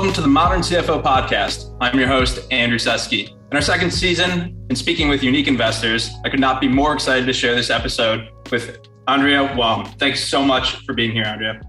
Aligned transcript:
welcome 0.00 0.14
to 0.14 0.22
the 0.22 0.28
Modern 0.28 0.62
CFO 0.62 1.02
Podcast. 1.02 1.76
I'm 1.78 1.98
your 1.98 2.08
host, 2.08 2.50
Andrew 2.50 2.78
Seski. 2.78 3.32
In 3.32 3.54
our 3.54 3.60
second 3.60 3.90
season, 3.90 4.56
in 4.70 4.74
speaking 4.74 5.10
with 5.10 5.22
unique 5.22 5.46
investors, 5.46 6.08
I 6.24 6.30
could 6.30 6.40
not 6.40 6.58
be 6.58 6.68
more 6.68 6.94
excited 6.94 7.26
to 7.26 7.34
share 7.34 7.54
this 7.54 7.68
episode 7.68 8.30
with 8.50 8.78
Andrea 9.08 9.54
Walne. 9.54 9.84
Thanks 9.98 10.24
so 10.24 10.42
much 10.42 10.76
for 10.86 10.94
being 10.94 11.12
here, 11.12 11.24
Andrea. 11.24 11.60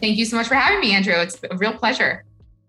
Thank 0.00 0.18
you 0.18 0.24
so 0.24 0.38
much 0.38 0.48
for 0.48 0.56
having 0.56 0.80
me, 0.80 0.92
Andrew. 0.92 1.14
It's 1.14 1.38
a 1.48 1.56
real 1.56 1.72
pleasure. 1.72 2.24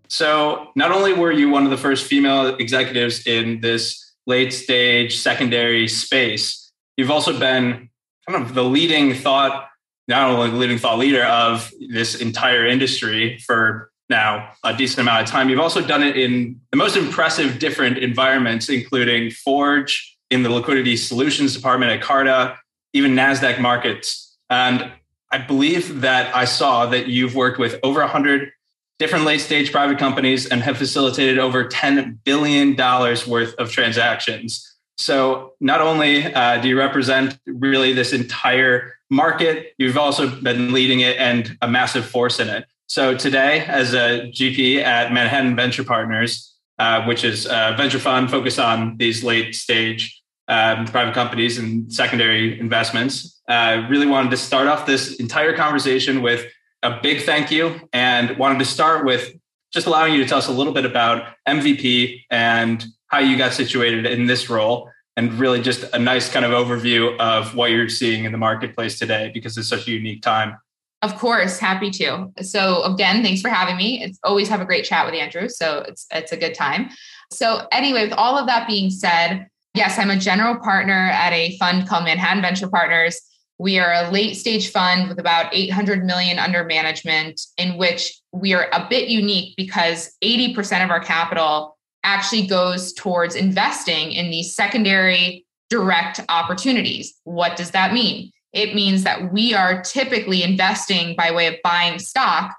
So, 0.10 0.68
not 0.76 0.92
only 0.92 1.14
were 1.14 1.32
you 1.32 1.50
one 1.50 1.64
of 1.64 1.72
the 1.72 1.78
first 1.78 2.06
female 2.06 2.54
executives 2.58 3.26
in 3.26 3.62
this 3.62 4.14
late 4.28 4.54
stage 4.54 5.18
secondary 5.18 5.88
space, 5.88 6.72
you've 6.98 7.10
also 7.10 7.40
been 7.40 7.90
kind 8.30 8.44
of 8.44 8.54
the 8.54 8.64
leading 8.64 9.16
thought, 9.16 9.70
not 10.08 10.30
only 10.30 10.52
the 10.52 10.58
leading 10.58 10.78
thought 10.78 11.00
leader 11.00 11.24
of 11.24 11.72
this 11.90 12.22
entire 12.22 12.68
industry 12.68 13.40
for 13.40 13.91
now 14.12 14.52
a 14.64 14.76
decent 14.76 15.00
amount 15.00 15.24
of 15.24 15.28
time. 15.28 15.50
You've 15.50 15.60
also 15.60 15.82
done 15.82 16.04
it 16.04 16.16
in 16.16 16.62
the 16.70 16.78
most 16.78 16.96
impressive 16.96 17.58
different 17.58 17.98
environments, 17.98 18.70
including 18.70 19.32
Forge 19.32 20.16
in 20.30 20.44
the 20.44 20.50
liquidity 20.50 20.96
solutions 20.96 21.56
department 21.56 21.92
at 21.92 22.02
Carta, 22.02 22.58
even 22.94 23.16
NASDAQ 23.16 23.60
markets. 23.60 24.38
And 24.52 24.92
I 25.32 25.40
believe 25.40 26.02
that 26.02 26.36
I 26.36 26.46
saw 26.46 26.86
that 26.88 27.08
you've 27.08 27.36
worked 27.36 27.58
with 27.58 27.80
over 27.82 28.02
100 28.02 28.52
different 29.00 29.26
late 29.26 29.42
stage 29.42 29.72
private 29.72 29.98
companies 29.98 30.46
and 30.46 30.62
have 30.62 30.78
facilitated 30.78 31.40
over 31.40 31.66
$10 31.66 32.20
billion 32.24 32.76
worth 32.76 33.56
of 33.56 33.72
transactions. 33.72 34.68
So 34.98 35.54
not 35.60 35.82
only 35.82 36.32
uh, 36.32 36.62
do 36.62 36.70
you 36.70 36.78
represent 36.78 37.40
really 37.48 37.94
this 37.94 38.14
entire 38.14 38.94
market, 39.10 39.74
you've 39.80 39.98
also 39.98 40.30
been 40.30 40.72
leading 40.72 41.00
it 41.00 41.18
and 41.18 41.58
a 41.62 41.68
massive 41.68 42.06
force 42.06 42.40
in 42.40 42.48
it. 42.48 42.66
So 42.92 43.16
today, 43.16 43.60
as 43.60 43.94
a 43.94 44.30
GP 44.34 44.84
at 44.84 45.14
Manhattan 45.14 45.56
Venture 45.56 45.86
Partners, 45.86 46.54
uh, 46.78 47.06
which 47.06 47.24
is 47.24 47.46
a 47.46 47.74
venture 47.78 48.00
fund 48.00 48.30
focused 48.30 48.60
on 48.60 48.98
these 48.98 49.24
late 49.24 49.56
stage 49.56 50.22
um, 50.50 50.84
private 50.88 51.14
companies 51.14 51.58
and 51.58 51.90
secondary 51.94 52.60
investments, 52.60 53.40
uh, 53.48 53.88
really 53.90 54.08
wanted 54.08 54.30
to 54.32 54.36
start 54.36 54.68
off 54.68 54.86
this 54.86 55.22
entire 55.22 55.56
conversation 55.56 56.22
with 56.22 56.46
a 56.84 57.00
big 57.02 57.22
thank 57.22 57.50
you 57.50 57.80
and 57.94 58.38
wanted 58.38 58.60
to 58.60 58.66
start 58.66 59.06
with 59.06 59.36
just 59.72 59.88
allowing 59.88 60.14
you 60.14 60.22
to 60.22 60.28
tell 60.28 60.40
us 60.40 60.50
a 60.50 60.52
little 60.52 60.74
bit 60.74 60.84
about 60.84 61.34
MVP 61.48 62.24
and 62.30 62.86
how 63.08 63.20
you 63.20 63.38
got 63.38 63.54
situated 63.54 64.06
in 64.06 64.26
this 64.26 64.50
role 64.50 64.92
and 65.16 65.32
really 65.36 65.62
just 65.62 65.86
a 65.94 65.98
nice 65.98 66.30
kind 66.30 66.44
of 66.44 66.52
overview 66.52 67.18
of 67.20 67.56
what 67.56 67.72
you're 67.72 67.88
seeing 67.88 68.26
in 68.26 68.34
the 68.34 68.38
marketplace 68.38 69.00
today 69.00 69.32
because 69.34 69.58
it's 69.58 69.70
such 69.70 69.88
a 69.88 69.92
unique 69.92 70.22
time. 70.22 70.58
Of 71.02 71.18
course, 71.18 71.58
happy 71.58 71.90
to. 71.92 72.32
So 72.42 72.84
again, 72.84 73.24
thanks 73.24 73.42
for 73.42 73.50
having 73.50 73.76
me. 73.76 74.04
It's 74.04 74.20
always 74.24 74.48
have 74.50 74.62
a 74.62 74.66
great 74.66 74.86
chat 74.86 75.06
with 75.06 75.16
Andrew, 75.16 75.50
so 75.50 75.84
it's 75.88 76.06
it's 76.12 76.32
a 76.32 76.38
good 76.38 76.54
time. 76.54 76.90
So 77.32 77.66
anyway, 77.72 78.04
with 78.04 78.14
all 78.14 78.38
of 78.38 78.46
that 78.48 78.68
being 78.68 78.92
said, 78.92 79.48
yes, 79.74 79.98
I'm 79.98 80.12
a 80.12 80.18
general 80.18 80.58
partner 80.60 81.10
at 81.12 81.34
a 81.34 81.58
fund 81.58 81.88
called 81.88 82.04
Manhattan 82.04 82.42
Venture 82.42 82.70
Partners. 82.70 83.20
We 83.58 83.80
are 83.80 83.94
a 83.94 84.12
late 84.12 84.36
stage 84.36 84.72
fund 84.72 85.08
with 85.10 85.20
about 85.20 85.54
800 85.54 86.04
million 86.04 86.40
under 86.40 86.64
management 86.66 87.42
in 87.58 87.78
which 87.78 88.14
we 88.32 88.54
are 88.54 88.68
a 88.72 88.88
bit 88.90 89.08
unique 89.08 89.56
because 89.56 90.16
80% 90.24 90.84
of 90.84 90.90
our 90.90 91.00
capital 91.00 91.78
actually 92.04 92.48
goes 92.48 92.94
towards 92.94 93.36
investing 93.36 94.12
in 94.12 94.32
these 94.32 94.56
secondary 94.56 95.46
direct 95.70 96.20
opportunities. 96.28 97.14
What 97.24 97.56
does 97.56 97.72
that 97.72 97.94
mean? 97.94 98.32
It 98.54 98.76
means 98.76 99.04
that 99.04 99.32
we 99.32 99.54
are 99.54 99.82
typically 99.82 100.44
investing 100.44 101.16
by 101.16 101.32
way 101.32 101.48
of 101.48 101.56
buying 101.64 102.00
stock 102.00 102.56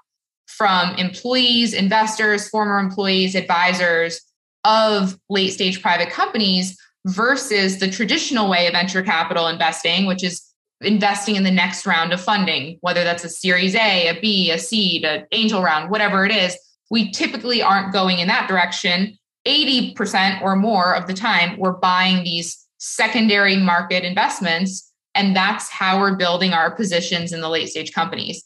from 0.47 0.95
employees, 0.95 1.73
investors, 1.73 2.49
former 2.49 2.79
employees, 2.79 3.35
advisors 3.35 4.21
of 4.63 5.17
late 5.29 5.51
stage 5.51 5.81
private 5.81 6.09
companies 6.09 6.77
versus 7.05 7.79
the 7.79 7.89
traditional 7.89 8.49
way 8.49 8.67
of 8.67 8.73
venture 8.73 9.01
capital 9.01 9.47
investing, 9.47 10.05
which 10.05 10.23
is 10.23 10.41
investing 10.81 11.35
in 11.35 11.43
the 11.43 11.51
next 11.51 11.85
round 11.85 12.13
of 12.13 12.21
funding, 12.21 12.77
whether 12.81 13.03
that's 13.03 13.23
a 13.23 13.29
series 13.29 13.75
A, 13.75 14.07
a 14.07 14.19
B, 14.19 14.51
a 14.51 14.57
seed, 14.57 15.05
an 15.05 15.25
angel 15.31 15.61
round, 15.61 15.89
whatever 15.89 16.25
it 16.25 16.31
is. 16.31 16.57
We 16.89 17.11
typically 17.11 17.61
aren't 17.61 17.93
going 17.93 18.19
in 18.19 18.27
that 18.27 18.47
direction. 18.47 19.17
80% 19.45 20.41
or 20.41 20.55
more 20.55 20.95
of 20.95 21.07
the 21.07 21.13
time, 21.13 21.57
we're 21.57 21.73
buying 21.73 22.23
these 22.23 22.65
secondary 22.77 23.57
market 23.57 24.03
investments 24.03 24.92
and 25.15 25.35
that's 25.35 25.69
how 25.69 25.99
we're 25.99 26.15
building 26.15 26.53
our 26.53 26.71
positions 26.71 27.33
in 27.33 27.41
the 27.41 27.49
late 27.49 27.69
stage 27.69 27.93
companies. 27.93 28.43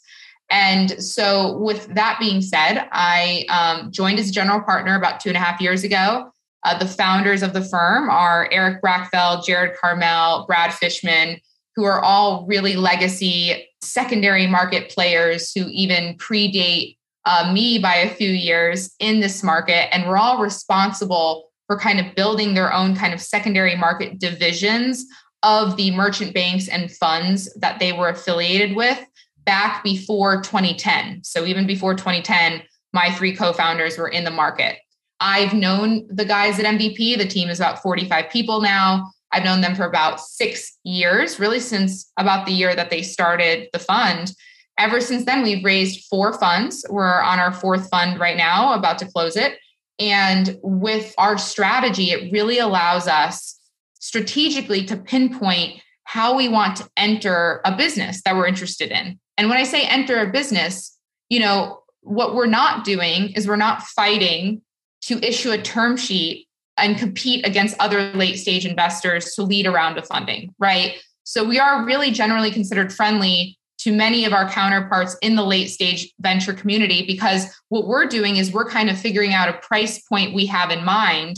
And 0.50 1.02
so, 1.04 1.58
with 1.58 1.94
that 1.94 2.18
being 2.20 2.42
said, 2.42 2.88
I 2.92 3.46
um, 3.50 3.92
joined 3.92 4.20
as 4.20 4.30
a 4.30 4.32
general 4.32 4.62
partner 4.62 4.96
about 4.96 5.20
two 5.20 5.30
and 5.30 5.38
a 5.38 5.42
half 5.42 5.60
years 5.60 5.84
ago. 5.84 6.32
Uh, 6.64 6.78
the 6.78 6.88
founders 6.88 7.44
of 7.44 7.54
the 7.54 7.64
firm 7.64 8.10
are 8.10 8.50
Eric 8.52 8.82
Brackfeld, 8.82 9.46
Jared 9.46 9.78
Carmel, 9.78 10.46
Brad 10.48 10.74
Fishman, 10.74 11.40
who 11.76 11.84
are 11.84 12.02
all 12.02 12.46
really 12.48 12.76
legacy 12.76 13.68
secondary 13.82 14.48
market 14.48 14.90
players 14.90 15.52
who 15.54 15.68
even 15.68 16.18
predate 16.18 16.98
uh, 17.26 17.52
me 17.54 17.78
by 17.78 17.96
a 17.96 18.10
few 18.10 18.30
years 18.30 18.96
in 19.00 19.20
this 19.20 19.44
market. 19.44 19.94
And 19.94 20.08
we're 20.08 20.18
all 20.18 20.42
responsible 20.42 21.50
for 21.68 21.78
kind 21.78 22.00
of 22.00 22.16
building 22.16 22.54
their 22.54 22.74
own 22.74 22.96
kind 22.96 23.14
of 23.14 23.22
secondary 23.22 23.76
market 23.76 24.18
divisions 24.18 25.06
of 25.44 25.78
the 25.78 25.92
merchant 25.92 26.34
banks 26.34 26.68
and 26.68 26.92
funds 26.92 27.54
that 27.56 27.80
they 27.80 27.94
were 27.94 28.10
affiliated 28.10 28.76
with 28.76 29.00
back 29.46 29.84
before 29.84 30.42
2010. 30.42 31.24
So 31.24 31.46
even 31.46 31.66
before 31.66 31.94
2010, 31.94 32.62
my 32.94 33.12
three 33.12 33.36
co-founders 33.36 33.98
were 33.98 34.10
in 34.10 34.24
the 34.24 34.32
market. 34.32 34.78
I've 35.20 35.54
known 35.54 36.08
the 36.10 36.26
guys 36.26 36.60
at 36.60 36.66
MVP. 36.66 37.18
The 37.18 37.28
team 37.28 37.50
is 37.50 37.60
about 37.60 37.82
45 37.82 38.30
people 38.30 38.62
now. 38.62 39.12
I've 39.32 39.44
known 39.44 39.62
them 39.62 39.76
for 39.76 39.86
about 39.86 40.20
six 40.20 40.78
years, 40.84 41.40
really 41.40 41.60
since 41.60 42.12
about 42.18 42.46
the 42.46 42.54
year 42.54 42.76
that 42.76 42.90
they 42.90 43.02
started 43.02 43.68
the 43.74 43.80
fund. 43.80 44.32
Ever 44.78 45.02
since 45.02 45.26
then, 45.26 45.44
we've 45.44 45.66
raised 45.66 46.06
four 46.06 46.34
funds. 46.34 46.86
We're 46.90 47.22
on 47.22 47.40
our 47.40 47.52
fourth 47.52 47.90
fund 47.90 48.20
right 48.20 48.38
now, 48.38 48.74
about 48.74 49.00
to 49.00 49.08
close 49.08 49.36
it. 49.36 49.58
And 50.00 50.58
with 50.62 51.14
our 51.18 51.38
strategy, 51.38 52.12
it 52.12 52.32
really 52.32 52.60
allows 52.60 53.08
us 53.08 53.57
strategically 54.00 54.86
to 54.86 54.98
pinpoint 54.98 55.82
how 56.04 56.36
we 56.36 56.48
want 56.48 56.78
to 56.78 56.90
enter 56.96 57.62
a 57.66 57.76
business 57.76 58.22
that 58.24 58.36
we're 58.36 58.48
interested 58.48 58.92
in. 58.92 59.20
And 59.38 59.50
when 59.50 59.58
I 59.58 59.64
say 59.64 59.84
enter 59.84 60.20
a 60.20 60.32
business, 60.32 60.98
you 61.30 61.40
know, 61.40 61.82
what 62.02 62.34
we're 62.34 62.46
not 62.46 62.86
doing 62.86 63.32
is 63.32 63.48
we're 63.48 63.58
not 63.58 63.82
fighting 63.82 64.62
to 65.02 65.20
issue 65.26 65.52
a 65.52 65.62
term 65.62 65.98
sheet 65.98 66.48
and 66.78 66.98
compete 66.98 67.46
against 67.46 67.76
other 67.80 68.12
late 68.14 68.38
stage 68.38 68.66
investors 68.66 69.34
to 69.36 69.44
lead 69.44 69.66
a 69.66 69.72
round 69.72 69.98
of 69.98 70.08
funding, 70.08 70.54
right? 70.60 70.96
So 71.24 71.44
we 71.44 71.60
are 71.60 71.86
really 71.86 72.12
generally 72.12 72.52
considered 72.52 72.94
friendly 72.94 73.58
to 73.80 73.92
many 73.92 74.26
of 74.26 74.34
our 74.34 74.50
counterparts 74.50 75.18
in 75.22 75.36
the 75.36 75.44
late 75.44 75.68
stage 75.68 76.12
venture 76.20 76.54
community 76.54 77.06
because 77.06 77.46
what 77.70 77.88
we're 77.88 78.08
doing 78.08 78.38
is 78.38 78.52
we're 78.52 78.70
kind 78.70 78.90
of 78.90 78.98
figuring 78.98 79.34
out 79.34 79.50
a 79.50 79.58
price 79.60 80.02
point 80.02 80.34
we 80.34 80.46
have 80.46 80.72
in 80.72 80.84
mind 80.84 81.38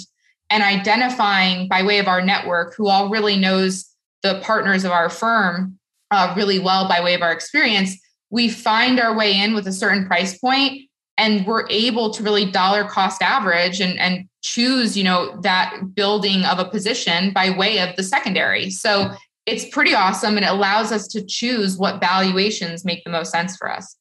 and 0.50 0.64
identifying 0.64 1.68
by 1.68 1.84
way 1.84 2.00
of 2.00 2.08
our 2.08 2.22
network 2.22 2.76
who 2.76 2.88
all 2.88 3.10
really 3.10 3.36
knows 3.36 3.86
the 4.24 4.40
partners 4.44 4.84
of 4.84 4.92
our 4.92 5.10
firm 5.10 5.78
uh, 6.12 6.34
really 6.36 6.60
well 6.60 6.88
by 6.88 7.04
way 7.04 7.14
of 7.14 7.22
our 7.22 7.32
experience 7.32 7.96
we 8.30 8.50
find 8.50 9.00
our 9.00 9.16
way 9.16 9.40
in 9.40 9.54
with 9.54 9.68
a 9.68 9.72
certain 9.72 10.06
price 10.06 10.38
point 10.38 10.82
and 11.18 11.46
we're 11.46 11.68
able 11.70 12.12
to 12.12 12.24
really 12.24 12.50
dollar 12.50 12.86
cost 12.86 13.22
average 13.22 13.82
and, 13.82 14.00
and 14.00 14.28
choose 14.42 14.98
you 14.98 15.04
know 15.04 15.40
that 15.42 15.76
building 15.94 16.44
of 16.46 16.60
a 16.60 16.66
position 16.66 17.32
by 17.34 17.50
way 17.50 17.80
of 17.80 17.96
the 17.96 18.04
secondary. 18.04 18.70
So 18.70 19.12
it's 19.46 19.68
pretty 19.70 19.94
awesome 19.94 20.38
and 20.38 20.46
it 20.46 20.50
allows 20.50 20.92
us 20.92 21.08
to 21.10 21.26
choose 21.26 21.78
what 21.78 22.00
valuations 22.00 22.86
make 22.86 23.04
the 23.04 23.10
most 23.10 23.32
sense 23.32 23.58
for 23.58 23.70
us. 23.72 23.96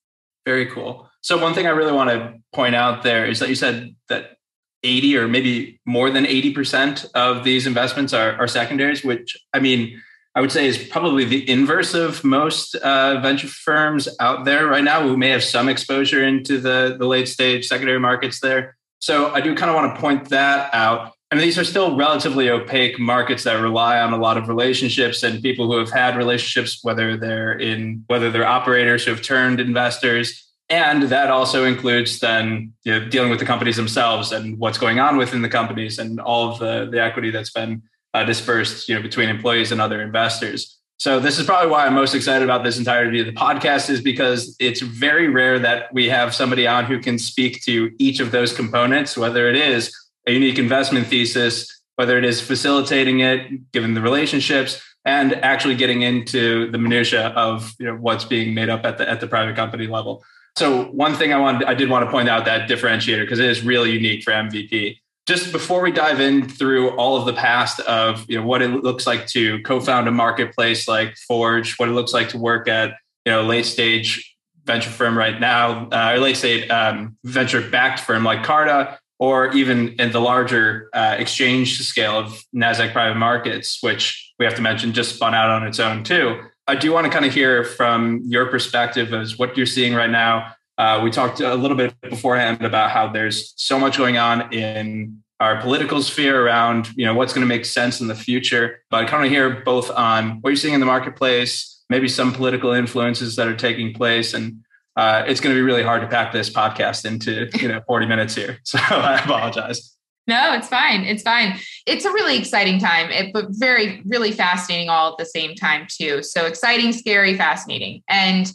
Very 0.46 0.66
cool. 0.66 1.08
So 1.20 1.42
one 1.42 1.54
thing 1.54 1.66
i 1.66 1.70
really 1.70 1.92
want 1.92 2.10
to 2.10 2.34
point 2.52 2.74
out 2.74 3.02
there 3.02 3.26
is 3.26 3.40
that 3.40 3.48
you 3.48 3.54
said 3.54 3.94
that 4.08 4.37
80 4.82 5.16
or 5.16 5.28
maybe 5.28 5.80
more 5.84 6.10
than 6.10 6.24
80% 6.24 7.10
of 7.14 7.44
these 7.44 7.66
investments 7.66 8.12
are, 8.12 8.32
are 8.32 8.48
secondaries, 8.48 9.04
which 9.04 9.36
I 9.52 9.60
mean, 9.60 10.00
I 10.34 10.40
would 10.40 10.52
say 10.52 10.66
is 10.66 10.78
probably 10.78 11.24
the 11.24 11.48
inverse 11.50 11.94
of 11.94 12.22
most 12.22 12.76
uh, 12.76 13.20
venture 13.20 13.48
firms 13.48 14.08
out 14.20 14.44
there 14.44 14.66
right 14.66 14.84
now 14.84 15.02
who 15.02 15.16
may 15.16 15.30
have 15.30 15.42
some 15.42 15.68
exposure 15.68 16.24
into 16.24 16.60
the, 16.60 16.96
the 16.98 17.06
late 17.06 17.28
stage 17.28 17.66
secondary 17.66 17.98
markets 17.98 18.40
there. 18.40 18.76
So 19.00 19.32
I 19.32 19.40
do 19.40 19.54
kind 19.54 19.70
of 19.70 19.74
want 19.74 19.94
to 19.94 20.00
point 20.00 20.28
that 20.28 20.72
out. 20.72 21.12
I 21.30 21.34
mean, 21.34 21.44
these 21.44 21.58
are 21.58 21.64
still 21.64 21.96
relatively 21.96 22.48
opaque 22.48 22.98
markets 22.98 23.44
that 23.44 23.60
rely 23.60 24.00
on 24.00 24.12
a 24.12 24.16
lot 24.16 24.38
of 24.38 24.48
relationships 24.48 25.22
and 25.22 25.42
people 25.42 25.70
who 25.70 25.78
have 25.78 25.90
had 25.90 26.16
relationships, 26.16 26.80
whether 26.82 27.16
they're 27.16 27.52
in 27.52 28.04
whether 28.06 28.30
they're 28.30 28.46
operators 28.46 29.04
who 29.04 29.10
have 29.10 29.22
turned 29.22 29.60
investors 29.60 30.47
and 30.70 31.04
that 31.04 31.30
also 31.30 31.64
includes 31.64 32.20
then 32.20 32.72
you 32.84 32.92
know, 32.92 33.08
dealing 33.08 33.30
with 33.30 33.38
the 33.38 33.46
companies 33.46 33.76
themselves 33.76 34.32
and 34.32 34.58
what's 34.58 34.78
going 34.78 35.00
on 35.00 35.16
within 35.16 35.42
the 35.42 35.48
companies 35.48 35.98
and 35.98 36.20
all 36.20 36.52
of 36.52 36.58
the, 36.58 36.88
the 36.90 37.02
equity 37.02 37.30
that's 37.30 37.50
been 37.50 37.82
uh, 38.14 38.24
dispersed 38.24 38.88
you 38.88 38.94
know, 38.94 39.02
between 39.02 39.28
employees 39.28 39.72
and 39.72 39.80
other 39.80 40.02
investors. 40.02 40.78
So 40.98 41.20
this 41.20 41.38
is 41.38 41.46
probably 41.46 41.70
why 41.70 41.86
I'm 41.86 41.94
most 41.94 42.14
excited 42.14 42.42
about 42.42 42.64
this 42.64 42.76
entirety 42.76 43.20
of 43.20 43.26
the 43.26 43.32
podcast 43.32 43.88
is 43.88 44.00
because 44.00 44.56
it's 44.58 44.80
very 44.80 45.28
rare 45.28 45.58
that 45.60 45.94
we 45.94 46.08
have 46.08 46.34
somebody 46.34 46.66
on 46.66 46.86
who 46.86 46.98
can 46.98 47.18
speak 47.18 47.62
to 47.62 47.94
each 47.98 48.18
of 48.18 48.32
those 48.32 48.52
components, 48.52 49.16
whether 49.16 49.48
it 49.48 49.54
is 49.54 49.94
a 50.26 50.32
unique 50.32 50.58
investment 50.58 51.06
thesis, 51.06 51.80
whether 51.94 52.18
it 52.18 52.24
is 52.24 52.40
facilitating 52.40 53.20
it, 53.20 53.70
given 53.72 53.94
the 53.94 54.00
relationships, 54.00 54.82
and 55.04 55.34
actually 55.36 55.76
getting 55.76 56.02
into 56.02 56.70
the 56.72 56.78
minutia 56.78 57.28
of 57.28 57.74
you 57.78 57.86
know, 57.86 57.94
what's 57.94 58.24
being 58.24 58.52
made 58.52 58.68
up 58.68 58.84
at 58.84 58.98
the 58.98 59.08
at 59.08 59.20
the 59.20 59.26
private 59.26 59.54
company 59.56 59.86
level. 59.86 60.24
So 60.56 60.84
one 60.86 61.14
thing 61.14 61.32
I 61.32 61.38
wanted, 61.38 61.68
I 61.68 61.74
did 61.74 61.88
want 61.88 62.04
to 62.04 62.10
point 62.10 62.28
out 62.28 62.44
that 62.46 62.68
differentiator 62.68 63.22
because 63.22 63.38
it 63.38 63.48
is 63.48 63.64
really 63.64 63.92
unique 63.92 64.24
for 64.24 64.32
MVP 64.32 64.98
just 65.28 65.52
before 65.52 65.82
we 65.82 65.92
dive 65.92 66.20
in 66.20 66.48
through 66.48 66.88
all 66.96 67.18
of 67.18 67.26
the 67.26 67.34
past 67.34 67.80
of 67.80 68.24
you 68.30 68.40
know 68.40 68.46
what 68.46 68.62
it 68.62 68.68
looks 68.68 69.06
like 69.06 69.26
to 69.26 69.62
co-found 69.62 70.08
a 70.08 70.10
marketplace 70.10 70.88
like 70.88 71.14
Forge, 71.18 71.74
what 71.76 71.90
it 71.90 71.92
looks 71.92 72.14
like 72.14 72.30
to 72.30 72.38
work 72.38 72.66
at 72.66 72.94
you 73.26 73.32
know 73.32 73.42
late 73.42 73.66
stage 73.66 74.34
venture 74.64 74.88
firm 74.88 75.16
right 75.16 75.38
now, 75.38 75.86
uh, 75.92 76.12
or 76.14 76.18
late 76.18 76.38
stage 76.38 76.68
um, 76.70 77.16
venture 77.24 77.60
backed 77.60 78.00
firm 78.00 78.24
like 78.24 78.42
Carta, 78.42 78.98
or 79.18 79.52
even 79.52 79.90
in 80.00 80.12
the 80.12 80.20
larger 80.20 80.88
uh, 80.94 81.16
exchange 81.18 81.78
scale 81.82 82.18
of 82.18 82.42
Nasdaq 82.54 82.92
Private 82.92 83.18
Markets, 83.18 83.82
which 83.82 84.32
we 84.38 84.46
have 84.46 84.54
to 84.54 84.62
mention 84.62 84.94
just 84.94 85.16
spun 85.16 85.34
out 85.34 85.50
on 85.50 85.66
its 85.66 85.78
own 85.78 86.04
too. 86.04 86.40
I 86.68 86.76
do 86.76 86.92
want 86.92 87.06
to 87.06 87.10
kind 87.10 87.24
of 87.24 87.34
hear 87.34 87.64
from 87.64 88.22
your 88.26 88.46
perspective 88.46 89.12
as 89.12 89.38
what 89.38 89.56
you're 89.56 89.66
seeing 89.66 89.94
right 89.94 90.10
now 90.10 90.54
uh, 90.78 91.00
we 91.02 91.10
talked 91.10 91.40
a 91.40 91.54
little 91.56 91.76
bit 91.76 92.00
beforehand 92.00 92.62
about 92.64 92.90
how 92.90 93.08
there's 93.08 93.52
so 93.56 93.78
much 93.78 93.98
going 93.98 94.16
on 94.16 94.52
in 94.54 95.22
our 95.40 95.60
political 95.60 96.02
sphere 96.02 96.44
around 96.44 96.88
you 96.96 97.04
know 97.04 97.14
what's 97.14 97.32
going 97.32 97.42
to 97.42 97.48
make 97.48 97.64
sense 97.64 98.00
in 98.00 98.06
the 98.06 98.14
future. 98.14 98.80
But 98.88 99.04
I 99.04 99.08
kind 99.08 99.24
of 99.24 99.30
hear 99.30 99.60
both 99.64 99.90
on 99.90 100.40
what 100.40 100.50
you're 100.50 100.56
seeing 100.56 100.74
in 100.74 100.80
the 100.80 100.86
marketplace, 100.86 101.82
maybe 101.90 102.08
some 102.08 102.32
political 102.32 102.72
influences 102.72 103.36
that 103.36 103.48
are 103.48 103.56
taking 103.56 103.92
place, 103.92 104.34
and 104.34 104.64
uh, 104.96 105.24
it's 105.26 105.40
going 105.40 105.54
to 105.54 105.58
be 105.58 105.62
really 105.62 105.82
hard 105.82 106.00
to 106.02 106.08
pack 106.08 106.32
this 106.32 106.48
podcast 106.48 107.04
into 107.04 107.48
you 107.60 107.68
know 107.68 107.80
40 107.86 108.06
minutes 108.06 108.36
here. 108.36 108.58
So 108.64 108.78
I 108.78 109.18
apologize. 109.18 109.97
No, 110.28 110.52
it's 110.52 110.68
fine. 110.68 111.04
It's 111.04 111.22
fine. 111.22 111.58
It's 111.86 112.04
a 112.04 112.12
really 112.12 112.36
exciting 112.36 112.78
time, 112.78 113.10
but 113.32 113.46
very, 113.48 114.02
really 114.04 114.30
fascinating 114.30 114.90
all 114.90 115.12
at 115.12 115.18
the 115.18 115.24
same 115.24 115.54
time, 115.54 115.86
too. 115.90 116.22
So 116.22 116.44
exciting, 116.44 116.92
scary, 116.92 117.34
fascinating. 117.34 118.02
And 118.08 118.52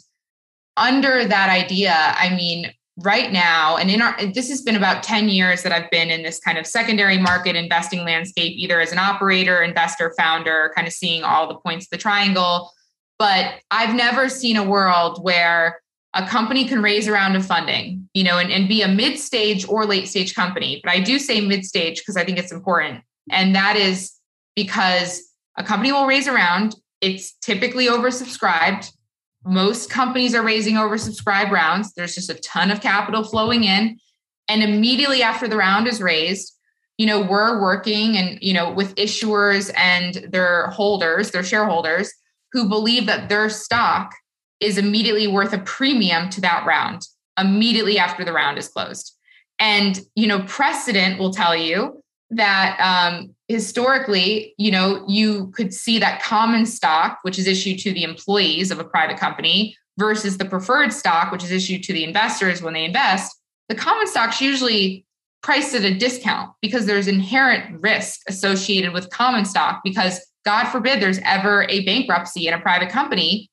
under 0.76 1.24
that 1.24 1.50
idea, 1.50 1.94
I 1.94 2.30
mean, 2.30 2.72
right 2.98 3.32
now, 3.32 3.76
and 3.76 3.90
in 3.90 4.00
our, 4.00 4.16
this 4.32 4.48
has 4.48 4.62
been 4.62 4.76
about 4.76 5.02
10 5.02 5.28
years 5.28 5.64
that 5.64 5.72
I've 5.72 5.90
been 5.90 6.10
in 6.10 6.22
this 6.22 6.38
kind 6.38 6.58
of 6.58 6.66
secondary 6.66 7.18
market 7.18 7.56
investing 7.56 8.04
landscape, 8.04 8.52
either 8.56 8.80
as 8.80 8.92
an 8.92 8.98
operator, 8.98 9.60
investor, 9.60 10.14
founder, 10.16 10.72
kind 10.76 10.86
of 10.86 10.92
seeing 10.92 11.24
all 11.24 11.48
the 11.48 11.56
points 11.56 11.86
of 11.86 11.90
the 11.90 11.98
triangle. 11.98 12.70
But 13.18 13.54
I've 13.70 13.96
never 13.96 14.28
seen 14.28 14.56
a 14.56 14.64
world 14.64 15.22
where 15.24 15.80
a 16.14 16.24
company 16.26 16.66
can 16.66 16.82
raise 16.82 17.08
a 17.08 17.12
round 17.12 17.34
of 17.34 17.44
funding, 17.44 18.03
you 18.14 18.24
know, 18.24 18.38
and, 18.38 18.50
and 18.50 18.68
be 18.68 18.82
a 18.82 18.88
mid 18.88 19.18
stage 19.18 19.68
or 19.68 19.84
late 19.84 20.08
stage 20.08 20.34
company. 20.34 20.80
But 20.82 20.92
I 20.92 21.00
do 21.00 21.18
say 21.18 21.40
mid 21.40 21.64
stage 21.64 21.98
because 21.98 22.16
I 22.16 22.24
think 22.24 22.38
it's 22.38 22.52
important. 22.52 23.02
And 23.30 23.54
that 23.54 23.76
is 23.76 24.12
because 24.56 25.22
a 25.58 25.64
company 25.64 25.92
will 25.92 26.06
raise 26.06 26.26
a 26.26 26.32
round, 26.32 26.76
it's 27.00 27.32
typically 27.42 27.86
oversubscribed 27.86 28.90
most 29.46 29.90
companies 29.90 30.34
are 30.34 30.42
raising 30.42 30.74
oversubscribed 30.76 31.50
rounds. 31.50 31.92
There's 31.94 32.14
just 32.14 32.30
a 32.30 32.34
ton 32.34 32.70
of 32.70 32.80
capital 32.80 33.22
flowing 33.22 33.64
in. 33.64 33.98
And 34.48 34.62
immediately 34.62 35.22
after 35.22 35.48
the 35.48 35.56
round 35.56 35.86
is 35.86 36.00
raised, 36.00 36.54
you 36.96 37.06
know, 37.06 37.20
we're 37.20 37.60
working 37.60 38.16
and, 38.16 38.38
you 38.40 38.54
know, 38.54 38.72
with 38.72 38.94
issuers 38.96 39.70
and 39.76 40.26
their 40.30 40.68
holders, 40.68 41.30
their 41.30 41.42
shareholders 41.42 42.12
who 42.52 42.68
believe 42.68 43.06
that 43.06 43.28
their 43.28 43.50
stock 43.50 44.14
is 44.60 44.78
immediately 44.78 45.26
worth 45.26 45.52
a 45.52 45.58
premium 45.58 46.30
to 46.30 46.40
that 46.40 46.64
round 46.64 47.02
immediately 47.38 47.98
after 47.98 48.24
the 48.24 48.32
round 48.32 48.58
is 48.58 48.68
closed. 48.68 49.16
And, 49.58 50.00
you 50.14 50.26
know, 50.26 50.42
precedent 50.42 51.18
will 51.18 51.32
tell 51.32 51.56
you 51.56 52.02
that 52.30 52.78
um, 52.80 53.34
historically, 53.48 54.54
you 54.58 54.70
know, 54.70 55.04
you 55.06 55.48
could 55.54 55.72
see 55.72 55.98
that 55.98 56.22
common 56.22 56.66
stock, 56.66 57.18
which 57.22 57.38
is 57.38 57.46
issued 57.46 57.78
to 57.80 57.92
the 57.92 58.02
employees 58.02 58.70
of 58.70 58.78
a 58.78 58.84
private 58.84 59.18
company, 59.18 59.76
versus 59.98 60.38
the 60.38 60.44
preferred 60.44 60.92
stock, 60.92 61.30
which 61.30 61.44
is 61.44 61.50
issued 61.50 61.82
to 61.84 61.92
the 61.92 62.04
investors 62.04 62.60
when 62.60 62.74
they 62.74 62.84
invest, 62.84 63.40
the 63.68 63.74
common 63.74 64.06
stock's 64.06 64.40
usually 64.40 65.06
priced 65.42 65.74
at 65.74 65.84
a 65.84 65.94
discount 65.94 66.52
because 66.60 66.86
there's 66.86 67.06
inherent 67.06 67.80
risk 67.80 68.20
associated 68.28 68.92
with 68.92 69.10
common 69.10 69.44
stock. 69.44 69.82
Because 69.84 70.20
God 70.44 70.68
forbid 70.68 71.00
there's 71.00 71.20
ever 71.24 71.66
a 71.68 71.84
bankruptcy 71.84 72.48
in 72.48 72.54
a 72.54 72.60
private 72.60 72.90
company, 72.90 73.50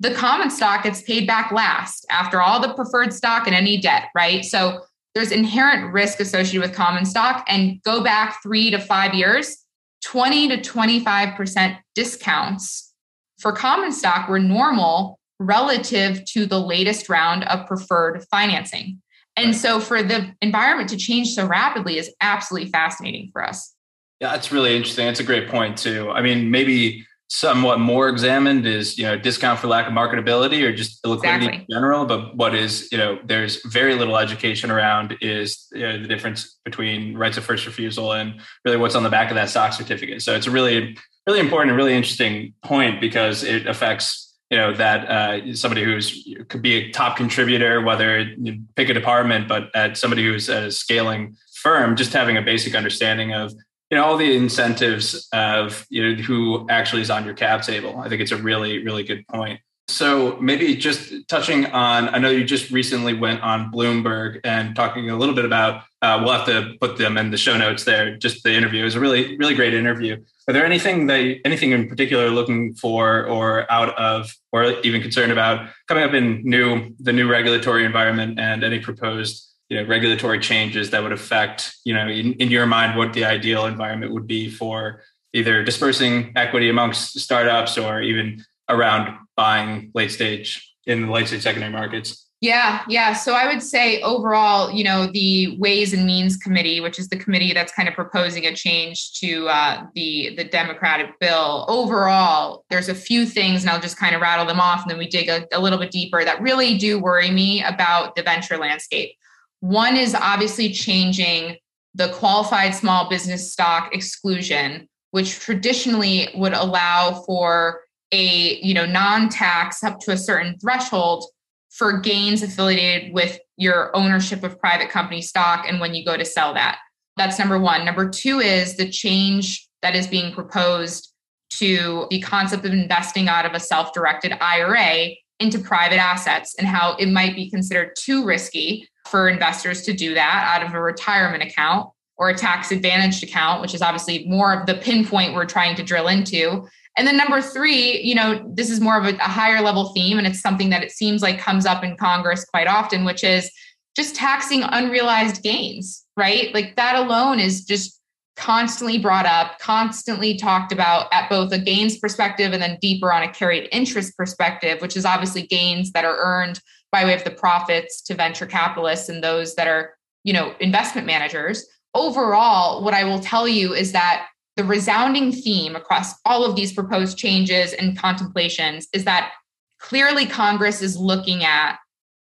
the 0.00 0.12
common 0.12 0.50
stock 0.50 0.82
gets 0.82 1.02
paid 1.02 1.26
back 1.26 1.52
last 1.52 2.06
after 2.10 2.40
all 2.40 2.60
the 2.60 2.74
preferred 2.74 3.12
stock 3.12 3.46
and 3.46 3.54
any 3.54 3.80
debt, 3.80 4.08
right? 4.14 4.44
So 4.44 4.80
there's 5.14 5.30
inherent 5.30 5.92
risk 5.92 6.20
associated 6.20 6.60
with 6.60 6.76
common 6.76 7.04
stock 7.04 7.44
and 7.48 7.80
go 7.84 8.02
back 8.02 8.42
three 8.42 8.70
to 8.70 8.78
five 8.78 9.14
years 9.14 9.58
20 10.04 10.48
to 10.48 10.56
25% 10.58 11.78
discounts 11.94 12.92
for 13.38 13.52
common 13.52 13.90
stock 13.90 14.28
were 14.28 14.38
normal 14.38 15.18
relative 15.38 16.24
to 16.26 16.46
the 16.46 16.60
latest 16.60 17.08
round 17.08 17.44
of 17.44 17.66
preferred 17.66 18.24
financing. 18.30 19.00
And 19.36 19.56
so 19.56 19.80
for 19.80 20.02
the 20.02 20.32
environment 20.40 20.90
to 20.90 20.96
change 20.96 21.30
so 21.34 21.46
rapidly 21.46 21.98
is 21.98 22.12
absolutely 22.20 22.70
fascinating 22.70 23.30
for 23.32 23.42
us. 23.42 23.74
Yeah 24.20 24.30
that's 24.32 24.52
really 24.52 24.76
interesting. 24.76 25.06
That's 25.06 25.20
a 25.20 25.24
great 25.24 25.48
point 25.48 25.78
too. 25.78 26.10
I 26.10 26.22
mean 26.22 26.50
maybe 26.50 27.06
somewhat 27.28 27.80
more 27.80 28.08
examined 28.08 28.66
is 28.66 28.98
you 28.98 29.04
know 29.04 29.16
discount 29.16 29.58
for 29.58 29.66
lack 29.66 29.86
of 29.86 29.92
marketability 29.92 30.62
or 30.62 30.74
just 30.74 31.04
liquidity 31.06 31.46
exactly. 31.46 31.66
in 31.68 31.74
general 31.74 32.04
but 32.04 32.36
what 32.36 32.54
is 32.54 32.90
you 32.92 32.98
know 32.98 33.18
there's 33.24 33.64
very 33.64 33.94
little 33.94 34.18
education 34.18 34.70
around 34.70 35.16
is 35.20 35.66
you 35.72 35.80
know, 35.80 36.00
the 36.00 36.06
difference 36.06 36.58
between 36.64 37.16
rights 37.16 37.36
of 37.38 37.44
first 37.44 37.64
refusal 37.66 38.12
and 38.12 38.40
really 38.64 38.76
what's 38.76 38.94
on 38.94 39.02
the 39.02 39.10
back 39.10 39.30
of 39.30 39.36
that 39.36 39.48
stock 39.48 39.72
certificate 39.72 40.20
so 40.20 40.34
it's 40.34 40.46
a 40.46 40.50
really 40.50 40.96
really 41.26 41.40
important 41.40 41.70
and 41.70 41.78
really 41.78 41.94
interesting 41.94 42.52
point 42.62 43.00
because 43.00 43.42
it 43.42 43.66
affects 43.66 44.34
you 44.50 44.58
know 44.58 44.74
that 44.74 45.08
uh, 45.08 45.54
somebody 45.54 45.82
who's 45.82 46.28
could 46.48 46.60
be 46.60 46.74
a 46.74 46.90
top 46.92 47.16
contributor 47.16 47.80
whether 47.80 48.20
you 48.20 48.60
pick 48.76 48.90
a 48.90 48.94
department 48.94 49.48
but 49.48 49.74
at 49.74 49.96
somebody 49.96 50.22
who's 50.24 50.50
a 50.50 50.70
scaling 50.70 51.34
firm 51.62 51.96
just 51.96 52.12
having 52.12 52.36
a 52.36 52.42
basic 52.42 52.74
understanding 52.74 53.32
of 53.32 53.52
you 53.94 54.00
know 54.00 54.06
all 54.06 54.16
the 54.16 54.34
incentives 54.34 55.28
of 55.32 55.86
you 55.88 56.02
know 56.02 56.20
who 56.20 56.66
actually 56.68 57.00
is 57.00 57.10
on 57.10 57.24
your 57.24 57.34
cap 57.34 57.62
table. 57.62 57.96
I 57.98 58.08
think 58.08 58.20
it's 58.20 58.32
a 58.32 58.36
really 58.36 58.84
really 58.84 59.04
good 59.04 59.24
point. 59.28 59.60
So 59.86 60.36
maybe 60.40 60.74
just 60.74 61.28
touching 61.28 61.66
on 61.66 62.08
i 62.08 62.18
know 62.18 62.30
you 62.30 62.42
just 62.42 62.70
recently 62.70 63.14
went 63.14 63.42
on 63.42 63.70
bloomberg 63.70 64.40
and 64.42 64.74
talking 64.74 65.10
a 65.10 65.16
little 65.16 65.34
bit 65.34 65.44
about 65.44 65.82
uh, 66.00 66.20
we'll 66.22 66.32
have 66.32 66.46
to 66.46 66.74
put 66.80 66.96
them 66.96 67.16
in 67.16 67.30
the 67.30 67.36
show 67.36 67.56
notes 67.56 67.84
there. 67.84 68.16
Just 68.16 68.42
the 68.42 68.52
interview. 68.52 68.82
Was 68.82 68.96
a 68.96 69.00
really 69.00 69.36
really 69.36 69.54
great 69.54 69.74
interview. 69.74 70.16
Are 70.48 70.52
there 70.52 70.66
anything 70.66 71.06
that 71.06 71.36
anything 71.44 71.70
in 71.70 71.88
particular 71.88 72.30
looking 72.30 72.74
for 72.74 73.28
or 73.28 73.70
out 73.70 73.96
of 73.96 74.34
or 74.50 74.64
even 74.80 75.00
concerned 75.02 75.30
about 75.30 75.70
coming 75.86 76.02
up 76.02 76.14
in 76.14 76.42
new 76.42 76.96
the 76.98 77.12
new 77.12 77.30
regulatory 77.30 77.84
environment 77.84 78.40
and 78.40 78.64
any 78.64 78.80
proposed 78.80 79.53
you 79.74 79.80
know 79.80 79.88
regulatory 79.88 80.38
changes 80.38 80.90
that 80.90 81.02
would 81.02 81.10
affect 81.10 81.74
you 81.84 81.92
know 81.92 82.06
in, 82.06 82.34
in 82.34 82.48
your 82.48 82.64
mind 82.64 82.96
what 82.96 83.12
the 83.12 83.24
ideal 83.24 83.66
environment 83.66 84.12
would 84.12 84.26
be 84.26 84.48
for 84.48 85.02
either 85.32 85.64
dispersing 85.64 86.32
equity 86.36 86.68
amongst 86.68 87.18
startups 87.18 87.76
or 87.76 88.00
even 88.00 88.44
around 88.68 89.18
buying 89.36 89.90
late 89.92 90.12
stage 90.12 90.76
in 90.86 91.06
the 91.06 91.12
late 91.12 91.26
stage 91.26 91.42
secondary 91.42 91.72
markets 91.72 92.20
yeah, 92.40 92.82
yeah. 92.90 93.14
So 93.14 93.32
I 93.32 93.46
would 93.46 93.62
say 93.62 94.02
overall, 94.02 94.70
you 94.70 94.84
know, 94.84 95.06
the 95.06 95.56
Ways 95.58 95.94
and 95.94 96.04
Means 96.04 96.36
Committee, 96.36 96.78
which 96.78 96.98
is 96.98 97.08
the 97.08 97.16
committee 97.16 97.54
that's 97.54 97.72
kind 97.72 97.88
of 97.88 97.94
proposing 97.94 98.44
a 98.44 98.54
change 98.54 99.14
to 99.20 99.48
uh, 99.48 99.86
the 99.94 100.34
the 100.36 100.44
Democratic 100.44 101.18
bill. 101.20 101.64
Overall, 101.68 102.66
there's 102.68 102.90
a 102.90 102.94
few 102.94 103.24
things, 103.24 103.62
and 103.62 103.70
I'll 103.70 103.80
just 103.80 103.96
kind 103.96 104.14
of 104.14 104.20
rattle 104.20 104.44
them 104.44 104.60
off, 104.60 104.82
and 104.82 104.90
then 104.90 104.98
we 104.98 105.08
dig 105.08 105.30
a, 105.30 105.46
a 105.54 105.60
little 105.60 105.78
bit 105.78 105.90
deeper 105.90 106.22
that 106.22 106.42
really 106.42 106.76
do 106.76 106.98
worry 106.98 107.30
me 107.30 107.64
about 107.64 108.14
the 108.14 108.22
venture 108.22 108.58
landscape. 108.58 109.16
One 109.64 109.96
is 109.96 110.14
obviously 110.14 110.68
changing 110.74 111.56
the 111.94 112.08
qualified 112.08 112.74
small 112.74 113.08
business 113.08 113.50
stock 113.50 113.94
exclusion, 113.94 114.86
which 115.12 115.38
traditionally 115.38 116.28
would 116.34 116.52
allow 116.52 117.22
for 117.26 117.80
a 118.12 118.56
you 118.60 118.74
know 118.74 118.84
non-tax 118.84 119.82
up 119.82 120.00
to 120.00 120.10
a 120.10 120.18
certain 120.18 120.58
threshold 120.58 121.24
for 121.70 121.98
gains 121.98 122.42
affiliated 122.42 123.14
with 123.14 123.38
your 123.56 123.90
ownership 123.96 124.42
of 124.42 124.60
private 124.60 124.90
company 124.90 125.22
stock 125.22 125.64
and 125.66 125.80
when 125.80 125.94
you 125.94 126.04
go 126.04 126.18
to 126.18 126.26
sell 126.26 126.52
that. 126.52 126.76
That's 127.16 127.38
number 127.38 127.58
one. 127.58 127.86
Number 127.86 128.10
two 128.10 128.40
is 128.40 128.76
the 128.76 128.90
change 128.90 129.66
that 129.80 129.96
is 129.96 130.06
being 130.06 130.34
proposed 130.34 131.10
to 131.52 132.06
the 132.10 132.20
concept 132.20 132.66
of 132.66 132.74
investing 132.74 133.28
out 133.28 133.46
of 133.46 133.54
a 133.54 133.60
self 133.60 133.94
directed 133.94 134.36
IRA 134.42 135.14
into 135.40 135.58
private 135.58 135.96
assets 135.96 136.54
and 136.58 136.68
how 136.68 136.96
it 136.96 137.08
might 137.08 137.34
be 137.34 137.48
considered 137.48 137.96
too 137.96 138.26
risky 138.26 138.86
for 139.06 139.28
investors 139.28 139.82
to 139.82 139.92
do 139.92 140.14
that 140.14 140.52
out 140.54 140.66
of 140.66 140.74
a 140.74 140.80
retirement 140.80 141.42
account 141.42 141.90
or 142.16 142.30
a 142.30 142.34
tax 142.34 142.70
advantaged 142.70 143.22
account, 143.22 143.60
which 143.60 143.74
is 143.74 143.82
obviously 143.82 144.24
more 144.26 144.52
of 144.58 144.66
the 144.66 144.74
pinpoint 144.74 145.34
we're 145.34 145.44
trying 145.44 145.74
to 145.76 145.82
drill 145.82 146.08
into. 146.08 146.66
And 146.96 147.06
then 147.06 147.16
number 147.16 147.42
three, 147.42 148.00
you 148.02 148.14
know, 148.14 148.48
this 148.54 148.70
is 148.70 148.80
more 148.80 148.96
of 148.96 149.04
a, 149.04 149.16
a 149.16 149.28
higher 149.28 149.60
level 149.60 149.92
theme, 149.92 150.16
and 150.16 150.26
it's 150.26 150.40
something 150.40 150.70
that 150.70 150.84
it 150.84 150.92
seems 150.92 151.22
like 151.22 151.38
comes 151.38 151.66
up 151.66 151.82
in 151.82 151.96
Congress 151.96 152.44
quite 152.44 152.68
often, 152.68 153.04
which 153.04 153.24
is 153.24 153.50
just 153.96 154.14
taxing 154.14 154.62
unrealized 154.62 155.42
gains, 155.42 156.04
right? 156.16 156.54
Like 156.54 156.76
that 156.76 156.96
alone 156.96 157.40
is 157.40 157.64
just 157.64 158.00
constantly 158.36 158.98
brought 158.98 159.26
up, 159.26 159.58
constantly 159.58 160.36
talked 160.36 160.72
about 160.72 161.06
at 161.12 161.28
both 161.28 161.52
a 161.52 161.58
gains 161.58 161.98
perspective 161.98 162.52
and 162.52 162.62
then 162.62 162.78
deeper 162.80 163.12
on 163.12 163.22
a 163.22 163.32
carried 163.32 163.68
interest 163.70 164.16
perspective, 164.16 164.80
which 164.80 164.96
is 164.96 165.04
obviously 165.04 165.42
gains 165.42 165.92
that 165.92 166.04
are 166.04 166.16
earned 166.16 166.60
by 166.94 167.04
way 167.04 167.12
of 167.12 167.24
the 167.24 167.30
profits 167.30 168.00
to 168.00 168.14
venture 168.14 168.46
capitalists 168.46 169.08
and 169.08 169.22
those 169.22 169.56
that 169.56 169.66
are, 169.66 169.96
you 170.22 170.32
know, 170.32 170.54
investment 170.60 171.08
managers. 171.08 171.66
Overall, 171.92 172.84
what 172.84 172.94
I 172.94 173.02
will 173.02 173.18
tell 173.18 173.48
you 173.48 173.74
is 173.74 173.90
that 173.90 174.28
the 174.54 174.62
resounding 174.62 175.32
theme 175.32 175.74
across 175.74 176.14
all 176.24 176.44
of 176.44 176.54
these 176.54 176.72
proposed 176.72 177.18
changes 177.18 177.72
and 177.72 177.98
contemplations 177.98 178.86
is 178.92 179.04
that 179.06 179.32
clearly 179.80 180.24
Congress 180.24 180.82
is 180.82 180.96
looking 180.96 181.42
at 181.42 181.78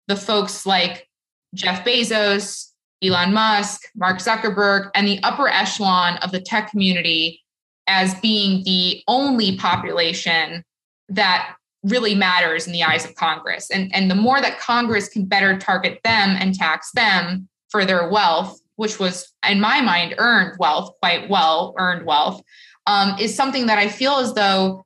the 0.07 0.15
folks 0.15 0.65
like 0.65 1.09
Jeff 1.53 1.83
Bezos, 1.83 2.69
Elon 3.03 3.33
Musk, 3.33 3.81
Mark 3.97 4.19
Zuckerberg, 4.19 4.91
and 4.95 5.05
the 5.05 5.21
upper 5.23 5.49
echelon 5.49 6.15
of 6.19 6.31
the 6.31 6.39
tech 6.39 6.71
community 6.71 7.41
as 7.87 8.15
being 8.21 8.63
the 8.63 9.03
only 9.09 9.57
population 9.57 10.63
that 11.09 11.53
really 11.83 12.15
matters 12.15 12.65
in 12.65 12.73
the 12.73 12.83
eyes 12.83 13.05
of 13.05 13.15
Congress. 13.15 13.69
And, 13.69 13.93
and 13.93 14.09
the 14.09 14.15
more 14.15 14.41
that 14.41 14.59
Congress 14.59 15.09
can 15.09 15.25
better 15.25 15.57
target 15.57 15.99
them 16.03 16.35
and 16.39 16.55
tax 16.55 16.91
them 16.91 17.47
for 17.69 17.85
their 17.85 18.09
wealth, 18.09 18.59
which 18.75 18.99
was, 18.99 19.31
in 19.47 19.59
my 19.59 19.81
mind, 19.81 20.15
earned 20.17 20.57
wealth, 20.59 20.93
quite 21.01 21.29
well 21.29 21.73
earned 21.77 22.05
wealth, 22.05 22.41
um, 22.87 23.17
is 23.19 23.35
something 23.35 23.65
that 23.67 23.77
I 23.77 23.89
feel 23.89 24.15
as 24.15 24.33
though, 24.33 24.85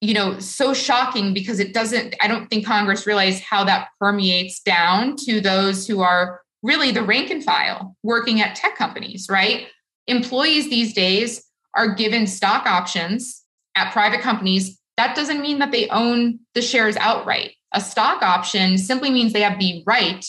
you 0.00 0.14
know, 0.14 0.38
so 0.38 0.74
shocking 0.74 1.34
because 1.34 1.60
it 1.60 1.74
doesn't, 1.74 2.14
I 2.20 2.28
don't 2.28 2.48
think 2.48 2.66
Congress 2.66 3.06
realized 3.06 3.42
how 3.42 3.64
that 3.64 3.88
permeates 4.00 4.60
down 4.60 5.16
to 5.24 5.40
those 5.40 5.86
who 5.86 6.00
are 6.00 6.40
really 6.62 6.90
the 6.92 7.02
rank 7.02 7.30
and 7.30 7.44
file 7.44 7.96
working 8.02 8.40
at 8.40 8.54
tech 8.54 8.76
companies, 8.76 9.26
right? 9.30 9.66
Employees 10.06 10.70
these 10.70 10.92
days 10.92 11.44
are 11.74 11.94
given 11.94 12.26
stock 12.26 12.66
options 12.66 13.44
at 13.74 13.92
private 13.92 14.20
companies. 14.20 14.78
That 14.96 15.16
doesn't 15.16 15.40
mean 15.40 15.58
that 15.58 15.72
they 15.72 15.88
own 15.88 16.40
the 16.54 16.62
shares 16.62 16.96
outright. 16.96 17.52
A 17.72 17.80
stock 17.80 18.22
option 18.22 18.76
simply 18.76 19.10
means 19.10 19.32
they 19.32 19.40
have 19.42 19.58
the 19.58 19.82
right 19.86 20.24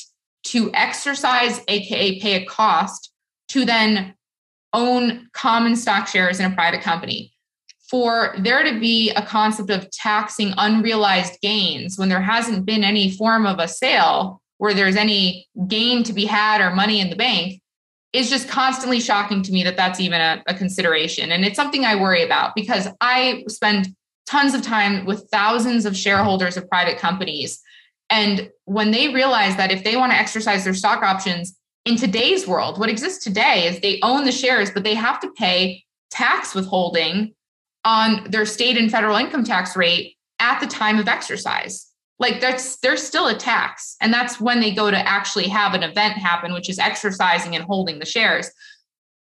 to 0.45 0.71
exercise, 0.73 1.61
AKA 1.67 2.19
pay 2.19 2.41
a 2.41 2.45
cost, 2.45 3.11
to 3.49 3.65
then 3.65 4.15
own 4.73 5.29
common 5.33 5.75
stock 5.75 6.07
shares 6.07 6.39
in 6.39 6.51
a 6.51 6.55
private 6.55 6.81
company. 6.81 7.33
For 7.89 8.35
there 8.39 8.63
to 8.63 8.79
be 8.79 9.11
a 9.11 9.21
concept 9.21 9.69
of 9.69 9.89
taxing 9.91 10.53
unrealized 10.57 11.39
gains 11.41 11.97
when 11.97 12.09
there 12.09 12.21
hasn't 12.21 12.65
been 12.65 12.83
any 12.83 13.11
form 13.11 13.45
of 13.45 13.59
a 13.59 13.67
sale 13.67 14.41
where 14.57 14.73
there's 14.73 14.95
any 14.95 15.47
gain 15.67 16.03
to 16.03 16.13
be 16.13 16.25
had 16.25 16.61
or 16.61 16.73
money 16.73 16.99
in 16.99 17.09
the 17.09 17.15
bank 17.15 17.61
is 18.13 18.29
just 18.29 18.47
constantly 18.47 18.99
shocking 18.99 19.41
to 19.43 19.51
me 19.51 19.63
that 19.63 19.75
that's 19.75 19.99
even 19.99 20.21
a, 20.21 20.41
a, 20.47 20.53
consideration. 20.53 21.31
And 21.31 21.43
it's 21.43 21.55
something 21.55 21.83
I 21.83 21.95
worry 21.95 22.23
about 22.23 22.53
because 22.55 22.87
I 23.01 23.43
spend 23.47 23.93
tons 24.25 24.53
of 24.53 24.61
time 24.61 25.05
with 25.05 25.27
thousands 25.31 25.85
of 25.85 25.97
shareholders 25.97 26.57
of 26.57 26.69
private 26.69 26.97
companies. 26.97 27.61
And 28.09 28.49
when 28.65 28.91
they 28.91 29.13
realize 29.13 29.57
that 29.57 29.71
if 29.71 29.83
they 29.83 29.95
want 29.95 30.11
to 30.11 30.17
exercise 30.17 30.63
their 30.63 30.73
stock 30.73 31.03
options 31.03 31.57
in 31.85 31.97
today's 31.97 32.47
world, 32.47 32.79
what 32.79 32.89
exists 32.89 33.23
today 33.23 33.67
is 33.67 33.79
they 33.79 33.99
own 34.01 34.25
the 34.25 34.31
shares, 34.31 34.71
but 34.71 34.83
they 34.83 34.95
have 34.95 35.19
to 35.21 35.31
pay 35.31 35.83
tax 36.11 36.53
withholding 36.53 37.33
on 37.85 38.29
their 38.29 38.45
state 38.45 38.77
and 38.77 38.91
federal 38.91 39.17
income 39.17 39.43
tax 39.43 39.75
rate 39.75 40.15
at 40.39 40.59
the 40.59 40.67
time 40.67 40.99
of 40.99 41.07
exercise 41.07 41.93
like 42.19 42.39
that's 42.39 42.77
there's 42.77 43.03
still 43.03 43.27
a 43.27 43.35
tax 43.35 43.95
and 43.99 44.13
that's 44.13 44.39
when 44.39 44.59
they 44.59 44.73
go 44.73 44.89
to 44.89 44.97
actually 44.97 45.47
have 45.47 45.73
an 45.73 45.83
event 45.83 46.13
happen 46.13 46.53
which 46.53 46.69
is 46.69 46.79
exercising 46.79 47.55
and 47.55 47.65
holding 47.65 47.99
the 47.99 48.05
shares 48.05 48.49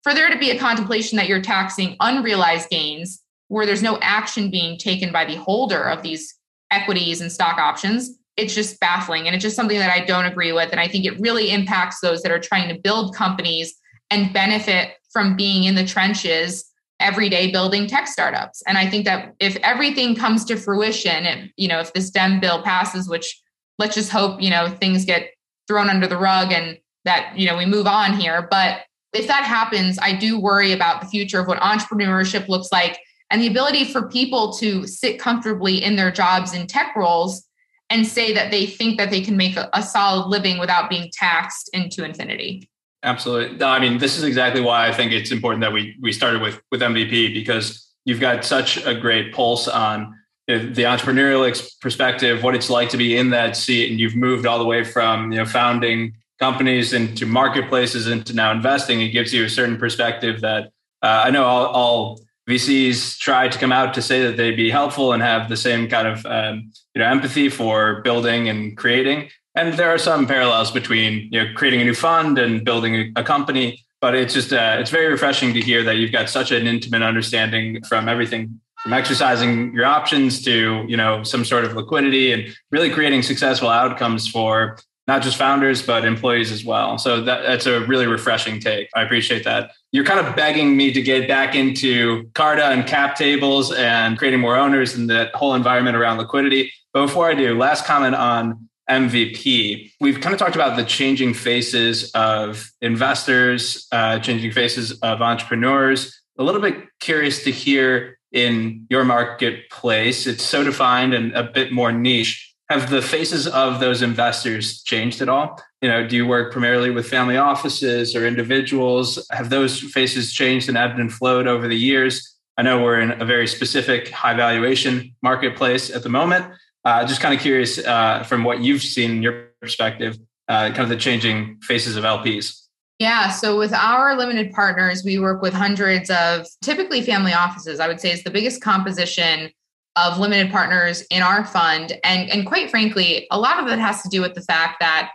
for 0.02 0.14
there 0.14 0.30
to 0.30 0.38
be 0.38 0.50
a 0.50 0.58
contemplation 0.58 1.16
that 1.16 1.28
you're 1.28 1.42
taxing 1.42 1.96
unrealized 2.00 2.68
gains 2.70 3.22
where 3.48 3.66
there's 3.66 3.82
no 3.82 3.98
action 4.00 4.50
being 4.50 4.78
taken 4.78 5.12
by 5.12 5.24
the 5.24 5.36
holder 5.36 5.82
of 5.82 6.02
these 6.02 6.34
equities 6.70 7.20
and 7.20 7.32
stock 7.32 7.58
options 7.58 8.18
it's 8.36 8.54
just 8.54 8.78
baffling 8.78 9.26
and 9.26 9.34
it's 9.34 9.42
just 9.42 9.56
something 9.56 9.78
that 9.78 9.90
i 9.90 10.04
don't 10.04 10.26
agree 10.26 10.52
with 10.52 10.70
and 10.70 10.80
i 10.80 10.86
think 10.86 11.04
it 11.04 11.18
really 11.20 11.50
impacts 11.50 12.00
those 12.00 12.22
that 12.22 12.30
are 12.30 12.38
trying 12.38 12.68
to 12.68 12.80
build 12.80 13.14
companies 13.14 13.74
and 14.10 14.32
benefit 14.32 14.92
from 15.10 15.36
being 15.36 15.64
in 15.64 15.74
the 15.74 15.84
trenches 15.84 16.64
every 17.00 17.28
day 17.28 17.50
building 17.50 17.86
tech 17.86 18.08
startups. 18.08 18.62
And 18.66 18.76
I 18.76 18.88
think 18.88 19.04
that 19.04 19.34
if 19.38 19.56
everything 19.56 20.14
comes 20.14 20.44
to 20.46 20.56
fruition, 20.56 21.26
and 21.26 21.50
you 21.56 21.68
know, 21.68 21.80
if 21.80 21.92
this 21.92 22.10
DEM 22.10 22.40
bill 22.40 22.62
passes, 22.62 23.08
which 23.08 23.40
let's 23.78 23.94
just 23.94 24.10
hope, 24.10 24.42
you 24.42 24.50
know, 24.50 24.68
things 24.68 25.04
get 25.04 25.30
thrown 25.68 25.88
under 25.88 26.06
the 26.06 26.16
rug 26.16 26.52
and 26.52 26.78
that, 27.04 27.38
you 27.38 27.46
know, 27.46 27.56
we 27.56 27.66
move 27.66 27.86
on 27.86 28.14
here. 28.14 28.46
But 28.50 28.82
if 29.12 29.26
that 29.28 29.44
happens, 29.44 29.98
I 30.02 30.12
do 30.14 30.40
worry 30.40 30.72
about 30.72 31.00
the 31.00 31.06
future 31.06 31.40
of 31.40 31.46
what 31.46 31.60
entrepreneurship 31.60 32.48
looks 32.48 32.68
like 32.72 32.98
and 33.30 33.42
the 33.42 33.46
ability 33.46 33.84
for 33.84 34.08
people 34.08 34.52
to 34.54 34.86
sit 34.86 35.18
comfortably 35.18 35.82
in 35.82 35.96
their 35.96 36.10
jobs 36.10 36.54
in 36.54 36.66
tech 36.66 36.94
roles 36.96 37.46
and 37.90 38.06
say 38.06 38.32
that 38.34 38.50
they 38.50 38.66
think 38.66 38.98
that 38.98 39.10
they 39.10 39.20
can 39.20 39.36
make 39.36 39.56
a, 39.56 39.68
a 39.72 39.82
solid 39.82 40.28
living 40.28 40.58
without 40.58 40.90
being 40.90 41.10
taxed 41.12 41.70
into 41.72 42.04
infinity. 42.04 42.68
Absolutely. 43.02 43.64
I 43.64 43.78
mean, 43.78 43.98
this 43.98 44.18
is 44.18 44.24
exactly 44.24 44.60
why 44.60 44.88
I 44.88 44.92
think 44.92 45.12
it's 45.12 45.30
important 45.30 45.62
that 45.62 45.72
we 45.72 45.96
we 46.00 46.12
started 46.12 46.42
with 46.42 46.60
with 46.70 46.80
MVP 46.80 47.32
because 47.32 47.86
you've 48.04 48.20
got 48.20 48.44
such 48.44 48.84
a 48.84 48.94
great 48.94 49.32
pulse 49.32 49.68
on 49.68 50.14
the 50.48 50.84
entrepreneurial 50.84 51.78
perspective, 51.80 52.42
what 52.42 52.54
it's 52.54 52.70
like 52.70 52.88
to 52.88 52.96
be 52.96 53.16
in 53.16 53.30
that 53.30 53.54
seat, 53.54 53.90
and 53.90 54.00
you've 54.00 54.16
moved 54.16 54.46
all 54.46 54.58
the 54.58 54.64
way 54.64 54.82
from 54.82 55.30
you 55.30 55.38
know 55.38 55.44
founding 55.44 56.14
companies 56.38 56.92
into 56.92 57.26
marketplaces 57.26 58.06
into 58.06 58.34
now 58.34 58.50
investing. 58.50 59.00
It 59.00 59.08
gives 59.08 59.32
you 59.32 59.44
a 59.44 59.48
certain 59.48 59.76
perspective 59.76 60.40
that 60.40 60.70
uh, 61.02 61.22
I 61.26 61.30
know 61.30 61.44
all, 61.44 61.66
all, 61.66 62.20
VCs 62.48 63.18
try 63.18 63.48
to 63.48 63.58
come 63.58 63.72
out 63.72 63.92
to 63.94 64.02
say 64.02 64.22
that 64.22 64.36
they'd 64.38 64.56
be 64.56 64.70
helpful 64.70 65.12
and 65.12 65.22
have 65.22 65.48
the 65.48 65.56
same 65.56 65.88
kind 65.88 66.08
of 66.08 66.24
um, 66.26 66.72
you 66.94 67.00
know 67.00 67.06
empathy 67.06 67.48
for 67.48 68.00
building 68.02 68.48
and 68.48 68.76
creating. 68.76 69.28
And 69.54 69.74
there 69.74 69.90
are 69.90 69.98
some 69.98 70.26
parallels 70.26 70.70
between 70.70 71.28
you 71.30 71.44
know 71.44 71.52
creating 71.54 71.82
a 71.82 71.84
new 71.84 71.94
fund 71.94 72.38
and 72.38 72.64
building 72.64 73.12
a, 73.16 73.22
company. 73.22 73.84
But 74.00 74.14
it's 74.14 74.32
just 74.32 74.52
uh, 74.52 74.76
it's 74.78 74.90
very 74.90 75.08
refreshing 75.08 75.52
to 75.54 75.60
hear 75.60 75.82
that 75.82 75.96
you've 75.96 76.12
got 76.12 76.30
such 76.30 76.50
an 76.50 76.66
intimate 76.66 77.02
understanding 77.02 77.82
from 77.84 78.08
everything 78.08 78.60
from 78.82 78.92
exercising 78.92 79.74
your 79.74 79.84
options 79.84 80.42
to 80.44 80.84
you 80.88 80.96
know 80.96 81.22
some 81.22 81.44
sort 81.44 81.64
of 81.64 81.74
liquidity 81.74 82.32
and 82.32 82.56
really 82.70 82.90
creating 82.90 83.22
successful 83.22 83.68
outcomes 83.68 84.28
for 84.28 84.78
not 85.06 85.20
just 85.20 85.36
founders 85.36 85.82
but 85.82 86.04
employees 86.04 86.52
as 86.52 86.64
well 86.64 86.96
so 86.96 87.20
that, 87.20 87.42
that's 87.42 87.66
a 87.66 87.80
really 87.86 88.06
refreshing 88.06 88.60
take 88.60 88.88
i 88.94 89.02
appreciate 89.02 89.42
that 89.42 89.72
you're 89.92 90.04
kind 90.04 90.24
of 90.24 90.36
begging 90.36 90.76
me 90.76 90.92
to 90.92 91.00
get 91.00 91.26
back 91.26 91.54
into 91.54 92.28
carta 92.34 92.66
and 92.66 92.86
cap 92.86 93.16
tables 93.16 93.72
and 93.72 94.18
creating 94.18 94.40
more 94.40 94.56
owners 94.56 94.94
and 94.94 95.08
that 95.08 95.34
whole 95.34 95.54
environment 95.54 95.96
around 95.96 96.18
liquidity 96.18 96.72
but 96.92 97.06
before 97.06 97.30
i 97.30 97.34
do 97.34 97.56
last 97.56 97.84
comment 97.84 98.14
on 98.14 98.68
MVP. 98.88 99.92
We've 100.00 100.20
kind 100.20 100.32
of 100.32 100.38
talked 100.38 100.54
about 100.54 100.76
the 100.76 100.84
changing 100.84 101.34
faces 101.34 102.10
of 102.12 102.70
investors, 102.80 103.86
uh, 103.92 104.18
changing 104.18 104.52
faces 104.52 104.92
of 105.00 105.20
entrepreneurs. 105.20 106.22
A 106.38 106.42
little 106.42 106.60
bit 106.60 106.76
curious 107.00 107.44
to 107.44 107.50
hear 107.50 108.18
in 108.32 108.86
your 108.88 109.04
marketplace. 109.04 110.26
It's 110.26 110.42
so 110.44 110.64
defined 110.64 111.14
and 111.14 111.32
a 111.34 111.42
bit 111.42 111.72
more 111.72 111.92
niche. 111.92 112.54
Have 112.70 112.90
the 112.90 113.02
faces 113.02 113.46
of 113.46 113.80
those 113.80 114.02
investors 114.02 114.82
changed 114.82 115.20
at 115.20 115.28
all? 115.28 115.60
You 115.80 115.88
know, 115.88 116.06
do 116.06 116.16
you 116.16 116.26
work 116.26 116.50
primarily 116.50 116.90
with 116.90 117.08
family 117.08 117.36
offices 117.36 118.16
or 118.16 118.26
individuals? 118.26 119.24
Have 119.30 119.50
those 119.50 119.80
faces 119.80 120.32
changed 120.32 120.68
and 120.68 120.76
ebbed 120.76 120.98
and 120.98 121.12
flowed 121.12 121.46
over 121.46 121.68
the 121.68 121.76
years? 121.76 122.36
I 122.56 122.62
know 122.62 122.82
we're 122.82 123.00
in 123.00 123.20
a 123.22 123.24
very 123.24 123.46
specific 123.46 124.08
high 124.08 124.34
valuation 124.34 125.14
marketplace 125.22 125.94
at 125.94 126.02
the 126.02 126.08
moment, 126.08 126.46
uh, 126.84 127.06
just 127.06 127.20
kind 127.20 127.32
of 127.32 127.40
curious 127.40 127.78
uh, 127.78 128.24
from 128.24 128.42
what 128.42 128.60
you've 128.60 128.82
seen 128.82 129.12
in 129.12 129.22
your 129.22 129.50
perspective, 129.60 130.18
uh, 130.48 130.70
kind 130.70 130.80
of 130.80 130.88
the 130.88 130.96
changing 130.96 131.60
faces 131.62 131.94
of 131.94 132.02
LPs. 132.02 132.64
Yeah. 132.98 133.30
So 133.30 133.56
with 133.56 133.72
our 133.72 134.16
limited 134.16 134.52
partners, 134.52 135.04
we 135.04 135.20
work 135.20 135.40
with 135.40 135.54
hundreds 135.54 136.10
of 136.10 136.46
typically 136.62 137.00
family 137.00 137.32
offices. 137.32 137.78
I 137.78 137.86
would 137.86 138.00
say 138.00 138.10
is 138.10 138.24
the 138.24 138.30
biggest 138.30 138.60
composition 138.60 139.52
of 139.94 140.18
limited 140.18 140.50
partners 140.50 141.02
in 141.10 141.22
our 141.22 141.44
fund. 141.44 141.92
And, 142.02 142.28
and 142.30 142.44
quite 142.44 142.70
frankly, 142.70 143.28
a 143.30 143.38
lot 143.38 143.60
of 143.60 143.68
it 143.68 143.78
has 143.78 144.02
to 144.02 144.08
do 144.08 144.20
with 144.20 144.34
the 144.34 144.42
fact 144.42 144.78
that 144.80 145.10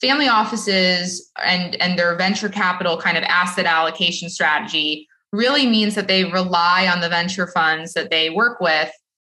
family 0.00 0.28
offices 0.28 1.30
and, 1.44 1.76
and 1.76 1.98
their 1.98 2.16
venture 2.16 2.48
capital 2.48 2.96
kind 2.96 3.18
of 3.18 3.24
asset 3.24 3.66
allocation 3.66 4.30
strategy 4.30 5.06
really 5.32 5.66
means 5.66 5.94
that 5.94 6.08
they 6.08 6.24
rely 6.24 6.88
on 6.88 7.00
the 7.00 7.08
venture 7.08 7.46
funds 7.48 7.92
that 7.92 8.10
they 8.10 8.30
work 8.30 8.60
with 8.60 8.90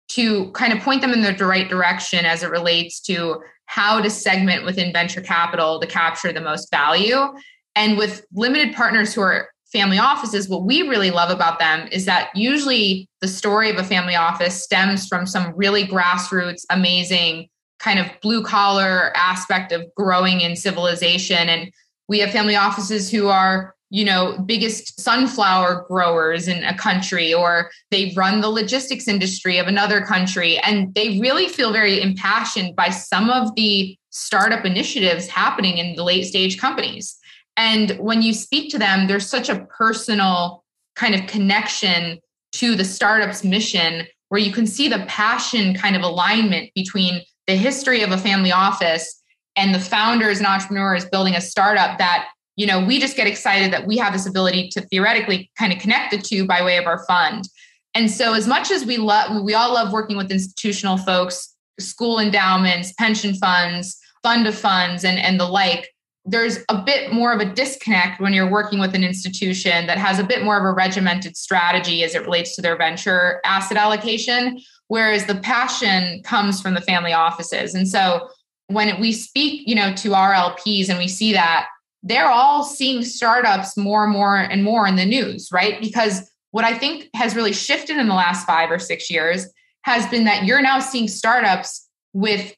to 0.08 0.50
kind 0.52 0.72
of 0.72 0.80
point 0.80 1.00
them 1.00 1.12
in 1.12 1.22
the 1.22 1.44
right 1.44 1.68
direction 1.68 2.24
as 2.24 2.42
it 2.42 2.50
relates 2.50 3.00
to 3.00 3.40
how 3.66 4.00
to 4.00 4.10
segment 4.10 4.64
within 4.64 4.92
venture 4.92 5.20
capital 5.20 5.80
to 5.80 5.86
capture 5.86 6.32
the 6.32 6.40
most 6.40 6.70
value. 6.70 7.32
And 7.74 7.96
with 7.96 8.24
limited 8.34 8.74
partners 8.74 9.14
who 9.14 9.22
are 9.22 9.48
family 9.72 9.98
offices, 9.98 10.48
what 10.48 10.64
we 10.64 10.82
really 10.82 11.10
love 11.10 11.30
about 11.30 11.58
them 11.58 11.88
is 11.90 12.04
that 12.04 12.28
usually 12.34 13.08
the 13.22 13.28
story 13.28 13.70
of 13.70 13.76
a 13.76 13.84
family 13.84 14.14
office 14.14 14.62
stems 14.62 15.06
from 15.06 15.26
some 15.26 15.54
really 15.56 15.86
grassroots, 15.86 16.64
amazing 16.68 17.48
kind 17.82 17.98
of 17.98 18.06
blue 18.20 18.42
collar 18.42 19.12
aspect 19.16 19.72
of 19.72 19.84
growing 19.96 20.40
in 20.40 20.56
civilization. 20.56 21.48
And 21.48 21.72
we 22.08 22.20
have 22.20 22.30
family 22.30 22.56
offices 22.56 23.10
who 23.10 23.28
are 23.28 23.74
you 23.92 24.06
know 24.06 24.38
biggest 24.46 24.98
sunflower 24.98 25.84
growers 25.86 26.48
in 26.48 26.64
a 26.64 26.76
country 26.76 27.32
or 27.32 27.70
they 27.90 28.12
run 28.16 28.40
the 28.40 28.48
logistics 28.48 29.06
industry 29.06 29.58
of 29.58 29.66
another 29.66 30.00
country 30.00 30.56
and 30.60 30.94
they 30.94 31.20
really 31.20 31.46
feel 31.46 31.74
very 31.74 32.00
impassioned 32.00 32.74
by 32.74 32.88
some 32.88 33.28
of 33.28 33.54
the 33.54 33.94
startup 34.08 34.64
initiatives 34.64 35.26
happening 35.28 35.76
in 35.76 35.94
the 35.94 36.02
late 36.02 36.24
stage 36.24 36.58
companies 36.58 37.18
and 37.58 37.90
when 37.98 38.22
you 38.22 38.32
speak 38.32 38.70
to 38.70 38.78
them 38.78 39.08
there's 39.08 39.26
such 39.26 39.50
a 39.50 39.66
personal 39.66 40.64
kind 40.96 41.14
of 41.14 41.26
connection 41.26 42.18
to 42.50 42.74
the 42.74 42.84
startup's 42.84 43.44
mission 43.44 44.06
where 44.30 44.40
you 44.40 44.52
can 44.52 44.66
see 44.66 44.88
the 44.88 45.04
passion 45.06 45.74
kind 45.74 45.96
of 45.96 46.02
alignment 46.02 46.70
between 46.74 47.20
the 47.46 47.56
history 47.56 48.02
of 48.02 48.10
a 48.10 48.18
family 48.18 48.52
office 48.52 49.22
and 49.56 49.74
the 49.74 49.80
founders 49.80 50.38
and 50.38 50.46
entrepreneurs 50.46 51.04
building 51.06 51.34
a 51.34 51.40
startup 51.40 51.98
that 51.98 52.28
you 52.56 52.66
know 52.66 52.84
we 52.84 52.98
just 52.98 53.16
get 53.16 53.26
excited 53.26 53.72
that 53.72 53.86
we 53.86 53.96
have 53.96 54.12
this 54.12 54.26
ability 54.26 54.68
to 54.68 54.80
theoretically 54.82 55.50
kind 55.58 55.72
of 55.72 55.78
connect 55.78 56.10
the 56.10 56.18
two 56.18 56.46
by 56.46 56.62
way 56.62 56.76
of 56.76 56.86
our 56.86 57.04
fund. 57.06 57.48
And 57.94 58.10
so 58.10 58.32
as 58.32 58.46
much 58.46 58.70
as 58.70 58.84
we 58.84 58.96
love 58.96 59.42
we 59.42 59.54
all 59.54 59.74
love 59.74 59.92
working 59.92 60.16
with 60.16 60.30
institutional 60.30 60.96
folks 60.96 61.54
school 61.80 62.18
endowments 62.18 62.92
pension 62.98 63.34
funds 63.34 63.98
fund 64.22 64.46
of 64.46 64.54
funds 64.54 65.04
and 65.04 65.18
and 65.18 65.38
the 65.38 65.46
like 65.46 65.91
there's 66.24 66.58
a 66.68 66.80
bit 66.80 67.12
more 67.12 67.32
of 67.32 67.40
a 67.40 67.52
disconnect 67.52 68.20
when 68.20 68.32
you're 68.32 68.50
working 68.50 68.78
with 68.78 68.94
an 68.94 69.02
institution 69.02 69.86
that 69.86 69.98
has 69.98 70.20
a 70.20 70.24
bit 70.24 70.44
more 70.44 70.56
of 70.56 70.64
a 70.64 70.72
regimented 70.72 71.36
strategy 71.36 72.04
as 72.04 72.14
it 72.14 72.22
relates 72.22 72.54
to 72.54 72.62
their 72.62 72.76
venture 72.76 73.40
asset 73.44 73.76
allocation 73.76 74.58
whereas 74.88 75.26
the 75.26 75.34
passion 75.36 76.22
comes 76.22 76.60
from 76.60 76.74
the 76.74 76.80
family 76.80 77.12
offices 77.12 77.74
and 77.74 77.88
so 77.88 78.28
when 78.68 79.00
we 79.00 79.12
speak 79.12 79.62
you 79.66 79.74
know 79.74 79.92
to 79.94 80.14
our 80.14 80.32
lps 80.32 80.88
and 80.88 80.98
we 80.98 81.08
see 81.08 81.32
that 81.32 81.66
they're 82.02 82.30
all 82.30 82.64
seeing 82.64 83.04
startups 83.04 83.76
more 83.76 84.04
and 84.04 84.12
more 84.12 84.36
and 84.36 84.64
more 84.64 84.86
in 84.86 84.96
the 84.96 85.06
news, 85.06 85.50
right? 85.52 85.80
Because 85.80 86.30
what 86.50 86.64
I 86.64 86.76
think 86.76 87.08
has 87.14 87.36
really 87.36 87.52
shifted 87.52 87.96
in 87.96 88.08
the 88.08 88.14
last 88.14 88.46
five 88.46 88.70
or 88.70 88.78
six 88.78 89.10
years 89.10 89.46
has 89.82 90.06
been 90.08 90.24
that 90.24 90.44
you're 90.44 90.62
now 90.62 90.80
seeing 90.80 91.08
startups 91.08 91.88
with 92.12 92.54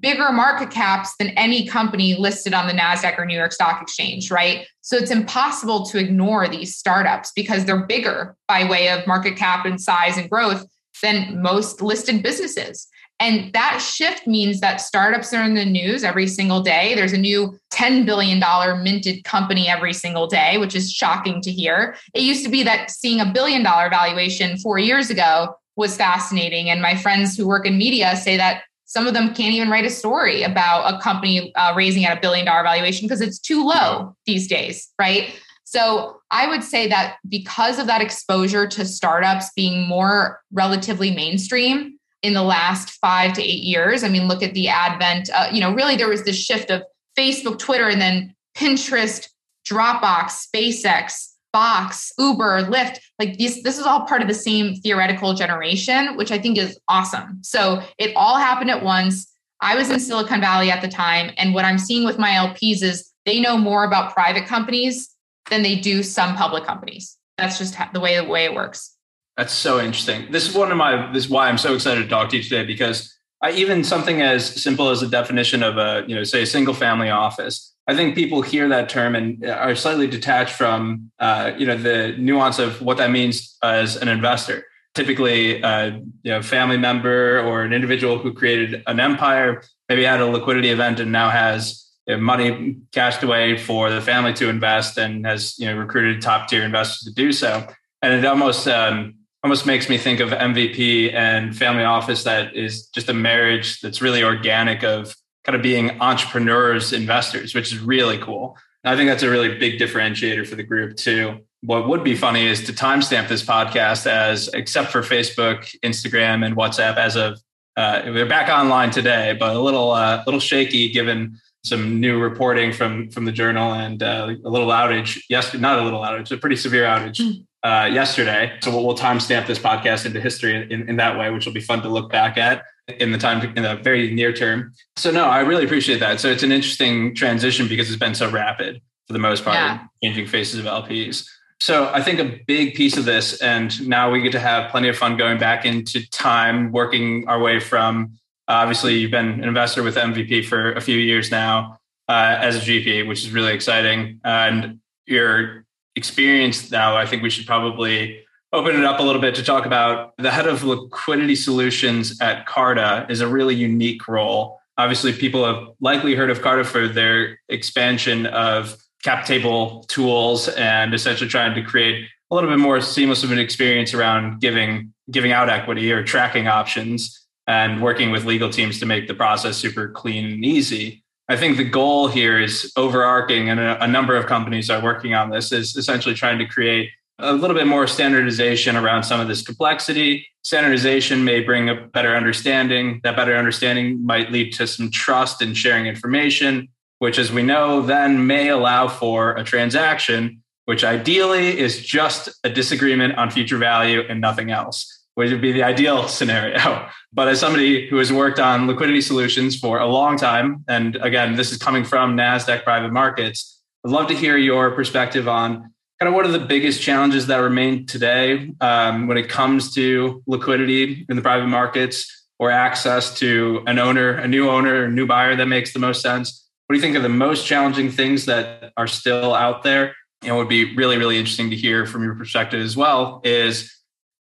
bigger 0.00 0.32
market 0.32 0.70
caps 0.70 1.14
than 1.18 1.28
any 1.30 1.66
company 1.66 2.14
listed 2.16 2.52
on 2.52 2.66
the 2.66 2.72
NASDAQ 2.72 3.18
or 3.18 3.24
New 3.24 3.36
York 3.36 3.52
Stock 3.52 3.80
Exchange, 3.80 4.30
right? 4.30 4.66
So 4.82 4.96
it's 4.96 5.10
impossible 5.10 5.86
to 5.86 5.98
ignore 5.98 6.48
these 6.48 6.76
startups 6.76 7.32
because 7.32 7.64
they're 7.64 7.86
bigger 7.86 8.36
by 8.46 8.68
way 8.68 8.88
of 8.90 9.06
market 9.06 9.36
cap 9.36 9.64
and 9.64 9.80
size 9.80 10.16
and 10.18 10.28
growth 10.28 10.66
than 11.02 11.40
most 11.40 11.80
listed 11.80 12.22
businesses. 12.22 12.86
And 13.20 13.52
that 13.52 13.78
shift 13.78 14.28
means 14.28 14.60
that 14.60 14.80
startups 14.80 15.32
are 15.32 15.42
in 15.42 15.54
the 15.54 15.64
news 15.64 16.04
every 16.04 16.28
single 16.28 16.62
day. 16.62 16.94
There's 16.94 17.12
a 17.12 17.18
new 17.18 17.58
$10 17.72 18.06
billion 18.06 18.40
minted 18.82 19.24
company 19.24 19.68
every 19.68 19.92
single 19.92 20.28
day, 20.28 20.56
which 20.58 20.76
is 20.76 20.92
shocking 20.92 21.40
to 21.42 21.50
hear. 21.50 21.96
It 22.14 22.22
used 22.22 22.44
to 22.44 22.50
be 22.50 22.62
that 22.62 22.90
seeing 22.90 23.20
a 23.20 23.32
billion 23.32 23.64
dollar 23.64 23.90
valuation 23.90 24.56
four 24.58 24.78
years 24.78 25.10
ago 25.10 25.56
was 25.74 25.96
fascinating. 25.96 26.70
And 26.70 26.80
my 26.80 26.96
friends 26.96 27.36
who 27.36 27.46
work 27.46 27.66
in 27.66 27.76
media 27.76 28.14
say 28.16 28.36
that 28.36 28.62
some 28.88 29.06
of 29.06 29.14
them 29.14 29.34
can't 29.34 29.54
even 29.54 29.70
write 29.70 29.84
a 29.84 29.90
story 29.90 30.42
about 30.42 30.92
a 30.92 31.00
company 31.00 31.52
uh, 31.54 31.72
raising 31.76 32.04
at 32.04 32.18
a 32.18 32.20
billion 32.20 32.46
dollar 32.46 32.64
valuation 32.64 33.06
because 33.06 33.20
it's 33.20 33.38
too 33.38 33.64
low 33.64 34.16
these 34.26 34.48
days, 34.48 34.88
right? 34.98 35.34
So 35.64 36.20
I 36.30 36.48
would 36.48 36.64
say 36.64 36.88
that 36.88 37.18
because 37.28 37.78
of 37.78 37.86
that 37.86 38.00
exposure 38.00 38.66
to 38.66 38.86
startups 38.86 39.50
being 39.54 39.86
more 39.86 40.40
relatively 40.50 41.10
mainstream, 41.10 41.98
in 42.22 42.34
the 42.34 42.42
last 42.42 42.90
five 42.90 43.32
to 43.34 43.42
eight 43.42 43.62
years. 43.62 44.02
I 44.02 44.08
mean, 44.08 44.26
look 44.26 44.42
at 44.42 44.54
the 44.54 44.68
advent, 44.68 45.30
uh, 45.32 45.48
you 45.52 45.60
know, 45.60 45.72
really 45.72 45.96
there 45.96 46.08
was 46.08 46.24
this 46.24 46.36
shift 46.36 46.70
of 46.70 46.82
Facebook, 47.16 47.58
Twitter, 47.58 47.88
and 47.88 48.00
then 48.00 48.34
Pinterest, 48.56 49.28
Dropbox, 49.68 50.46
SpaceX, 50.48 51.34
Box, 51.52 52.12
Uber, 52.18 52.64
Lyft. 52.64 52.98
Like 53.18 53.38
this, 53.38 53.62
this 53.62 53.78
is 53.78 53.86
all 53.86 54.02
part 54.02 54.22
of 54.22 54.28
the 54.28 54.34
same 54.34 54.74
theoretical 54.76 55.34
generation, 55.34 56.16
which 56.16 56.30
I 56.30 56.38
think 56.38 56.58
is 56.58 56.78
awesome. 56.88 57.38
So 57.42 57.82
it 57.98 58.12
all 58.16 58.36
happened 58.36 58.70
at 58.70 58.82
once. 58.82 59.30
I 59.60 59.74
was 59.74 59.90
in 59.90 59.98
Silicon 59.98 60.40
Valley 60.40 60.70
at 60.70 60.82
the 60.82 60.88
time. 60.88 61.32
And 61.36 61.54
what 61.54 61.64
I'm 61.64 61.78
seeing 61.78 62.04
with 62.04 62.18
my 62.18 62.30
LPs 62.30 62.82
is 62.82 63.10
they 63.26 63.40
know 63.40 63.56
more 63.56 63.84
about 63.84 64.12
private 64.12 64.46
companies 64.46 65.14
than 65.50 65.62
they 65.62 65.76
do 65.76 66.02
some 66.02 66.36
public 66.36 66.64
companies. 66.64 67.16
That's 67.36 67.58
just 67.58 67.76
the 67.92 68.00
way 68.00 68.16
the 68.16 68.24
way 68.24 68.44
it 68.44 68.54
works. 68.54 68.94
That's 69.36 69.52
so 69.52 69.78
interesting. 69.78 70.30
This 70.32 70.48
is 70.48 70.54
one 70.54 70.70
of 70.70 70.76
my 70.76 71.12
this 71.12 71.24
is 71.24 71.30
why 71.30 71.48
I'm 71.48 71.58
so 71.58 71.74
excited 71.74 72.02
to 72.02 72.08
talk 72.08 72.30
to 72.30 72.36
you 72.36 72.42
today 72.42 72.64
because 72.64 73.14
I, 73.42 73.52
even 73.52 73.84
something 73.84 74.20
as 74.20 74.44
simple 74.60 74.88
as 74.88 75.00
the 75.00 75.06
definition 75.06 75.62
of 75.62 75.78
a 75.78 76.04
you 76.08 76.14
know 76.14 76.24
say 76.24 76.42
a 76.42 76.46
single 76.46 76.74
family 76.74 77.10
office. 77.10 77.74
I 77.88 77.96
think 77.96 78.14
people 78.14 78.42
hear 78.42 78.68
that 78.68 78.90
term 78.90 79.16
and 79.16 79.44
are 79.46 79.74
slightly 79.74 80.06
detached 80.06 80.52
from 80.52 81.10
uh, 81.18 81.52
you 81.56 81.66
know 81.66 81.76
the 81.76 82.14
nuance 82.18 82.58
of 82.58 82.82
what 82.82 82.98
that 82.98 83.10
means 83.10 83.56
as 83.62 83.96
an 83.96 84.08
investor. 84.08 84.64
Typically, 84.94 85.62
uh, 85.62 85.92
you 86.22 86.30
know, 86.30 86.42
family 86.42 86.76
member 86.76 87.40
or 87.40 87.62
an 87.62 87.72
individual 87.72 88.18
who 88.18 88.34
created 88.34 88.82
an 88.86 89.00
empire, 89.00 89.62
maybe 89.88 90.04
had 90.04 90.20
a 90.20 90.26
liquidity 90.26 90.68
event 90.68 91.00
and 91.00 91.12
now 91.12 91.30
has 91.30 91.88
you 92.06 92.16
know, 92.16 92.20
money 92.20 92.76
cashed 92.92 93.22
away 93.22 93.56
for 93.56 93.90
the 93.90 94.02
family 94.02 94.34
to 94.34 94.50
invest 94.50 94.98
and 94.98 95.24
has 95.24 95.58
you 95.58 95.66
know 95.66 95.76
recruited 95.76 96.20
top 96.20 96.48
tier 96.48 96.62
investors 96.62 97.04
to 97.04 97.14
do 97.14 97.32
so. 97.32 97.66
And 98.02 98.12
it 98.12 98.26
almost 98.26 98.68
um, 98.68 99.14
almost 99.42 99.64
makes 99.64 99.88
me 99.88 99.96
think 99.96 100.20
of 100.20 100.28
MVP 100.28 101.14
and 101.14 101.56
family 101.56 101.84
office 101.84 102.24
that 102.24 102.54
is 102.54 102.86
just 102.88 103.08
a 103.08 103.14
marriage 103.14 103.80
that's 103.80 104.02
really 104.02 104.22
organic 104.22 104.84
of 104.84 105.14
kind 105.48 105.56
of 105.56 105.62
being 105.62 105.98
entrepreneurs, 106.02 106.92
investors, 106.92 107.54
which 107.54 107.72
is 107.72 107.78
really 107.78 108.18
cool. 108.18 108.54
And 108.84 108.92
I 108.92 108.96
think 108.98 109.08
that's 109.08 109.22
a 109.22 109.30
really 109.30 109.56
big 109.56 109.80
differentiator 109.80 110.46
for 110.46 110.56
the 110.56 110.62
group 110.62 110.94
too. 110.98 111.38
What 111.62 111.88
would 111.88 112.04
be 112.04 112.14
funny 112.14 112.46
is 112.46 112.62
to 112.64 112.72
timestamp 112.74 113.28
this 113.28 113.42
podcast 113.42 114.06
as, 114.06 114.48
except 114.52 114.92
for 114.92 115.00
Facebook, 115.00 115.74
Instagram, 115.82 116.44
and 116.44 116.54
WhatsApp, 116.54 116.98
as 116.98 117.16
of 117.16 117.40
uh, 117.78 118.02
we're 118.04 118.28
back 118.28 118.50
online 118.50 118.90
today, 118.90 119.38
but 119.40 119.56
a 119.56 119.58
little 119.58 119.92
uh, 119.92 120.22
little 120.26 120.38
shaky 120.38 120.92
given 120.92 121.38
some 121.64 121.98
new 121.98 122.20
reporting 122.20 122.70
from 122.70 123.08
from 123.10 123.24
the 123.24 123.32
journal 123.32 123.72
and 123.72 124.02
uh, 124.02 124.34
a 124.44 124.50
little 124.50 124.68
outage. 124.68 125.18
Yes, 125.30 125.54
not 125.54 125.78
a 125.78 125.82
little 125.82 126.02
outage, 126.02 126.30
a 126.30 126.36
pretty 126.36 126.56
severe 126.56 126.84
outage 126.84 127.22
hmm 127.22 127.40
uh, 127.64 127.88
yesterday. 127.92 128.56
So 128.62 128.70
we'll, 128.70 128.86
we'll 128.86 128.96
timestamp 128.96 129.46
this 129.46 129.58
podcast 129.58 130.06
into 130.06 130.20
history 130.20 130.70
in, 130.70 130.88
in 130.88 130.96
that 130.96 131.18
way, 131.18 131.30
which 131.30 131.46
will 131.46 131.52
be 131.52 131.60
fun 131.60 131.82
to 131.82 131.88
look 131.88 132.10
back 132.10 132.38
at 132.38 132.64
in 132.88 133.12
the 133.12 133.18
time 133.18 133.52
in 133.56 133.62
the 133.62 133.76
very 133.76 134.12
near 134.12 134.32
term. 134.32 134.72
So 134.96 135.10
no, 135.10 135.26
I 135.26 135.40
really 135.40 135.64
appreciate 135.64 136.00
that. 136.00 136.20
So 136.20 136.28
it's 136.28 136.42
an 136.42 136.52
interesting 136.52 137.14
transition 137.14 137.68
because 137.68 137.88
it's 137.88 137.98
been 137.98 138.14
so 138.14 138.30
rapid 138.30 138.80
for 139.06 139.12
the 139.12 139.18
most 139.18 139.44
part, 139.44 139.56
yeah. 139.56 139.86
changing 140.02 140.26
faces 140.26 140.60
of 140.60 140.66
LPs. 140.66 141.26
So 141.60 141.90
I 141.92 142.02
think 142.02 142.20
a 142.20 142.40
big 142.46 142.74
piece 142.74 142.96
of 142.96 143.04
this, 143.04 143.40
and 143.42 143.88
now 143.88 144.10
we 144.10 144.20
get 144.20 144.32
to 144.32 144.40
have 144.40 144.70
plenty 144.70 144.88
of 144.88 144.96
fun 144.96 145.16
going 145.16 145.38
back 145.38 145.64
into 145.64 146.08
time, 146.10 146.70
working 146.70 147.26
our 147.26 147.40
way 147.40 147.58
from. 147.58 148.12
Uh, 148.46 148.62
obviously, 148.62 148.96
you've 148.96 149.10
been 149.10 149.26
an 149.26 149.44
investor 149.44 149.82
with 149.82 149.96
MVP 149.96 150.44
for 150.46 150.72
a 150.72 150.80
few 150.80 150.96
years 150.96 151.30
now 151.30 151.78
uh, 152.08 152.36
as 152.40 152.56
a 152.56 152.60
GP, 152.60 153.08
which 153.08 153.24
is 153.24 153.30
really 153.30 153.52
exciting, 153.52 154.20
and 154.24 154.78
you're 155.06 155.64
experience 155.98 156.70
now, 156.70 156.96
I 156.96 157.04
think 157.04 157.22
we 157.22 157.28
should 157.28 157.46
probably 157.46 158.20
open 158.52 158.76
it 158.76 158.84
up 158.84 159.00
a 159.00 159.02
little 159.02 159.20
bit 159.20 159.34
to 159.34 159.42
talk 159.42 159.66
about 159.66 160.14
the 160.18 160.30
head 160.30 160.46
of 160.46 160.64
liquidity 160.64 161.34
solutions 161.34 162.20
at 162.20 162.46
Carta 162.46 163.06
is 163.08 163.20
a 163.20 163.28
really 163.28 163.54
unique 163.54 164.08
role. 164.08 164.60
Obviously, 164.78 165.12
people 165.12 165.44
have 165.44 165.68
likely 165.80 166.14
heard 166.14 166.30
of 166.30 166.40
Carta 166.40 166.64
for 166.64 166.88
their 166.88 167.38
expansion 167.48 168.26
of 168.26 168.76
cap 169.02 169.26
table 169.26 169.84
tools 169.88 170.48
and 170.48 170.94
essentially 170.94 171.28
trying 171.28 171.54
to 171.54 171.62
create 171.62 172.06
a 172.30 172.34
little 172.34 172.50
bit 172.50 172.58
more 172.58 172.80
seamless 172.80 173.22
of 173.22 173.32
an 173.32 173.38
experience 173.38 173.94
around 173.94 174.40
giving 174.40 174.92
giving 175.10 175.32
out 175.32 175.48
equity 175.48 175.90
or 175.90 176.02
tracking 176.02 176.46
options 176.46 177.26
and 177.46 177.82
working 177.82 178.10
with 178.10 178.24
legal 178.24 178.50
teams 178.50 178.78
to 178.78 178.86
make 178.86 179.08
the 179.08 179.14
process 179.14 179.56
super 179.56 179.88
clean 179.88 180.26
and 180.26 180.44
easy. 180.44 181.02
I 181.30 181.36
think 181.36 181.56
the 181.56 181.64
goal 181.64 182.08
here 182.08 182.38
is 182.38 182.72
overarching, 182.76 183.48
and 183.48 183.58
a, 183.58 183.82
a, 183.82 183.88
number 183.88 184.16
of 184.16 184.26
companies 184.26 184.70
are 184.70 184.82
working 184.82 185.14
on 185.14 185.30
this, 185.30 185.52
is 185.52 185.76
essentially 185.76 186.14
trying 186.14 186.38
to 186.38 186.46
create 186.46 186.90
a 187.18 187.32
little 187.32 187.56
bit 187.56 187.66
more 187.66 187.86
standardization 187.86 188.76
around 188.76 189.02
some 189.02 189.20
of 189.20 189.28
this 189.28 189.42
complexity. 189.42 190.26
Standardization 190.42 191.24
may 191.24 191.40
bring 191.40 191.68
a 191.68 191.74
better 191.74 192.14
understanding. 192.14 193.00
That 193.02 193.16
better 193.16 193.36
understanding 193.36 194.04
might 194.04 194.30
lead 194.30 194.52
to 194.54 194.66
some 194.66 194.90
trust 194.90 195.42
in 195.42 195.54
sharing 195.54 195.86
information, 195.86 196.68
which, 197.00 197.18
as 197.18 197.32
we 197.32 197.42
know, 197.42 197.82
then 197.82 198.26
may 198.26 198.48
allow 198.48 198.88
for 198.88 199.32
a 199.32 199.42
transaction, 199.42 200.42
which 200.66 200.84
ideally 200.84 201.58
is 201.58 201.84
just 201.84 202.28
a 202.44 202.50
disagreement 202.50 203.16
on 203.16 203.30
future 203.30 203.58
value 203.58 204.02
and 204.08 204.20
nothing 204.20 204.50
else 204.50 204.98
which 205.18 205.32
would 205.32 205.40
be 205.40 205.50
the 205.50 205.64
ideal 205.64 206.06
scenario. 206.06 206.88
But 207.12 207.26
as 207.26 207.40
somebody 207.40 207.88
who 207.88 207.96
has 207.96 208.12
worked 208.12 208.38
on 208.38 208.68
liquidity 208.68 209.00
solutions 209.00 209.58
for 209.58 209.80
a 209.80 209.86
long 209.86 210.16
time, 210.16 210.64
and 210.68 210.94
again, 210.96 211.34
this 211.34 211.50
is 211.50 211.58
coming 211.58 211.82
from 211.82 212.16
NASDAQ 212.16 212.62
private 212.62 212.92
markets, 212.92 213.60
I'd 213.84 213.90
love 213.90 214.06
to 214.08 214.14
hear 214.14 214.36
your 214.36 214.70
perspective 214.72 215.26
on 215.26 215.72
kind 215.98 216.08
of 216.08 216.14
what 216.14 216.24
are 216.24 216.32
the 216.32 216.38
biggest 216.38 216.80
challenges 216.80 217.26
that 217.26 217.38
remain 217.38 217.84
today 217.84 218.52
um, 218.60 219.08
when 219.08 219.16
it 219.16 219.28
comes 219.28 219.74
to 219.74 220.22
liquidity 220.26 221.04
in 221.08 221.16
the 221.16 221.22
private 221.22 221.48
markets 221.48 222.26
or 222.38 222.50
access 222.50 223.18
to 223.18 223.62
an 223.66 223.78
owner, 223.78 224.10
a 224.10 224.28
new 224.28 224.48
owner, 224.48 224.84
a 224.84 224.90
new 224.90 225.06
buyer 225.06 225.34
that 225.34 225.46
makes 225.46 225.72
the 225.72 225.80
most 225.80 226.00
sense? 226.00 226.46
What 226.66 226.74
do 226.74 226.78
you 226.78 226.82
think 226.82 226.96
are 226.96 227.00
the 227.00 227.08
most 227.08 227.46
challenging 227.46 227.90
things 227.90 228.26
that 228.26 228.72
are 228.76 228.86
still 228.86 229.34
out 229.34 229.64
there? 229.64 229.94
And 230.22 230.36
would 230.36 230.48
be 230.48 230.76
really, 230.76 230.98
really 230.98 231.16
interesting 231.16 231.50
to 231.50 231.56
hear 231.56 231.86
from 231.86 232.02
your 232.02 232.14
perspective 232.14 232.60
as 232.60 232.76
well 232.76 233.20
is 233.24 233.72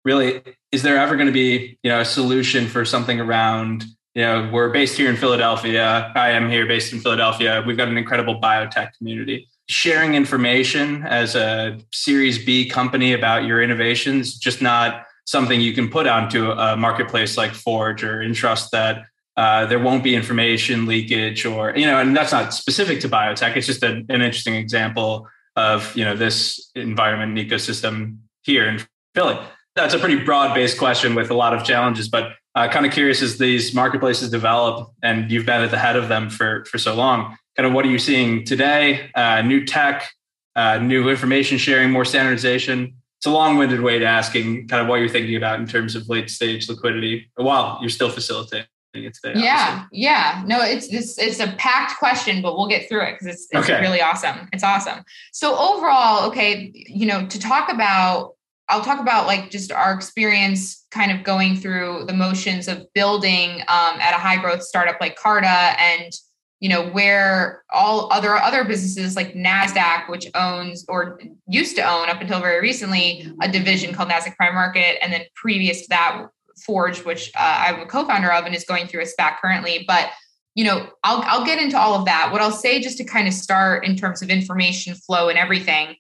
really, 0.05 0.43
is 0.73 0.83
there 0.83 0.97
ever 0.97 1.17
going 1.17 1.27
to 1.27 1.33
be, 1.33 1.79
you 1.83 1.91
know, 1.91 2.01
a 2.01 2.05
solution 2.05 2.67
for 2.67 2.85
something 2.85 3.21
around, 3.21 3.85
you 4.15 4.23
know, 4.23 4.51
we're 4.53 4.71
based 4.71 4.97
here 4.97 5.09
in 5.09 5.17
Philadelphia. 5.17 6.11
I 6.15 6.31
am 6.31 6.51
here 6.51 6.67
based 6.67 6.93
in 6.93 7.01
Philadelphia. 7.01 7.63
We've 7.67 7.77
got 7.77 7.89
an 7.89 7.99
incredible 7.99 8.41
biotech 8.41 8.97
community. 8.97 9.49
Sharing 9.69 10.15
information 10.15 11.05
as 11.05 11.35
a 11.35 11.79
Series 11.93 12.45
B 12.45 12.69
company 12.69 13.13
about 13.13 13.45
your 13.45 13.63
innovations, 13.63 14.37
just 14.37 14.61
not 14.61 15.05
something 15.25 15.61
you 15.61 15.73
can 15.73 15.89
put 15.89 16.07
onto 16.07 16.51
a 16.51 16.77
marketplace 16.77 17.37
like 17.37 17.53
Forge 17.53 18.03
or 18.05 18.23
Entrust 18.23 18.73
that 18.73 19.05
uh, 19.37 19.67
there 19.67 19.79
won't 19.79 20.05
be 20.05 20.15
information 20.15 20.87
leakage 20.87 21.47
or 21.47 21.75
you 21.77 21.87
know 21.87 21.99
and 21.99 22.17
that's 22.17 22.33
not 22.33 22.53
specific 22.53 23.01
to 23.01 23.09
biotech. 23.09 23.57
It's 23.57 23.67
just 23.67 23.83
a, 23.83 24.05
an 24.09 24.21
interesting 24.21 24.55
example 24.55 25.27
of 25.57 25.95
you 25.97 26.05
know 26.05 26.17
this 26.17 26.71
environment 26.75 27.39
and 27.39 27.51
ecosystem 27.51 28.19
here 28.43 28.69
in 28.69 28.81
philly. 29.15 29.39
That's 29.75 29.95
a 29.95 29.99
pretty 29.99 30.23
broad 30.23 30.55
based 30.55 30.77
question 30.77 31.15
with 31.15 31.31
a 31.31 31.35
lot 31.35 31.55
of 31.55 31.65
challenges 31.65 32.09
but 32.09 32.33
uh, 32.55 32.69
kind 32.69 32.87
of 32.87 32.93
curious 32.93 33.23
as 33.23 33.39
these 33.39 33.75
marketplaces 33.75 34.31
develop 34.31 34.91
and 35.03 35.31
you've 35.31 35.47
been 35.47 35.63
at 35.63 35.71
the 35.71 35.79
head 35.79 35.97
of 35.97 36.09
them 36.09 36.31
for 36.31 36.65
for 36.67 36.79
so 36.79 36.95
long 36.95 37.37
kind 37.57 37.67
of 37.67 37.73
what 37.73 37.85
are 37.85 37.91
you 37.91 37.99
seeing 37.99 38.45
today 38.45 39.11
uh, 39.15 39.43
new 39.43 39.65
tech 39.65 40.11
uh, 40.57 40.79
new 40.79 41.09
information 41.09 41.59
sharing 41.59 41.91
more 41.91 42.05
standardization 42.05 42.95
it's 43.23 43.27
a 43.29 43.31
long-winded 43.31 43.81
way 43.81 44.01
to 44.01 44.05
asking 44.05 44.67
kind 44.67 44.83
of 44.83 44.89
what 44.89 44.97
you're 44.97 45.09
thinking 45.09 45.37
about 45.37 45.61
in 45.61 45.67
terms 45.67 45.95
of 45.95 46.09
late 46.09 46.29
stage 46.29 46.69
liquidity 46.69 47.31
while 47.37 47.79
you're 47.81 47.89
still 47.89 48.11
facilitating 48.11 48.67
it 48.95 49.15
today. 49.15 49.41
Yeah, 49.41 49.85
obviously. 49.85 50.01
yeah. 50.01 50.43
No, 50.45 50.61
it's 50.61 50.89
it's 50.89 51.19
it's 51.19 51.39
a 51.39 51.53
packed 51.57 51.99
question, 51.99 52.43
but 52.43 52.57
we'll 52.57 52.67
get 52.67 52.89
through 52.89 53.03
it 53.03 53.13
because 53.13 53.29
it's, 53.29 53.49
it's 53.53 53.71
okay. 53.71 53.81
really 53.81 54.01
awesome. 54.01 54.49
It's 54.53 54.65
awesome. 54.65 55.05
So 55.33 55.57
overall, 55.57 56.29
okay, 56.31 56.73
you 56.75 57.07
know, 57.07 57.27
to 57.27 57.39
talk 57.39 57.73
about, 57.73 58.32
I'll 58.69 58.83
talk 58.83 59.01
about 59.01 59.27
like 59.27 59.51
just 59.51 59.73
our 59.73 59.93
experience, 59.93 60.87
kind 60.91 61.13
of 61.13 61.25
going 61.25 61.57
through 61.57 62.05
the 62.07 62.13
motions 62.13 62.69
of 62.69 62.87
building 62.95 63.61
um, 63.63 63.99
at 64.01 64.15
a 64.15 64.19
high 64.19 64.41
growth 64.41 64.63
startup 64.63 65.01
like 65.01 65.17
Carta, 65.17 65.47
and 65.81 66.13
you 66.61 66.69
know 66.69 66.89
where 66.91 67.65
all 67.71 68.13
other 68.13 68.37
other 68.37 68.65
businesses 68.65 69.17
like 69.17 69.35
Nasdaq, 69.35 70.09
which 70.09 70.29
owns 70.35 70.85
or 70.89 71.21
used 71.49 71.77
to 71.77 71.83
own 71.83 72.09
up 72.09 72.21
until 72.21 72.41
very 72.41 72.61
recently 72.61 73.29
a 73.43 73.51
division 73.51 73.95
called 73.95 74.09
Nasdaq 74.09 74.37
Private 74.37 74.55
Market, 74.55 75.03
and 75.03 75.13
then 75.13 75.23
previous 75.35 75.83
to 75.83 75.89
that 75.91 76.29
Forge, 76.65 77.05
which 77.05 77.31
uh, 77.35 77.65
I'm 77.67 77.81
a 77.81 77.87
co-founder 77.87 78.31
of 78.31 78.45
and 78.45 78.55
is 78.55 78.65
going 78.65 78.87
through 78.87 79.03
a 79.03 79.07
SPAC 79.07 79.39
currently. 79.41 79.85
But 79.87 80.11
you 80.55 80.65
know, 80.65 80.89
I'll 81.03 81.23
I'll 81.23 81.45
get 81.45 81.61
into 81.61 81.79
all 81.79 81.95
of 81.95 82.05
that. 82.05 82.31
What 82.31 82.41
I'll 82.41 82.51
say 82.51 82.81
just 82.81 82.99
to 82.99 83.05
kind 83.05 83.27
of 83.27 83.35
start 83.35 83.85
in 83.85 83.97
terms 83.97 84.23
of 84.23 84.31
information 84.31 84.95
flow 84.95 85.29
and 85.29 85.39
everything, 85.39 85.97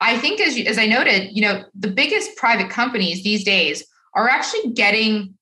I 0.00 0.18
think 0.18 0.40
as 0.40 0.58
as 0.66 0.78
I 0.78 0.86
noted, 0.86 1.30
you 1.32 1.42
know, 1.42 1.64
the 1.74 1.90
biggest 1.90 2.36
private 2.36 2.70
companies 2.70 3.22
these 3.22 3.44
days 3.44 3.84
are 4.14 4.28
actually 4.28 4.72
getting 4.72 5.34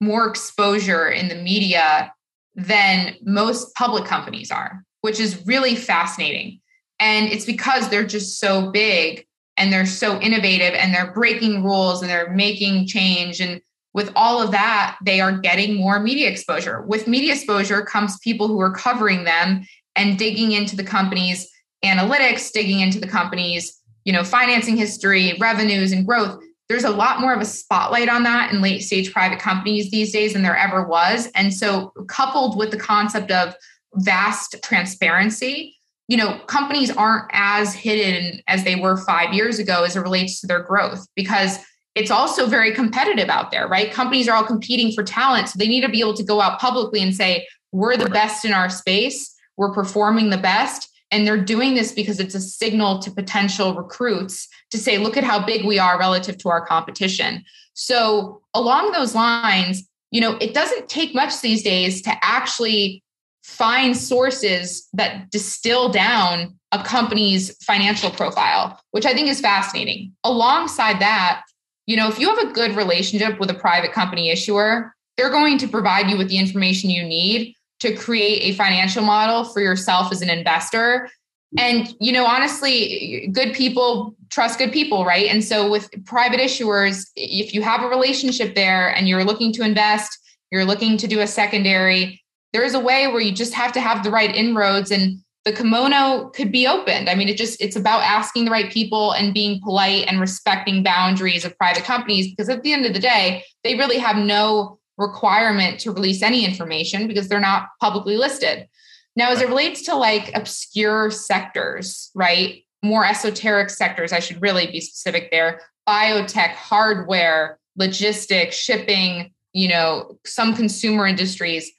more 0.00 0.28
exposure 0.28 1.08
in 1.08 1.28
the 1.28 1.34
media 1.34 2.12
than 2.54 3.14
most 3.22 3.74
public 3.74 4.04
companies 4.04 4.50
are, 4.50 4.82
which 5.00 5.18
is 5.18 5.46
really 5.46 5.74
fascinating. 5.74 6.60
And 7.00 7.30
it's 7.30 7.44
because 7.44 7.88
they're 7.88 8.06
just 8.06 8.38
so 8.38 8.70
big 8.70 9.26
and 9.56 9.72
they're 9.72 9.86
so 9.86 10.20
innovative 10.20 10.74
and 10.74 10.94
they're 10.94 11.12
breaking 11.12 11.64
rules 11.64 12.02
and 12.02 12.10
they're 12.10 12.30
making 12.30 12.86
change 12.86 13.40
and 13.40 13.60
with 13.96 14.12
all 14.14 14.42
of 14.42 14.50
that, 14.50 14.98
they 15.06 15.22
are 15.22 15.38
getting 15.38 15.76
more 15.76 15.98
media 15.98 16.28
exposure. 16.28 16.82
With 16.82 17.08
media 17.08 17.32
exposure 17.32 17.80
comes 17.80 18.18
people 18.18 18.46
who 18.46 18.60
are 18.60 18.74
covering 18.74 19.24
them 19.24 19.64
and 19.96 20.18
digging 20.18 20.52
into 20.52 20.76
the 20.76 20.84
company's 20.84 21.48
analytics, 21.82 22.52
digging 22.52 22.80
into 22.80 23.00
the 23.00 23.06
company's, 23.06 23.80
you 24.06 24.12
know, 24.12 24.24
financing 24.24 24.76
history, 24.76 25.36
revenues 25.38 25.90
and 25.92 26.06
growth. 26.06 26.40
There's 26.68 26.84
a 26.84 26.90
lot 26.90 27.20
more 27.20 27.34
of 27.34 27.40
a 27.40 27.44
spotlight 27.44 28.08
on 28.08 28.22
that 28.22 28.52
in 28.52 28.62
late 28.62 28.80
stage 28.80 29.12
private 29.12 29.40
companies 29.40 29.90
these 29.90 30.12
days 30.12 30.32
than 30.32 30.42
there 30.42 30.56
ever 30.56 30.86
was. 30.86 31.28
And 31.34 31.52
so 31.52 31.92
coupled 32.08 32.56
with 32.56 32.70
the 32.70 32.78
concept 32.78 33.32
of 33.32 33.54
vast 33.96 34.56
transparency, 34.62 35.76
you 36.06 36.16
know, 36.16 36.38
companies 36.46 36.96
aren't 36.96 37.28
as 37.32 37.74
hidden 37.74 38.40
as 38.46 38.62
they 38.62 38.76
were 38.76 38.96
5 38.96 39.34
years 39.34 39.58
ago 39.58 39.82
as 39.82 39.96
it 39.96 40.00
relates 40.00 40.40
to 40.40 40.46
their 40.46 40.62
growth 40.62 41.04
because 41.16 41.58
it's 41.96 42.12
also 42.12 42.46
very 42.46 42.72
competitive 42.72 43.28
out 43.28 43.50
there, 43.50 43.66
right? 43.66 43.92
Companies 43.92 44.28
are 44.28 44.36
all 44.36 44.44
competing 44.44 44.92
for 44.92 45.02
talent. 45.02 45.48
So 45.48 45.58
they 45.58 45.66
need 45.66 45.80
to 45.80 45.88
be 45.88 46.00
able 46.00 46.14
to 46.14 46.22
go 46.22 46.40
out 46.40 46.60
publicly 46.60 47.02
and 47.02 47.14
say, 47.14 47.46
we're 47.72 47.96
the 47.96 48.10
best 48.10 48.44
in 48.44 48.52
our 48.52 48.70
space, 48.70 49.34
we're 49.56 49.72
performing 49.72 50.30
the 50.30 50.38
best. 50.38 50.90
And 51.10 51.26
they're 51.26 51.42
doing 51.42 51.74
this 51.74 51.92
because 51.92 52.18
it's 52.18 52.34
a 52.34 52.40
signal 52.40 52.98
to 53.00 53.10
potential 53.10 53.74
recruits 53.74 54.48
to 54.70 54.78
say, 54.78 54.98
look 54.98 55.16
at 55.16 55.24
how 55.24 55.44
big 55.44 55.64
we 55.64 55.78
are 55.78 55.98
relative 55.98 56.36
to 56.38 56.48
our 56.48 56.64
competition. 56.66 57.44
So, 57.74 58.42
along 58.54 58.92
those 58.92 59.14
lines, 59.14 59.86
you 60.10 60.20
know, 60.20 60.36
it 60.40 60.54
doesn't 60.54 60.88
take 60.88 61.14
much 61.14 61.40
these 61.40 61.62
days 61.62 62.02
to 62.02 62.12
actually 62.22 63.02
find 63.44 63.96
sources 63.96 64.88
that 64.92 65.30
distill 65.30 65.88
down 65.90 66.58
a 66.72 66.82
company's 66.82 67.56
financial 67.64 68.10
profile, 68.10 68.80
which 68.90 69.06
I 69.06 69.14
think 69.14 69.28
is 69.28 69.40
fascinating. 69.40 70.12
Alongside 70.24 71.00
that, 71.00 71.42
you 71.86 71.96
know, 71.96 72.08
if 72.08 72.18
you 72.18 72.34
have 72.34 72.48
a 72.48 72.52
good 72.52 72.76
relationship 72.76 73.38
with 73.38 73.50
a 73.50 73.54
private 73.54 73.92
company 73.92 74.30
issuer, 74.30 74.92
they're 75.16 75.30
going 75.30 75.58
to 75.58 75.68
provide 75.68 76.10
you 76.10 76.18
with 76.18 76.28
the 76.28 76.38
information 76.38 76.90
you 76.90 77.04
need 77.04 77.55
to 77.80 77.94
create 77.94 78.42
a 78.42 78.56
financial 78.56 79.02
model 79.02 79.44
for 79.44 79.60
yourself 79.60 80.12
as 80.12 80.22
an 80.22 80.30
investor. 80.30 81.10
And, 81.58 81.94
you 82.00 82.12
know, 82.12 82.26
honestly, 82.26 83.28
good 83.32 83.54
people 83.54 84.14
trust 84.30 84.58
good 84.58 84.72
people, 84.72 85.04
right? 85.04 85.26
And 85.26 85.44
so 85.44 85.70
with 85.70 85.90
private 86.04 86.40
issuers, 86.40 87.06
if 87.14 87.54
you 87.54 87.62
have 87.62 87.82
a 87.82 87.88
relationship 87.88 88.54
there 88.54 88.94
and 88.94 89.08
you're 89.08 89.24
looking 89.24 89.52
to 89.54 89.62
invest, 89.62 90.18
you're 90.50 90.64
looking 90.64 90.96
to 90.98 91.06
do 91.06 91.20
a 91.20 91.26
secondary, 91.26 92.22
there's 92.52 92.74
a 92.74 92.80
way 92.80 93.06
where 93.06 93.20
you 93.20 93.32
just 93.32 93.54
have 93.54 93.72
to 93.72 93.80
have 93.80 94.02
the 94.02 94.10
right 94.10 94.34
inroads 94.34 94.90
and 94.90 95.18
the 95.44 95.52
kimono 95.52 96.28
could 96.30 96.50
be 96.50 96.66
opened. 96.66 97.08
I 97.08 97.14
mean, 97.14 97.28
it 97.28 97.36
just 97.36 97.60
it's 97.62 97.76
about 97.76 98.02
asking 98.02 98.46
the 98.46 98.50
right 98.50 98.70
people 98.70 99.12
and 99.12 99.32
being 99.32 99.60
polite 99.62 100.06
and 100.08 100.20
respecting 100.20 100.82
boundaries 100.82 101.44
of 101.44 101.56
private 101.56 101.84
companies 101.84 102.28
because 102.28 102.48
at 102.48 102.62
the 102.62 102.72
end 102.72 102.84
of 102.84 102.92
the 102.92 102.98
day, 102.98 103.44
they 103.62 103.76
really 103.76 103.98
have 103.98 104.16
no 104.16 104.80
requirement 104.98 105.80
to 105.80 105.92
release 105.92 106.22
any 106.22 106.44
information 106.44 107.06
because 107.06 107.28
they're 107.28 107.40
not 107.40 107.68
publicly 107.80 108.16
listed. 108.16 108.68
Now, 109.14 109.30
as 109.30 109.40
it 109.40 109.48
relates 109.48 109.82
to 109.82 109.94
like 109.94 110.30
obscure 110.34 111.10
sectors, 111.10 112.10
right? 112.14 112.62
More 112.82 113.04
esoteric 113.04 113.70
sectors, 113.70 114.12
I 114.12 114.20
should 114.20 114.42
really 114.42 114.66
be 114.66 114.80
specific 114.80 115.30
there. 115.30 115.60
Biotech, 115.88 116.50
hardware, 116.50 117.58
logistics, 117.76 118.56
shipping, 118.56 119.32
you 119.52 119.68
know, 119.68 120.18
some 120.26 120.54
consumer 120.54 121.06
industries. 121.06 121.72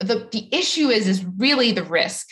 The, 0.00 0.28
the 0.30 0.48
issue 0.52 0.88
is 0.88 1.08
is 1.08 1.24
really 1.38 1.72
the 1.72 1.84
risk 1.84 2.26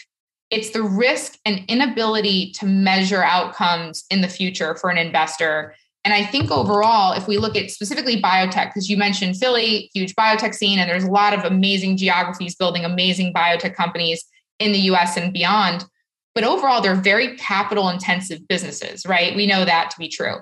it's 0.50 0.70
the 0.70 0.82
risk 0.82 1.38
and 1.44 1.64
inability 1.68 2.50
to 2.52 2.66
measure 2.66 3.22
outcomes 3.22 4.04
in 4.10 4.20
the 4.20 4.28
future 4.28 4.74
for 4.74 4.90
an 4.90 4.98
investor. 4.98 5.74
And 6.04 6.14
I 6.14 6.24
think 6.24 6.50
overall, 6.50 7.12
if 7.12 7.28
we 7.28 7.36
look 7.36 7.56
at 7.56 7.70
specifically 7.70 8.20
biotech, 8.20 8.68
because 8.68 8.88
you 8.88 8.96
mentioned 8.96 9.36
Philly, 9.36 9.90
huge 9.92 10.14
biotech 10.14 10.54
scene, 10.54 10.78
and 10.78 10.88
there's 10.88 11.04
a 11.04 11.10
lot 11.10 11.34
of 11.34 11.44
amazing 11.44 11.98
geographies 11.98 12.54
building 12.54 12.84
amazing 12.84 13.34
biotech 13.34 13.74
companies 13.74 14.24
in 14.58 14.72
the 14.72 14.78
US 14.78 15.16
and 15.16 15.32
beyond. 15.32 15.84
But 16.34 16.44
overall, 16.44 16.80
they're 16.80 16.94
very 16.94 17.36
capital 17.36 17.88
intensive 17.88 18.46
businesses, 18.48 19.04
right? 19.04 19.36
We 19.36 19.46
know 19.46 19.64
that 19.64 19.90
to 19.90 19.98
be 19.98 20.08
true. 20.08 20.36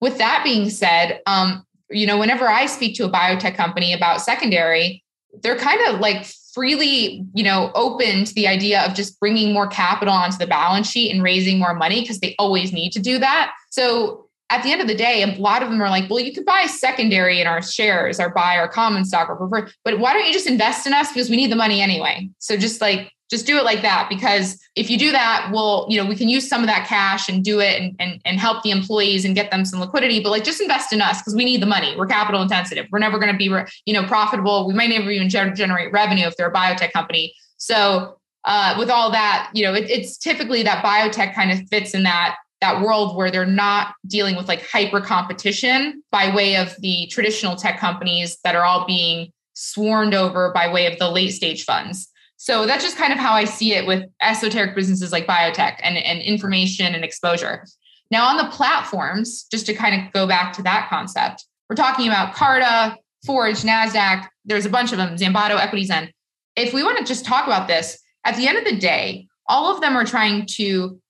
With 0.00 0.18
that 0.18 0.42
being 0.42 0.70
said, 0.70 1.20
um, 1.26 1.64
you 1.90 2.06
know, 2.06 2.18
whenever 2.18 2.48
I 2.48 2.66
speak 2.66 2.96
to 2.96 3.04
a 3.04 3.10
biotech 3.10 3.56
company 3.56 3.92
about 3.92 4.22
secondary, 4.22 5.04
they're 5.42 5.58
kind 5.58 5.80
of 5.88 6.00
like 6.00 6.26
freely, 6.54 7.24
you 7.34 7.44
know, 7.44 7.70
open 7.74 8.24
to 8.24 8.34
the 8.34 8.48
idea 8.48 8.82
of 8.82 8.94
just 8.94 9.20
bringing 9.20 9.52
more 9.52 9.68
capital 9.68 10.14
onto 10.14 10.38
the 10.38 10.46
balance 10.46 10.90
sheet 10.90 11.12
and 11.12 11.22
raising 11.22 11.58
more 11.58 11.74
money 11.74 12.00
because 12.00 12.20
they 12.20 12.34
always 12.38 12.72
need 12.72 12.90
to 12.92 13.00
do 13.00 13.18
that. 13.18 13.52
So 13.70 14.29
at 14.50 14.64
the 14.64 14.72
end 14.72 14.80
of 14.80 14.88
the 14.88 14.94
day, 14.94 15.22
a 15.22 15.40
lot 15.40 15.62
of 15.62 15.70
them 15.70 15.80
are 15.80 15.88
like, 15.88 16.10
well, 16.10 16.18
you 16.20 16.34
could 16.34 16.44
buy 16.44 16.66
secondary 16.66 17.40
in 17.40 17.46
our 17.46 17.62
shares 17.62 18.18
or 18.18 18.30
buy 18.30 18.56
our 18.56 18.68
common 18.68 19.04
stock 19.04 19.28
or 19.30 19.36
preferred, 19.36 19.72
but 19.84 20.00
why 20.00 20.12
don't 20.12 20.26
you 20.26 20.32
just 20.32 20.48
invest 20.48 20.86
in 20.86 20.92
us? 20.92 21.08
Because 21.08 21.30
we 21.30 21.36
need 21.36 21.52
the 21.52 21.56
money 21.56 21.80
anyway? 21.80 22.28
So 22.38 22.56
just 22.56 22.80
like 22.80 23.12
just 23.30 23.46
do 23.46 23.56
it 23.56 23.64
like 23.64 23.80
that 23.82 24.08
because 24.10 24.60
if 24.74 24.90
you 24.90 24.98
do 24.98 25.12
that 25.12 25.50
we'll 25.52 25.86
you 25.88 26.02
know 26.02 26.08
we 26.08 26.16
can 26.16 26.28
use 26.28 26.48
some 26.48 26.62
of 26.62 26.66
that 26.66 26.88
cash 26.88 27.28
and 27.28 27.44
do 27.44 27.60
it 27.60 27.80
and, 27.80 27.94
and, 28.00 28.20
and 28.24 28.40
help 28.40 28.62
the 28.64 28.72
employees 28.72 29.24
and 29.24 29.36
get 29.36 29.52
them 29.52 29.64
some 29.64 29.78
liquidity 29.78 30.20
but 30.20 30.30
like 30.30 30.42
just 30.42 30.60
invest 30.60 30.92
in 30.92 31.00
us 31.00 31.20
because 31.20 31.36
we 31.36 31.44
need 31.44 31.62
the 31.62 31.66
money. 31.66 31.94
We're 31.96 32.06
capital 32.06 32.42
intensive. 32.42 32.86
We're 32.90 32.98
never 32.98 33.18
going 33.18 33.30
to 33.30 33.38
be 33.38 33.44
you 33.86 33.94
know 33.94 34.06
profitable. 34.06 34.66
We 34.66 34.74
might 34.74 34.90
never 34.90 35.10
even 35.10 35.28
generate 35.28 35.92
revenue 35.92 36.26
if 36.26 36.36
they're 36.36 36.50
a 36.50 36.52
biotech 36.52 36.92
company. 36.92 37.32
So 37.56 38.16
uh, 38.44 38.74
with 38.78 38.90
all 38.90 39.12
that 39.12 39.50
you 39.54 39.64
know 39.64 39.74
it, 39.74 39.88
it's 39.88 40.18
typically 40.18 40.64
that 40.64 40.84
biotech 40.84 41.34
kind 41.34 41.52
of 41.52 41.68
fits 41.68 41.94
in 41.94 42.02
that 42.02 42.36
that 42.60 42.82
world 42.82 43.16
where 43.16 43.30
they're 43.30 43.46
not 43.46 43.94
dealing 44.06 44.36
with 44.36 44.48
like 44.48 44.66
hyper 44.66 45.00
competition 45.00 46.02
by 46.10 46.34
way 46.34 46.56
of 46.56 46.74
the 46.80 47.06
traditional 47.10 47.56
tech 47.56 47.78
companies 47.78 48.38
that 48.44 48.54
are 48.54 48.64
all 48.64 48.86
being 48.86 49.32
swarmed 49.54 50.14
over 50.14 50.52
by 50.52 50.70
way 50.72 50.86
of 50.86 50.98
the 50.98 51.10
late 51.10 51.30
stage 51.30 51.64
funds. 51.64 52.08
So 52.36 52.66
that's 52.66 52.84
just 52.84 52.96
kind 52.96 53.12
of 53.12 53.18
how 53.18 53.32
I 53.32 53.44
see 53.44 53.74
it 53.74 53.86
with 53.86 54.04
esoteric 54.22 54.74
businesses 54.74 55.12
like 55.12 55.26
biotech 55.26 55.76
and, 55.82 55.98
and 55.98 56.22
information 56.22 56.94
and 56.94 57.04
exposure. 57.04 57.66
Now, 58.10 58.26
on 58.26 58.38
the 58.38 58.50
platforms, 58.50 59.44
just 59.50 59.66
to 59.66 59.74
kind 59.74 60.02
of 60.02 60.12
go 60.12 60.26
back 60.26 60.54
to 60.54 60.62
that 60.62 60.88
concept, 60.88 61.44
we're 61.68 61.76
talking 61.76 62.08
about 62.08 62.34
Carta, 62.34 62.96
Forge, 63.24 63.60
NASDAQ, 63.60 64.26
there's 64.44 64.66
a 64.66 64.70
bunch 64.70 64.92
of 64.92 64.98
them, 64.98 65.16
Zanbato, 65.16 65.58
EquityZen. 65.58 66.10
If 66.56 66.72
we 66.72 66.82
want 66.82 66.98
to 66.98 67.04
just 67.04 67.24
talk 67.24 67.46
about 67.46 67.68
this, 67.68 67.98
at 68.24 68.36
the 68.36 68.48
end 68.48 68.58
of 68.58 68.64
the 68.64 68.76
day, 68.76 69.28
all 69.46 69.72
of 69.72 69.80
them 69.80 69.96
are 69.96 70.04
trying 70.04 70.46
to 70.46 71.00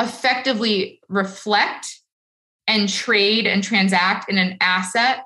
effectively 0.00 1.00
reflect 1.08 2.00
and 2.66 2.88
trade 2.88 3.46
and 3.46 3.62
transact 3.62 4.30
in 4.30 4.38
an 4.38 4.56
asset 4.60 5.24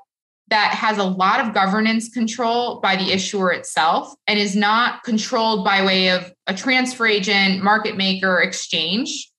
that 0.48 0.74
has 0.74 0.98
a 0.98 1.04
lot 1.04 1.40
of 1.40 1.54
governance 1.54 2.08
control 2.08 2.80
by 2.80 2.96
the 2.96 3.12
issuer 3.12 3.50
itself 3.50 4.14
and 4.26 4.38
is 4.38 4.54
not 4.54 5.02
controlled 5.02 5.64
by 5.64 5.84
way 5.84 6.10
of 6.10 6.32
a 6.46 6.54
transfer 6.54 7.06
agent, 7.06 7.62
market 7.62 7.96
maker, 7.96 8.40
exchange. 8.40 9.30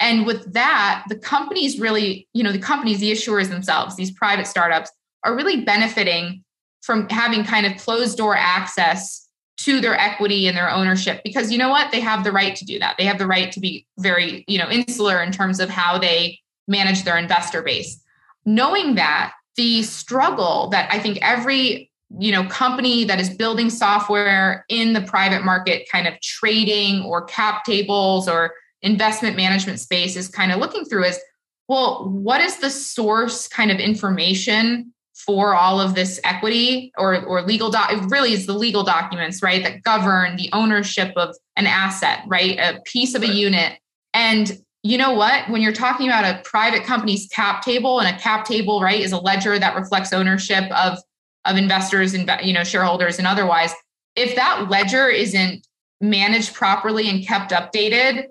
And 0.00 0.24
with 0.24 0.52
that, 0.54 1.04
the 1.08 1.18
companies 1.18 1.78
really, 1.78 2.28
you 2.32 2.42
know, 2.42 2.52
the 2.52 2.58
companies, 2.58 3.00
the 3.00 3.12
issuers 3.12 3.48
themselves, 3.48 3.96
these 3.96 4.10
private 4.10 4.46
startups 4.46 4.90
are 5.24 5.36
really 5.36 5.64
benefiting 5.64 6.44
from 6.80 7.08
having 7.08 7.44
kind 7.44 7.66
of 7.66 7.76
closed 7.76 8.16
door 8.16 8.36
access 8.36 9.27
to 9.58 9.80
their 9.80 9.98
equity 9.98 10.46
and 10.46 10.56
their 10.56 10.70
ownership 10.70 11.20
because 11.24 11.50
you 11.50 11.58
know 11.58 11.68
what? 11.68 11.90
They 11.90 12.00
have 12.00 12.24
the 12.24 12.32
right 12.32 12.54
to 12.56 12.64
do 12.64 12.78
that. 12.78 12.96
They 12.96 13.04
have 13.04 13.18
the 13.18 13.26
right 13.26 13.50
to 13.52 13.60
be 13.60 13.86
very 13.98 14.44
you 14.48 14.58
know 14.58 14.68
insular 14.70 15.22
in 15.22 15.32
terms 15.32 15.60
of 15.60 15.68
how 15.68 15.98
they 15.98 16.38
manage 16.66 17.04
their 17.04 17.18
investor 17.18 17.62
base. 17.62 18.00
Knowing 18.44 18.94
that 18.94 19.32
the 19.58 19.82
struggle 19.82 20.68
that 20.70 20.88
i 20.90 20.98
think 20.98 21.18
every 21.20 21.90
you 22.18 22.32
know 22.32 22.44
company 22.44 23.04
that 23.04 23.20
is 23.20 23.28
building 23.28 23.68
software 23.68 24.64
in 24.70 24.94
the 24.94 25.02
private 25.02 25.44
market 25.44 25.86
kind 25.90 26.06
of 26.06 26.18
trading 26.22 27.02
or 27.02 27.24
cap 27.24 27.64
tables 27.64 28.28
or 28.28 28.54
investment 28.80 29.36
management 29.36 29.80
space 29.80 30.16
is 30.16 30.28
kind 30.28 30.52
of 30.52 30.60
looking 30.60 30.84
through 30.84 31.04
is 31.04 31.18
well 31.66 32.08
what 32.08 32.40
is 32.40 32.58
the 32.58 32.70
source 32.70 33.48
kind 33.48 33.70
of 33.70 33.78
information 33.78 34.94
for 35.26 35.54
all 35.54 35.80
of 35.80 35.94
this 35.94 36.20
equity 36.24 36.92
or, 36.96 37.22
or 37.24 37.42
legal 37.42 37.70
doc 37.70 37.92
it 37.92 37.98
really 38.10 38.32
is 38.32 38.46
the 38.46 38.54
legal 38.54 38.84
documents 38.84 39.42
right 39.42 39.62
that 39.64 39.82
govern 39.82 40.36
the 40.36 40.48
ownership 40.52 41.12
of 41.16 41.34
an 41.56 41.66
asset 41.66 42.20
right 42.26 42.58
a 42.58 42.80
piece 42.84 43.14
of 43.14 43.22
a 43.22 43.26
unit. 43.26 43.78
And 44.14 44.58
you 44.82 44.96
know 44.96 45.12
what? 45.12 45.50
When 45.50 45.60
you're 45.60 45.72
talking 45.72 46.08
about 46.08 46.24
a 46.24 46.40
private 46.42 46.84
company's 46.84 47.26
cap 47.28 47.62
table 47.62 48.00
and 48.00 48.14
a 48.14 48.18
cap 48.18 48.44
table 48.44 48.80
right 48.80 49.00
is 49.00 49.12
a 49.12 49.18
ledger 49.18 49.58
that 49.58 49.76
reflects 49.76 50.12
ownership 50.12 50.64
of 50.72 50.98
of 51.44 51.56
investors 51.56 52.14
and 52.14 52.30
you 52.42 52.52
know 52.52 52.64
shareholders 52.64 53.18
and 53.18 53.26
otherwise 53.26 53.72
if 54.16 54.34
that 54.36 54.68
ledger 54.68 55.08
isn't 55.08 55.66
managed 56.00 56.52
properly 56.54 57.08
and 57.08 57.26
kept 57.26 57.52
updated 57.52 58.24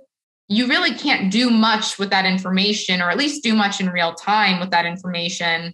you 0.50 0.68
really 0.68 0.94
can't 0.94 1.32
do 1.32 1.50
much 1.50 1.98
with 1.98 2.10
that 2.10 2.26
information 2.26 3.02
or 3.02 3.10
at 3.10 3.18
least 3.18 3.44
do 3.44 3.56
much 3.56 3.80
in 3.82 3.90
real 3.90 4.14
time 4.14 4.60
with 4.60 4.70
that 4.72 4.86
information 4.86 5.74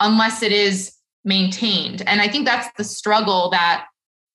unless 0.00 0.42
it 0.42 0.52
is 0.52 0.92
maintained. 1.24 2.02
And 2.06 2.20
I 2.20 2.28
think 2.28 2.46
that's 2.46 2.68
the 2.76 2.84
struggle 2.84 3.50
that 3.50 3.86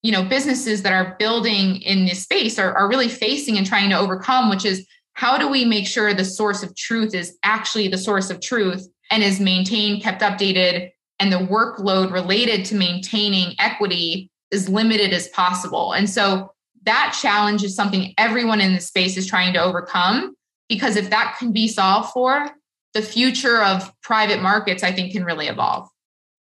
you 0.02 0.12
know 0.12 0.24
businesses 0.24 0.82
that 0.82 0.92
are 0.92 1.16
building 1.18 1.80
in 1.82 2.04
this 2.04 2.22
space 2.22 2.58
are, 2.58 2.74
are 2.76 2.88
really 2.88 3.08
facing 3.08 3.56
and 3.56 3.66
trying 3.66 3.90
to 3.90 3.98
overcome, 3.98 4.50
which 4.50 4.64
is 4.64 4.86
how 5.14 5.36
do 5.36 5.48
we 5.48 5.64
make 5.64 5.86
sure 5.86 6.14
the 6.14 6.24
source 6.24 6.62
of 6.62 6.74
truth 6.76 7.14
is 7.14 7.36
actually 7.42 7.88
the 7.88 7.98
source 7.98 8.30
of 8.30 8.40
truth 8.40 8.86
and 9.10 9.22
is 9.22 9.40
maintained, 9.40 10.02
kept 10.02 10.22
updated, 10.22 10.90
and 11.18 11.32
the 11.32 11.36
workload 11.36 12.12
related 12.12 12.64
to 12.66 12.74
maintaining 12.74 13.54
equity 13.58 14.30
is 14.50 14.68
limited 14.68 15.12
as 15.12 15.28
possible. 15.28 15.92
And 15.92 16.08
so 16.08 16.52
that 16.84 17.16
challenge 17.20 17.62
is 17.62 17.76
something 17.76 18.12
everyone 18.18 18.60
in 18.60 18.74
the 18.74 18.80
space 18.80 19.16
is 19.16 19.26
trying 19.26 19.52
to 19.52 19.62
overcome 19.62 20.34
because 20.68 20.96
if 20.96 21.10
that 21.10 21.36
can 21.38 21.52
be 21.52 21.68
solved 21.68 22.10
for, 22.10 22.50
the 22.94 23.02
future 23.02 23.62
of 23.62 23.92
private 24.02 24.42
markets, 24.42 24.82
I 24.82 24.92
think, 24.92 25.12
can 25.12 25.24
really 25.24 25.46
evolve. 25.46 25.88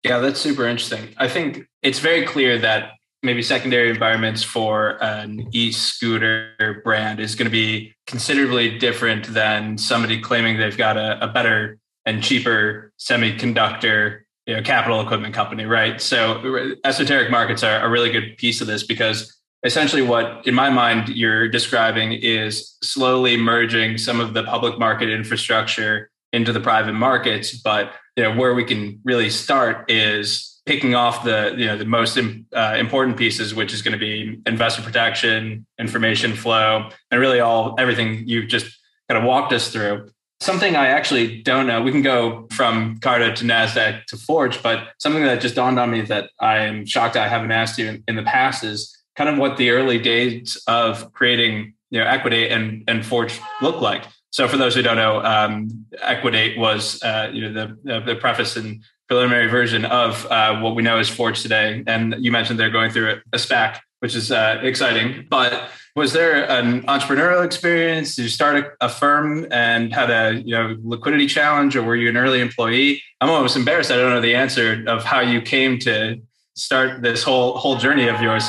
Yeah, 0.02 0.18
that's 0.18 0.40
super 0.40 0.66
interesting. 0.66 1.08
I 1.16 1.28
think 1.28 1.66
it's 1.82 1.98
very 1.98 2.24
clear 2.24 2.58
that 2.58 2.92
maybe 3.22 3.42
secondary 3.42 3.90
environments 3.90 4.42
for 4.42 5.02
an 5.02 5.48
e-scooter 5.52 6.80
brand 6.84 7.18
is 7.18 7.34
going 7.34 7.46
to 7.46 7.50
be 7.50 7.94
considerably 8.06 8.78
different 8.78 9.26
than 9.26 9.76
somebody 9.76 10.20
claiming 10.20 10.58
they've 10.58 10.76
got 10.76 10.96
a, 10.96 11.22
a 11.24 11.26
better 11.26 11.78
and 12.04 12.22
cheaper 12.22 12.92
semiconductor 13.00 14.20
you 14.46 14.54
know, 14.54 14.62
capital 14.62 15.00
equipment 15.00 15.34
company, 15.34 15.64
right? 15.64 16.00
So 16.00 16.76
esoteric 16.84 17.30
markets 17.30 17.64
are 17.64 17.84
a 17.84 17.90
really 17.90 18.12
good 18.12 18.36
piece 18.36 18.60
of 18.60 18.68
this 18.68 18.84
because 18.84 19.36
essentially 19.64 20.02
what 20.02 20.46
in 20.46 20.54
my 20.54 20.70
mind 20.70 21.08
you're 21.08 21.48
describing 21.48 22.12
is 22.12 22.76
slowly 22.82 23.36
merging 23.36 23.98
some 23.98 24.20
of 24.20 24.34
the 24.34 24.44
public 24.44 24.78
market 24.78 25.10
infrastructure 25.10 26.10
into 26.36 26.52
the 26.52 26.60
private 26.60 26.92
markets. 26.92 27.52
But 27.52 27.92
you 28.14 28.22
know 28.22 28.34
where 28.34 28.54
we 28.54 28.64
can 28.64 29.00
really 29.04 29.30
start 29.30 29.90
is 29.90 30.60
picking 30.66 30.94
off 30.94 31.24
the 31.24 31.54
you 31.56 31.66
know 31.66 31.78
the 31.78 31.84
most 31.84 32.18
uh, 32.18 32.76
important 32.78 33.16
pieces, 33.16 33.54
which 33.54 33.72
is 33.72 33.82
going 33.82 33.92
to 33.92 33.98
be 33.98 34.40
investor 34.46 34.82
protection, 34.82 35.66
information 35.78 36.34
flow, 36.34 36.90
and 37.10 37.20
really 37.20 37.40
all 37.40 37.74
everything 37.78 38.24
you've 38.26 38.48
just 38.48 38.66
kind 39.08 39.18
of 39.18 39.24
walked 39.24 39.52
us 39.52 39.72
through. 39.72 40.10
Something 40.40 40.76
I 40.76 40.88
actually 40.88 41.40
don't 41.40 41.66
know. 41.66 41.80
We 41.80 41.92
can 41.92 42.02
go 42.02 42.46
from 42.50 42.98
Carta 42.98 43.32
to 43.32 43.44
Nasdaq 43.44 44.04
to 44.06 44.18
Forge, 44.18 44.62
but 44.62 44.88
something 44.98 45.22
that 45.22 45.40
just 45.40 45.54
dawned 45.54 45.78
on 45.78 45.90
me 45.90 46.02
that 46.02 46.28
I 46.38 46.58
am 46.58 46.84
shocked 46.84 47.16
I 47.16 47.26
haven't 47.26 47.52
asked 47.52 47.78
you 47.78 47.88
in, 47.88 48.04
in 48.06 48.16
the 48.16 48.22
past 48.22 48.62
is 48.62 48.94
kind 49.16 49.30
of 49.30 49.38
what 49.38 49.56
the 49.56 49.70
early 49.70 49.98
days 49.98 50.62
of 50.66 51.10
creating 51.14 51.72
you 51.90 52.00
know 52.00 52.06
equity 52.06 52.48
and 52.48 52.84
and 52.88 53.06
Forge 53.06 53.40
look 53.62 53.80
like. 53.80 54.04
So 54.36 54.46
for 54.46 54.58
those 54.58 54.74
who 54.74 54.82
don't 54.82 54.98
know, 54.98 55.22
um, 55.22 55.86
Equidate 56.02 56.58
was 56.58 57.02
uh, 57.02 57.30
you 57.32 57.48
know 57.48 57.74
the, 57.82 58.00
the 58.00 58.16
preface 58.16 58.54
and 58.54 58.84
preliminary 59.08 59.46
version 59.46 59.86
of 59.86 60.26
uh, 60.26 60.60
what 60.60 60.74
we 60.74 60.82
know 60.82 60.98
as 60.98 61.08
Forge 61.08 61.40
today. 61.40 61.82
And 61.86 62.14
you 62.18 62.30
mentioned 62.30 62.60
they're 62.60 62.68
going 62.68 62.90
through 62.90 63.18
a 63.32 63.38
SPAC, 63.38 63.78
which 64.00 64.14
is 64.14 64.30
uh, 64.30 64.60
exciting. 64.62 65.26
But 65.30 65.70
was 65.94 66.12
there 66.12 66.46
an 66.50 66.82
entrepreneurial 66.82 67.46
experience? 67.46 68.14
Did 68.14 68.24
you 68.24 68.28
start 68.28 68.56
a, 68.58 68.84
a, 68.84 68.90
firm 68.90 69.46
and 69.50 69.90
had 69.94 70.10
a 70.10 70.42
you 70.44 70.54
know 70.54 70.76
liquidity 70.82 71.28
challenge, 71.28 71.74
or 71.74 71.82
were 71.82 71.96
you 71.96 72.10
an 72.10 72.18
early 72.18 72.42
employee? 72.42 73.02
I'm 73.22 73.30
almost 73.30 73.56
embarrassed. 73.56 73.90
I 73.90 73.96
don't 73.96 74.10
know 74.10 74.20
the 74.20 74.34
answer 74.34 74.84
of 74.86 75.02
how 75.02 75.20
you 75.20 75.40
came 75.40 75.78
to 75.78 76.20
start 76.56 77.00
this 77.00 77.22
whole 77.22 77.56
whole 77.56 77.76
journey 77.76 78.06
of 78.06 78.20
yours. 78.20 78.46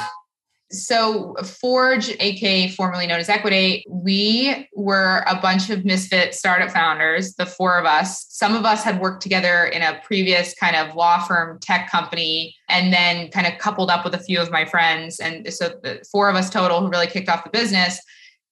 So, 0.70 1.34
Forge, 1.62 2.10
aka 2.20 2.68
formerly 2.70 3.08
known 3.08 3.22
as 3.22 3.30
Equidate, 3.30 3.84
we 3.90 4.68
were 4.76 5.24
a 5.26 5.40
bunch 5.40 5.70
of 5.70 5.86
misfit 5.86 6.36
startup 6.36 6.72
founders, 6.72 7.36
the 7.36 7.46
four 7.46 7.80
of 7.80 7.86
us. 7.86 8.26
Some 8.30 8.54
of 8.54 8.66
us 8.66 8.84
had 8.84 9.00
worked 9.00 9.24
together 9.24 9.64
in 9.66 9.82
a 9.82 10.02
previous 10.04 10.54
kind 10.56 10.76
of 10.76 10.94
law 10.94 11.24
firm 11.24 11.58
tech 11.62 11.90
company 11.90 12.54
and 12.68 12.92
then 12.92 13.30
kind 13.32 13.48
of 13.48 13.58
coupled 13.60 13.90
up 13.90 14.04
with 14.04 14.14
a 14.14 14.20
few 14.20 14.42
of 14.42 14.52
my 14.52 14.66
friends. 14.66 15.22
And 15.22 15.52
so, 15.54 15.70
the 15.70 16.06
four 16.12 16.30
of 16.30 16.36
us 16.36 16.50
total 16.50 16.82
who 16.82 16.90
really 16.90 17.08
kicked 17.08 17.30
off 17.30 17.46
the 17.46 17.50
business. 17.50 18.02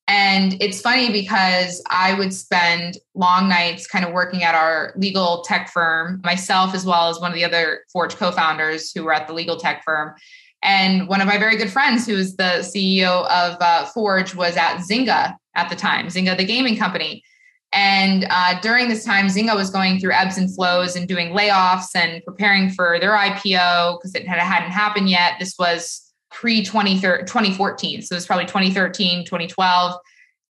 And 0.07 0.55
it's 0.61 0.79
funny 0.79 1.11
because 1.11 1.81
I 1.89 2.13
would 2.13 2.31
spend 2.33 2.97
long 3.15 3.49
nights 3.49 3.87
kind 3.87 4.05
of 4.05 4.13
working 4.13 4.43
at 4.43 4.53
our 4.53 4.93
legal 4.95 5.41
tech 5.41 5.69
firm, 5.69 6.21
myself, 6.23 6.75
as 6.75 6.85
well 6.85 7.09
as 7.09 7.19
one 7.19 7.31
of 7.31 7.35
the 7.35 7.43
other 7.43 7.81
Forge 7.91 8.15
co 8.15 8.31
founders 8.31 8.91
who 8.91 9.03
were 9.03 9.13
at 9.13 9.27
the 9.27 9.33
legal 9.33 9.57
tech 9.57 9.83
firm 9.83 10.13
and 10.63 11.07
one 11.07 11.21
of 11.21 11.27
my 11.27 11.37
very 11.37 11.57
good 11.57 11.71
friends, 11.71 12.05
who 12.05 12.15
is 12.15 12.35
the 12.35 12.59
CEO 12.59 13.25
of 13.29 13.57
uh, 13.61 13.85
Forge, 13.85 14.35
was 14.35 14.57
at 14.57 14.77
Zynga 14.77 15.35
at 15.55 15.69
the 15.69 15.75
time, 15.75 16.07
Zynga, 16.07 16.35
the 16.35 16.45
gaming 16.45 16.77
company. 16.77 17.23
And 17.71 18.25
uh, 18.29 18.59
during 18.61 18.87
this 18.87 19.03
time, 19.03 19.27
Zynga 19.27 19.55
was 19.55 19.69
going 19.69 19.99
through 19.99 20.13
ebbs 20.13 20.37
and 20.37 20.53
flows 20.53 20.95
and 20.95 21.07
doing 21.07 21.33
layoffs 21.33 21.93
and 21.93 22.23
preparing 22.23 22.69
for 22.69 22.99
their 22.99 23.11
IPO 23.11 23.99
because 23.99 24.15
it 24.15 24.27
had, 24.27 24.39
hadn't 24.39 24.71
happened 24.71 25.09
yet. 25.09 25.33
This 25.39 25.55
was 25.59 26.13
pre 26.31 26.63
2014. 26.63 28.01
So 28.01 28.13
it 28.13 28.17
was 28.17 28.25
probably 28.25 28.45
2013, 28.45 29.25
2012. 29.25 29.99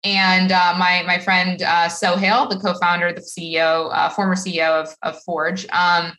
And 0.03 0.51
uh, 0.51 0.75
my, 0.77 1.03
my 1.07 1.17
friend 1.17 1.61
uh, 1.61 1.87
Sohail, 1.87 2.49
the 2.49 2.59
co 2.59 2.73
founder, 2.73 3.13
the 3.13 3.21
CEO, 3.21 3.89
uh, 3.93 4.09
former 4.09 4.35
CEO 4.35 4.81
of, 4.81 4.93
of 5.01 5.21
Forge, 5.23 5.65
um, 5.69 6.13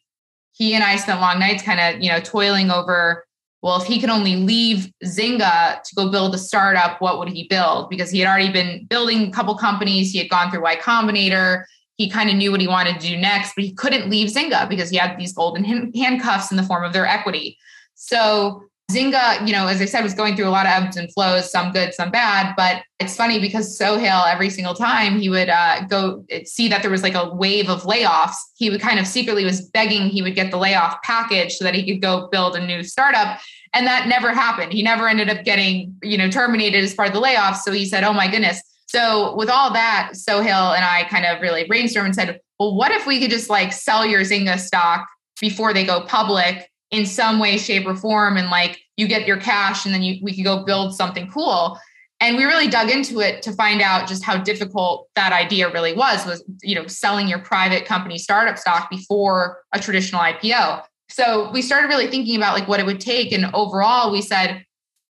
he 0.53 0.75
and 0.75 0.83
I 0.83 0.97
spent 0.97 1.20
long 1.20 1.38
nights 1.38 1.62
kind 1.62 1.81
of, 1.81 2.03
you 2.03 2.11
know, 2.11 2.20
toiling 2.20 2.70
over 2.70 3.27
well, 3.64 3.81
if 3.81 3.87
he 3.87 3.98
could 3.98 4.11
only 4.11 4.37
leave 4.37 4.92
Zynga 5.07 5.83
to 5.83 5.94
go 5.94 6.11
build 6.11 6.35
a 6.35 6.38
startup, 6.38 7.00
what 7.00 7.18
would 7.18 7.31
he 7.31 7.48
build? 7.48 7.88
Because 7.88 8.11
he 8.11 8.20
had 8.20 8.29
already 8.29 8.53
been 8.53 8.85
building 8.90 9.29
a 9.29 9.31
couple 9.31 9.57
companies. 9.57 10.12
He 10.12 10.18
had 10.18 10.29
gone 10.29 10.50
through 10.50 10.61
Y 10.61 10.77
Combinator. 10.77 11.64
He 11.96 12.11
kind 12.11 12.29
of 12.29 12.37
knew 12.37 12.50
what 12.50 12.61
he 12.61 12.68
wanted 12.68 13.00
to 13.00 13.09
do 13.09 13.16
next, 13.16 13.55
but 13.57 13.64
he 13.64 13.72
couldn't 13.72 14.11
leave 14.11 14.29
Zynga 14.29 14.68
because 14.68 14.90
he 14.90 14.98
had 14.98 15.18
these 15.18 15.33
golden 15.33 15.64
handcuffs 15.64 16.50
in 16.50 16.59
the 16.59 16.62
form 16.62 16.85
of 16.85 16.92
their 16.92 17.07
equity. 17.07 17.57
So 17.94 18.64
Zynga, 18.92 19.47
you 19.47 19.53
know, 19.53 19.66
as 19.66 19.81
I 19.81 19.87
said, 19.87 20.03
was 20.03 20.12
going 20.12 20.37
through 20.37 20.47
a 20.47 20.51
lot 20.51 20.66
of 20.66 20.73
ebbs 20.73 20.97
and 20.97 21.11
flows, 21.12 21.51
some 21.51 21.73
good, 21.73 21.94
some 21.94 22.11
bad. 22.11 22.55
But 22.55 22.83
it's 23.01 23.16
funny 23.16 23.40
because 23.40 23.79
Sohail, 23.79 24.25
every 24.27 24.51
single 24.51 24.75
time 24.75 25.18
he 25.18 25.31
would 25.31 25.49
uh, 25.49 25.87
go 25.87 26.25
see 26.44 26.68
that 26.68 26.83
there 26.83 26.90
was 26.90 27.03
like 27.03 27.14
a 27.14 27.35
wave 27.35 27.70
of 27.70 27.83
layoffs, 27.85 28.37
he 28.57 28.68
would 28.68 28.81
kind 28.81 29.01
of 29.01 29.07
secretly 29.07 29.44
was 29.44 29.62
begging 29.70 30.09
he 30.09 30.20
would 30.20 30.35
get 30.35 30.51
the 30.51 30.59
layoff 30.59 31.03
package 31.03 31.55
so 31.55 31.64
that 31.64 31.75
he 31.75 31.90
could 31.90 32.03
go 32.03 32.29
build 32.31 32.57
a 32.57 32.64
new 32.64 32.83
startup. 32.83 33.40
And 33.73 33.87
that 33.87 34.07
never 34.07 34.33
happened. 34.33 34.73
He 34.73 34.83
never 34.83 35.09
ended 35.09 35.31
up 35.31 35.44
getting, 35.44 35.97
you 36.03 36.18
know, 36.18 36.31
terminated 36.31 36.85
as 36.85 36.94
part 36.94 37.09
of 37.09 37.14
the 37.14 37.20
layoffs. 37.20 37.59
So 37.59 37.73
he 37.73 37.87
said, 37.87 38.05
oh 38.05 38.12
my 38.12 38.31
goodness. 38.31 38.62
So 38.87 39.35
with 39.35 39.49
all 39.49 39.73
that, 39.73 40.11
Sohail 40.12 40.73
and 40.73 40.85
I 40.85 41.05
kind 41.05 41.25
of 41.25 41.40
really 41.40 41.64
brainstormed 41.64 42.05
and 42.05 42.14
said, 42.14 42.40
well, 42.61 42.77
what 42.77 42.92
if 42.92 43.07
we 43.07 43.18
could 43.18 43.31
just 43.31 43.51
like 43.51 43.73
sell 43.73 44.07
your 44.07 44.20
Zynga 44.20 44.59
stock 44.59 45.09
before 45.40 45.73
they 45.73 45.85
go 45.85 46.03
public 46.03 46.70
in 46.95 47.05
some 47.05 47.41
way, 47.41 47.59
shape, 47.59 47.87
or 47.87 47.97
form. 47.97 48.37
And 48.37 48.51
like 48.51 48.81
you 48.97 49.09
get 49.09 49.27
your 49.27 49.37
cash 49.37 49.85
and 49.85 49.93
then 49.93 50.03
you, 50.03 50.21
we 50.23 50.35
could 50.35 50.45
go 50.45 50.65
build 50.65 50.95
something 50.95 51.29
cool. 51.29 51.79
And 52.21 52.37
we 52.37 52.45
really 52.45 52.69
dug 52.69 52.89
into 52.89 53.21
it 53.21 53.43
to 53.43 53.53
find 53.53 53.83
out 53.83 54.07
just 54.09 54.23
how 54.23 54.37
difficult 54.37 55.09
that 55.17 55.33
idea 55.33 55.73
really 55.73 55.93
was, 55.93 56.25
was, 56.25 56.45
you 56.63 56.77
know, 56.77 56.87
selling 56.87 57.27
your 57.27 57.41
private 57.41 57.85
company 57.85 58.17
startup 58.17 58.57
stock 58.57 58.89
before 58.89 59.59
a 59.73 59.81
traditional 59.81 60.21
IPO. 60.21 60.85
So 61.11 61.51
we 61.51 61.63
started 61.63 61.89
really 61.89 62.07
thinking 62.07 62.37
about 62.37 62.55
like 62.55 62.69
what 62.69 62.79
it 62.79 62.87
would 62.87 63.01
take. 63.01 63.33
And 63.33 63.53
overall, 63.53 64.13
we 64.13 64.23
said, 64.23 64.65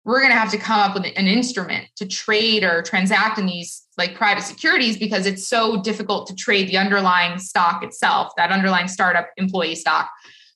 we're 0.06 0.20
going 0.20 0.32
to 0.32 0.38
have 0.38 0.50
to 0.50 0.58
come 0.58 0.80
up 0.80 0.94
with 0.94 1.04
an 1.04 1.26
instrument 1.26 1.86
to 1.96 2.06
trade 2.06 2.64
or 2.64 2.82
transact 2.82 3.38
in 3.38 3.46
these 3.46 3.86
like 3.96 4.14
private 4.14 4.42
securities 4.42 4.96
because 4.98 5.26
it's 5.26 5.46
so 5.46 5.82
difficult 5.82 6.26
to 6.28 6.34
trade 6.34 6.68
the 6.68 6.78
underlying 6.78 7.38
stock 7.38 7.84
itself, 7.84 8.32
that 8.36 8.50
underlying 8.50 8.88
startup 8.88 9.28
employee 9.36 9.74
stock. 9.74 10.10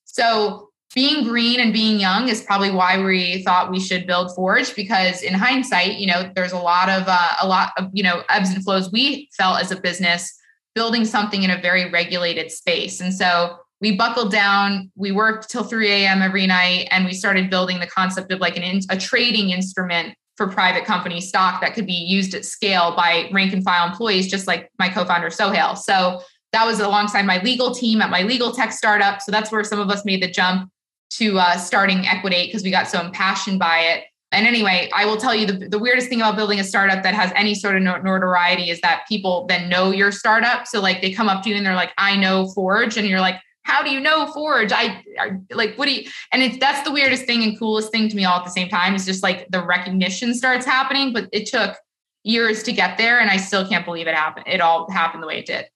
So 0.05 0.68
being 0.95 1.25
green 1.25 1.61
and 1.61 1.73
being 1.73 2.01
young 2.01 2.29
is 2.29 2.43
probably 2.43 2.71
why 2.71 3.03
we 3.03 3.43
thought 3.43 3.71
we 3.71 3.81
should 3.81 4.07
build 4.07 4.35
Forge 4.35 4.75
because 4.75 5.23
in 5.23 5.35
hindsight, 5.35 5.99
you 5.99 6.07
know, 6.07 6.31
there's 6.35 6.53
a 6.53 6.59
lot 6.59 6.89
of 6.89 7.05
uh, 7.07 7.35
a 7.43 7.47
lot 7.47 7.73
of 7.77 7.91
you 7.93 8.03
know 8.03 8.23
ebbs 8.29 8.51
and 8.51 8.65
flows. 8.65 8.91
We 8.91 9.29
felt 9.37 9.61
as 9.61 9.71
a 9.71 9.81
business 9.81 10.35
building 10.75 11.05
something 11.05 11.43
in 11.43 11.51
a 11.51 11.61
very 11.61 11.91
regulated 11.91 12.51
space, 12.51 13.01
and 13.01 13.13
so 13.13 13.57
we 13.81 13.97
buckled 13.97 14.33
down. 14.33 14.91
We 14.97 15.13
worked 15.13 15.51
till 15.51 15.63
3 15.63 15.91
a.m. 15.91 16.23
every 16.23 16.47
night, 16.47 16.89
and 16.91 17.05
we 17.05 17.13
started 17.13 17.51
building 17.51 17.81
the 17.81 17.87
concept 17.87 18.33
of 18.33 18.41
like 18.41 18.57
an 18.57 18.63
in, 18.63 18.81
a 18.91 18.97
trading 18.97 19.51
instrument 19.51 20.15
for 20.37 20.49
private 20.49 20.85
company 20.85 21.21
stock 21.21 21.61
that 21.61 21.75
could 21.75 21.87
be 21.87 21.93
used 21.93 22.33
at 22.33 22.45
scale 22.45 22.95
by 22.97 23.29
rank 23.33 23.53
and 23.53 23.63
file 23.63 23.89
employees, 23.89 24.29
just 24.29 24.47
like 24.47 24.71
my 24.79 24.89
co-founder 24.89 25.31
Sohail. 25.31 25.77
So 25.77 26.23
that 26.53 26.65
was 26.65 26.81
alongside 26.81 27.27
my 27.27 27.43
legal 27.43 27.75
team 27.75 28.01
at 28.01 28.09
my 28.09 28.23
legal 28.23 28.53
tech 28.53 28.73
startup. 28.73 29.21
So 29.21 29.33
that's 29.33 29.53
where 29.53 29.65
some 29.65 29.81
of 29.81 29.91
us 29.91 30.05
made 30.05 30.23
the 30.23 30.31
jump 30.31 30.71
to 31.11 31.39
uh, 31.39 31.57
starting 31.57 32.05
Equidate 32.05 32.47
because 32.47 32.63
we 32.63 32.71
got 32.71 32.89
so 32.89 33.01
impassioned 33.01 33.59
by 33.59 33.81
it. 33.81 34.05
And 34.31 34.47
anyway, 34.47 34.91
I 34.95 35.07
will 35.07 35.17
tell 35.17 35.35
you 35.35 35.47
the, 35.47 35.69
the 35.69 35.79
weirdest 35.79 36.09
thing 36.09 36.21
about 36.21 36.37
building 36.37 36.61
a 36.61 36.65
startup 36.65 37.03
that 37.03 37.15
has 37.15 37.33
any 37.35 37.55
sort 37.55 37.77
of 37.77 37.83
notoriety 37.83 38.69
is 38.69 38.81
that 38.83 39.05
people 39.09 39.47
then 39.47 39.71
know 39.71 39.91
your 39.91 40.13
startup. 40.13 40.67
So 40.67 40.81
like 40.81 41.01
they 41.01 41.13
come 41.13 41.31
up 41.31 41.43
to 41.45 41.49
you 41.49 41.57
and 41.57 41.65
they're 41.65 41.75
like, 41.75 41.93
I 41.97 42.15
know 42.15 42.49
Forge. 42.49 42.99
And 42.99 43.09
you're 43.09 43.21
like, 43.21 43.37
how 43.63 43.83
do 43.83 43.91
you 43.91 44.01
know 44.01 44.27
Forge? 44.33 44.71
I, 44.71 45.03
I 45.19 45.31
like, 45.51 45.77
what 45.77 45.87
do 45.87 45.95
you, 45.95 46.11
and 46.33 46.43
it's, 46.43 46.59
that's 46.59 46.87
the 46.87 46.93
weirdest 46.93 47.25
thing 47.25 47.43
and 47.43 47.59
coolest 47.59 47.91
thing 47.91 48.11
to 48.11 48.17
me 48.17 48.27
all 48.27 48.39
at 48.39 48.45
the 48.45 48.51
same 48.51 48.69
time 48.69 48.95
is 48.95 49.07
just 49.07 49.23
like 49.23 49.49
the 49.49 49.65
recognition 49.65 50.35
starts 50.35 50.67
happening, 50.67 51.15
but 51.15 51.29
it 51.33 51.47
took 51.47 51.77
years 52.23 52.63
to 52.65 52.73
get 52.73 52.99
there. 52.99 53.21
And 53.21 53.31
I 53.31 53.39
still 53.39 53.67
can't 53.67 53.87
believe 53.87 54.09
it 54.09 54.15
happened. 54.15 54.47
It 54.47 54.61
all 54.61 54.91
happened 54.91 55.23
the 55.23 55.27
way 55.27 55.39
it 55.39 55.47
did. 55.47 55.67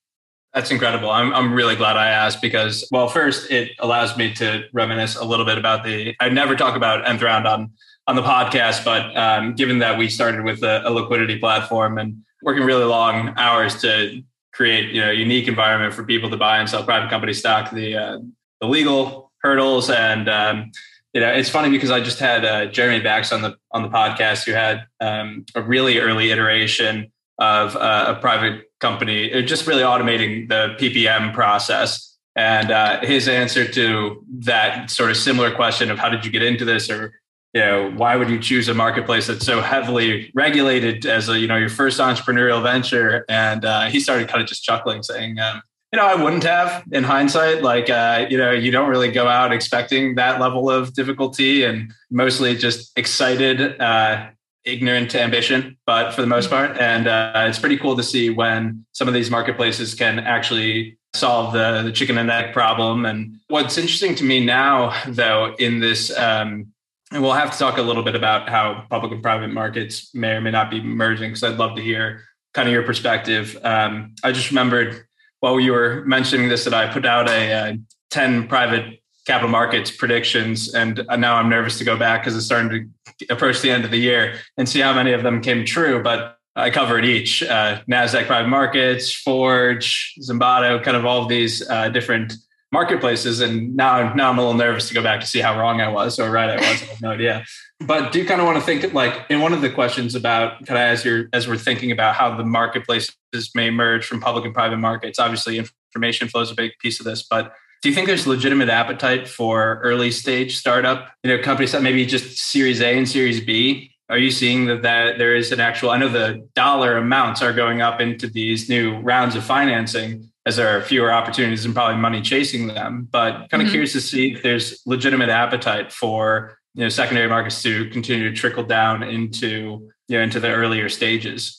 That's 0.54 0.70
incredible. 0.70 1.10
I'm, 1.10 1.32
I'm 1.32 1.54
really 1.54 1.76
glad 1.76 1.96
I 1.96 2.08
asked 2.08 2.42
because, 2.42 2.86
well, 2.90 3.08
first, 3.08 3.50
it 3.50 3.72
allows 3.78 4.18
me 4.18 4.34
to 4.34 4.64
reminisce 4.74 5.16
a 5.16 5.24
little 5.24 5.46
bit 5.46 5.56
about 5.56 5.82
the. 5.82 6.14
I 6.20 6.28
never 6.28 6.54
talk 6.54 6.76
about 6.76 7.08
nth 7.08 7.22
round 7.22 7.46
on 7.46 7.72
on 8.06 8.16
the 8.16 8.22
podcast, 8.22 8.84
but 8.84 9.16
um, 9.16 9.54
given 9.54 9.78
that 9.78 9.96
we 9.96 10.08
started 10.08 10.44
with 10.44 10.62
a, 10.62 10.86
a, 10.86 10.90
liquidity 10.90 11.38
platform 11.38 11.98
and 11.98 12.16
working 12.42 12.64
really 12.64 12.84
long 12.84 13.32
hours 13.36 13.80
to 13.80 14.22
create 14.52 14.92
you 14.92 15.00
know 15.00 15.10
unique 15.10 15.48
environment 15.48 15.94
for 15.94 16.04
people 16.04 16.28
to 16.28 16.36
buy 16.36 16.58
and 16.58 16.68
sell 16.68 16.84
private 16.84 17.08
company 17.08 17.32
stock, 17.32 17.70
the 17.70 17.96
uh, 17.96 18.18
the 18.60 18.66
legal 18.66 19.32
hurdles 19.42 19.88
and 19.88 20.28
um, 20.28 20.70
you 21.14 21.20
know 21.20 21.28
it's 21.28 21.48
funny 21.48 21.70
because 21.70 21.90
I 21.90 22.00
just 22.00 22.18
had 22.18 22.44
uh, 22.44 22.66
Jeremy 22.66 23.00
Bax 23.00 23.32
on 23.32 23.40
the 23.40 23.56
on 23.70 23.82
the 23.82 23.88
podcast 23.88 24.44
who 24.44 24.52
had 24.52 24.84
um, 25.00 25.46
a 25.54 25.62
really 25.62 25.98
early 25.98 26.30
iteration 26.30 27.10
of 27.38 27.74
uh, 27.76 28.14
a 28.16 28.20
private 28.20 28.64
company, 28.82 29.32
uh, 29.32 29.40
just 29.40 29.66
really 29.66 29.82
automating 29.82 30.48
the 30.48 30.76
PPM 30.78 31.32
process. 31.32 32.14
And 32.36 32.70
uh, 32.70 33.00
his 33.00 33.28
answer 33.28 33.66
to 33.66 34.24
that 34.40 34.90
sort 34.90 35.10
of 35.10 35.16
similar 35.16 35.54
question 35.54 35.90
of 35.90 35.98
how 35.98 36.10
did 36.10 36.24
you 36.24 36.30
get 36.30 36.42
into 36.42 36.64
this, 36.64 36.90
or 36.90 37.14
you 37.54 37.60
know, 37.60 37.90
why 37.92 38.16
would 38.16 38.28
you 38.28 38.38
choose 38.38 38.68
a 38.68 38.74
marketplace 38.74 39.26
that's 39.26 39.46
so 39.46 39.60
heavily 39.60 40.30
regulated 40.34 41.06
as 41.06 41.28
a 41.28 41.38
you 41.38 41.46
know 41.46 41.56
your 41.56 41.68
first 41.68 42.00
entrepreneurial 42.00 42.62
venture? 42.62 43.24
And 43.28 43.64
uh, 43.64 43.88
he 43.88 44.00
started 44.00 44.28
kind 44.28 44.42
of 44.42 44.48
just 44.48 44.64
chuckling, 44.64 45.02
saying, 45.02 45.38
um, 45.38 45.62
you 45.92 45.98
know, 45.98 46.06
I 46.06 46.14
wouldn't 46.14 46.44
have 46.44 46.84
in 46.90 47.04
hindsight. 47.04 47.62
Like, 47.62 47.90
uh, 47.90 48.26
you 48.30 48.38
know, 48.38 48.50
you 48.50 48.70
don't 48.70 48.88
really 48.88 49.12
go 49.12 49.28
out 49.28 49.52
expecting 49.52 50.14
that 50.14 50.40
level 50.40 50.70
of 50.70 50.94
difficulty, 50.94 51.64
and 51.64 51.92
mostly 52.10 52.56
just 52.56 52.96
excited 52.96 53.78
uh, 53.78 54.28
ignorant 54.64 55.10
to 55.10 55.20
ambition, 55.20 55.76
but 55.86 56.12
for 56.12 56.20
the 56.20 56.26
most 56.26 56.50
part. 56.50 56.78
And 56.78 57.08
uh, 57.08 57.46
it's 57.48 57.58
pretty 57.58 57.76
cool 57.76 57.96
to 57.96 58.02
see 58.02 58.30
when 58.30 58.84
some 58.92 59.08
of 59.08 59.14
these 59.14 59.30
marketplaces 59.30 59.94
can 59.94 60.18
actually 60.18 60.98
solve 61.14 61.52
the, 61.52 61.82
the 61.82 61.92
chicken 61.92 62.18
and 62.18 62.30
egg 62.30 62.52
problem. 62.52 63.04
And 63.04 63.38
what's 63.48 63.76
interesting 63.76 64.14
to 64.16 64.24
me 64.24 64.44
now, 64.44 64.94
though, 65.06 65.54
in 65.58 65.80
this, 65.80 66.16
um, 66.16 66.68
and 67.12 67.22
we'll 67.22 67.32
have 67.32 67.52
to 67.52 67.58
talk 67.58 67.76
a 67.76 67.82
little 67.82 68.02
bit 68.02 68.14
about 68.14 68.48
how 68.48 68.86
public 68.88 69.12
and 69.12 69.22
private 69.22 69.48
markets 69.48 70.14
may 70.14 70.32
or 70.32 70.40
may 70.40 70.50
not 70.50 70.70
be 70.70 70.80
merging, 70.80 71.30
because 71.30 71.42
I'd 71.42 71.58
love 71.58 71.76
to 71.76 71.82
hear 71.82 72.22
kind 72.54 72.68
of 72.68 72.72
your 72.72 72.84
perspective. 72.84 73.58
Um, 73.62 74.14
I 74.24 74.32
just 74.32 74.50
remembered 74.50 75.06
while 75.40 75.58
you 75.58 75.72
were 75.72 76.04
mentioning 76.06 76.48
this 76.48 76.64
that 76.64 76.74
I 76.74 76.90
put 76.90 77.04
out 77.04 77.28
a, 77.28 77.50
a 77.50 77.72
uh, 77.72 77.74
10 78.10 78.46
private 78.46 79.01
capital 79.26 79.50
markets 79.50 79.90
predictions. 79.90 80.74
And 80.74 81.06
now 81.18 81.36
I'm 81.36 81.48
nervous 81.48 81.78
to 81.78 81.84
go 81.84 81.96
back 81.96 82.22
because 82.22 82.36
it's 82.36 82.46
starting 82.46 82.92
to 83.18 83.26
approach 83.32 83.60
the 83.60 83.70
end 83.70 83.84
of 83.84 83.90
the 83.90 83.98
year 83.98 84.38
and 84.56 84.68
see 84.68 84.80
how 84.80 84.92
many 84.92 85.12
of 85.12 85.22
them 85.22 85.40
came 85.40 85.64
true. 85.64 86.02
But 86.02 86.38
I 86.54 86.70
covered 86.70 87.04
each 87.04 87.42
uh, 87.42 87.80
NASDAQ 87.88 88.26
private 88.26 88.48
markets, 88.48 89.12
Forge, 89.12 90.14
Zanbato, 90.20 90.82
kind 90.82 90.96
of 90.96 91.06
all 91.06 91.22
of 91.22 91.28
these 91.28 91.66
uh, 91.68 91.88
different 91.88 92.34
marketplaces. 92.72 93.40
And 93.40 93.76
now, 93.76 94.12
now 94.14 94.30
I'm 94.30 94.38
a 94.38 94.40
little 94.40 94.56
nervous 94.56 94.88
to 94.88 94.94
go 94.94 95.02
back 95.02 95.20
to 95.20 95.26
see 95.26 95.40
how 95.40 95.58
wrong 95.58 95.80
I 95.80 95.88
was 95.88 96.18
or 96.18 96.30
right 96.30 96.50
I 96.50 96.56
was. 96.56 96.82
I 96.82 96.86
have 96.86 97.02
no 97.02 97.10
idea. 97.10 97.44
But 97.80 98.12
do 98.12 98.18
you 98.18 98.26
kind 98.26 98.40
of 98.40 98.46
want 98.46 98.58
to 98.58 98.64
think 98.64 98.92
like 98.92 99.26
in 99.28 99.40
one 99.40 99.52
of 99.52 99.60
the 99.60 99.70
questions 99.70 100.14
about 100.14 100.64
kind 100.66 100.78
of 100.78 100.84
as 100.84 101.04
you're 101.04 101.28
as 101.32 101.48
we're 101.48 101.56
thinking 101.56 101.90
about 101.90 102.14
how 102.14 102.36
the 102.36 102.44
marketplaces 102.44 103.16
may 103.54 103.70
merge 103.70 104.06
from 104.06 104.20
public 104.20 104.44
and 104.44 104.54
private 104.54 104.78
markets, 104.78 105.18
obviously 105.18 105.58
information 105.58 106.28
flow 106.28 106.42
is 106.42 106.50
a 106.50 106.54
big 106.54 106.72
piece 106.80 107.00
of 107.00 107.04
this, 107.04 107.22
but 107.22 107.52
do 107.82 107.88
you 107.88 107.94
think 107.94 108.06
there's 108.06 108.28
legitimate 108.28 108.68
appetite 108.68 109.28
for 109.28 109.80
early 109.82 110.12
stage 110.12 110.56
startup, 110.56 111.10
you 111.24 111.36
know, 111.36 111.42
companies 111.42 111.72
that 111.72 111.82
maybe 111.82 112.06
just 112.06 112.38
Series 112.38 112.80
A 112.80 112.96
and 112.96 113.08
Series 113.08 113.40
B? 113.40 113.90
Are 114.08 114.18
you 114.18 114.30
seeing 114.30 114.66
that, 114.66 114.82
that 114.82 115.18
there 115.18 115.34
is 115.34 115.50
an 115.50 115.58
actual? 115.58 115.90
I 115.90 115.98
know 115.98 116.08
the 116.08 116.48
dollar 116.54 116.96
amounts 116.96 117.42
are 117.42 117.52
going 117.52 117.82
up 117.82 118.00
into 118.00 118.28
these 118.28 118.68
new 118.68 118.98
rounds 119.00 119.34
of 119.34 119.42
financing 119.42 120.30
as 120.46 120.56
there 120.56 120.76
are 120.76 120.80
fewer 120.80 121.12
opportunities 121.12 121.64
and 121.64 121.74
probably 121.74 122.00
money 122.00 122.20
chasing 122.20 122.68
them. 122.68 123.08
But 123.10 123.48
kind 123.48 123.54
of 123.54 123.60
mm-hmm. 123.62 123.70
curious 123.70 123.92
to 123.92 124.00
see 124.00 124.32
if 124.32 124.42
there's 124.42 124.82
legitimate 124.86 125.28
appetite 125.28 125.92
for 125.92 126.58
you 126.74 126.82
know 126.82 126.88
secondary 126.88 127.28
markets 127.28 127.62
to 127.62 127.88
continue 127.90 128.30
to 128.30 128.36
trickle 128.36 128.64
down 128.64 129.02
into 129.02 129.90
you 130.08 130.18
know 130.18 130.22
into 130.22 130.38
the 130.38 130.52
earlier 130.52 130.88
stages. 130.88 131.58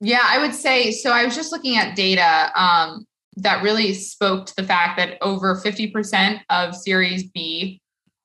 Yeah, 0.00 0.24
I 0.24 0.38
would 0.38 0.54
say 0.54 0.90
so. 0.90 1.10
I 1.12 1.24
was 1.24 1.34
just 1.34 1.52
looking 1.52 1.76
at 1.76 1.96
data. 1.96 2.50
Um, 2.60 3.06
that 3.42 3.62
really 3.62 3.94
spoke 3.94 4.46
to 4.46 4.56
the 4.56 4.62
fact 4.62 4.96
that 4.98 5.18
over 5.20 5.56
50% 5.56 6.40
of 6.50 6.74
Series 6.74 7.24
B 7.30 7.80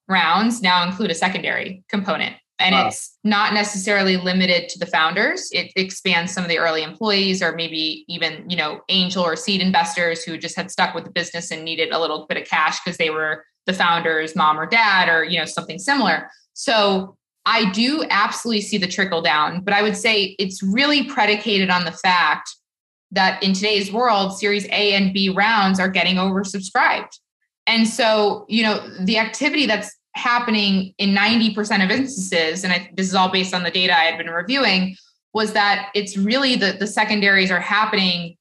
rounds 0.08 0.62
now 0.62 0.86
include 0.86 1.12
a 1.12 1.16
secondary 1.16 1.84
component. 1.90 2.36
And 2.58 2.74
wow. 2.74 2.88
it's 2.88 3.18
not 3.24 3.54
necessarily 3.54 4.16
limited 4.16 4.70
to 4.70 4.80
the 4.80 4.86
founders. 4.86 5.50
It 5.52 5.74
expands 5.76 6.34
some 6.34 6.44
of 6.44 6.50
the 6.50 6.58
early 6.58 6.84
employees 6.84 7.42
or 7.42 7.54
maybe 7.54 8.06
even, 8.08 8.50
you 8.50 8.56
know, 8.56 8.80
angel 8.88 9.24
or 9.24 9.36
seed 9.36 9.62
investors 9.62 10.24
who 10.24 10.38
just 10.38 10.56
had 10.56 10.72
stuck 10.72 10.96
with 10.96 11.04
the 11.04 11.12
business 11.12 11.52
and 11.52 11.66
needed 11.66 11.92
a 11.92 12.00
little 12.00 12.26
bit 12.28 12.38
of 12.38 12.48
cash 12.48 12.80
because 12.84 12.98
they 12.98 13.10
were 13.10 13.44
the 13.66 13.74
founder's 13.74 14.36
mom 14.36 14.58
or 14.58 14.66
dad 14.66 15.10
or, 15.10 15.26
you 15.26 15.38
know, 15.38 15.46
something 15.46 15.80
similar. 15.80 16.30
So 16.54 17.18
I 17.46 17.70
do 17.72 18.06
absolutely 18.10 18.62
see 18.62 18.78
the 18.78 18.88
trickle 18.88 19.22
down, 19.22 19.62
but 19.62 19.74
I 19.74 19.82
would 19.82 19.98
say 19.98 20.36
it's 20.40 20.64
really 20.64 21.04
predicated 21.04 21.70
on 21.70 21.84
the 21.84 21.92
fact 21.92 22.56
that 23.16 23.42
in 23.42 23.54
today's 23.54 23.92
world, 23.92 24.38
Series 24.38 24.66
A 24.66 24.94
and 24.94 25.14
B 25.14 25.30
rounds 25.30 25.80
are 25.80 25.90
getting 25.90 26.16
oversubscribed. 26.16 27.20
And 27.68 27.88
so, 27.88 28.46
you 28.48 28.64
know, 28.64 28.88
the 29.00 29.18
activity 29.18 29.66
that's 29.66 29.96
happening 30.16 30.94
in 30.98 31.16
90% 31.16 31.84
of 31.84 31.92
instances, 31.92 32.64
and 32.64 32.72
I, 32.72 32.90
this 32.96 33.08
is 33.08 33.16
all 33.16 33.32
based 33.32 33.54
on 33.54 33.64
the 33.64 33.72
data 33.72 33.98
I 33.98 34.04
had 34.04 34.18
been 34.18 34.30
reviewing, 34.30 34.96
was 35.34 35.54
that 35.54 35.90
it's 35.94 36.16
really 36.18 36.56
the, 36.56 36.78
the 36.80 36.88
secondaries 36.88 37.52
are 37.52 37.60
happening 37.60 38.38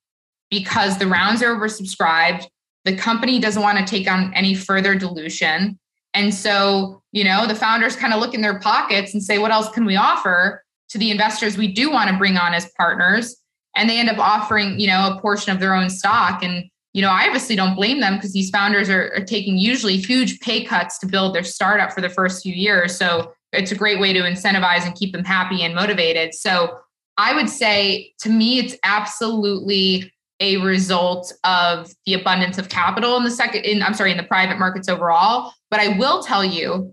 because 0.50 0.98
the 0.98 1.06
rounds 1.06 1.42
are 1.42 1.54
oversubscribed. 1.56 2.46
The 2.84 2.96
company 2.96 3.40
doesn't 3.40 3.62
want 3.62 3.78
to 3.78 3.84
take 3.84 4.08
on 4.08 4.32
any 4.34 4.54
further 4.54 4.94
dilution. 4.94 5.78
And 6.12 6.32
so, 6.32 7.02
you 7.10 7.24
know, 7.24 7.46
the 7.46 7.54
founders 7.54 7.96
kind 7.96 8.12
of 8.12 8.20
look 8.20 8.34
in 8.34 8.40
their 8.40 8.60
pockets 8.60 9.14
and 9.14 9.22
say, 9.22 9.38
what 9.38 9.50
else 9.50 9.68
can 9.70 9.84
we 9.84 9.96
offer 9.96 10.62
to 10.90 10.98
the 10.98 11.10
investors 11.10 11.56
we 11.56 11.72
do 11.72 11.90
want 11.90 12.10
to 12.10 12.16
bring 12.16 12.36
on 12.36 12.54
as 12.54 12.70
partners? 12.76 13.36
And 13.76 13.88
they 13.88 13.98
end 13.98 14.08
up 14.08 14.18
offering, 14.18 14.78
you 14.78 14.86
know, 14.86 15.14
a 15.14 15.20
portion 15.20 15.52
of 15.52 15.60
their 15.60 15.74
own 15.74 15.90
stock. 15.90 16.42
And, 16.42 16.64
you 16.92 17.02
know, 17.02 17.10
I 17.10 17.26
obviously 17.26 17.56
don't 17.56 17.74
blame 17.74 18.00
them 18.00 18.16
because 18.16 18.32
these 18.32 18.50
founders 18.50 18.88
are, 18.88 19.12
are 19.14 19.24
taking 19.24 19.58
usually 19.58 19.96
huge 19.96 20.40
pay 20.40 20.64
cuts 20.64 20.98
to 21.00 21.06
build 21.06 21.34
their 21.34 21.44
startup 21.44 21.92
for 21.92 22.00
the 22.00 22.08
first 22.08 22.42
few 22.42 22.54
years. 22.54 22.96
So 22.96 23.32
it's 23.52 23.72
a 23.72 23.76
great 23.76 24.00
way 24.00 24.12
to 24.12 24.20
incentivize 24.20 24.84
and 24.84 24.94
keep 24.94 25.12
them 25.12 25.24
happy 25.24 25.62
and 25.62 25.74
motivated. 25.74 26.34
So 26.34 26.78
I 27.16 27.34
would 27.34 27.48
say 27.48 28.12
to 28.20 28.28
me, 28.28 28.58
it's 28.58 28.76
absolutely 28.82 30.12
a 30.40 30.56
result 30.58 31.32
of 31.44 31.92
the 32.06 32.14
abundance 32.14 32.58
of 32.58 32.68
capital 32.68 33.16
in 33.16 33.24
the 33.24 33.30
second 33.30 33.64
in 33.64 33.82
I'm 33.82 33.94
sorry 33.94 34.10
in 34.10 34.16
the 34.16 34.24
private 34.24 34.58
markets 34.58 34.88
overall 34.88 35.52
but 35.70 35.78
I 35.78 35.96
will 35.96 36.24
tell 36.24 36.44
you 36.44 36.92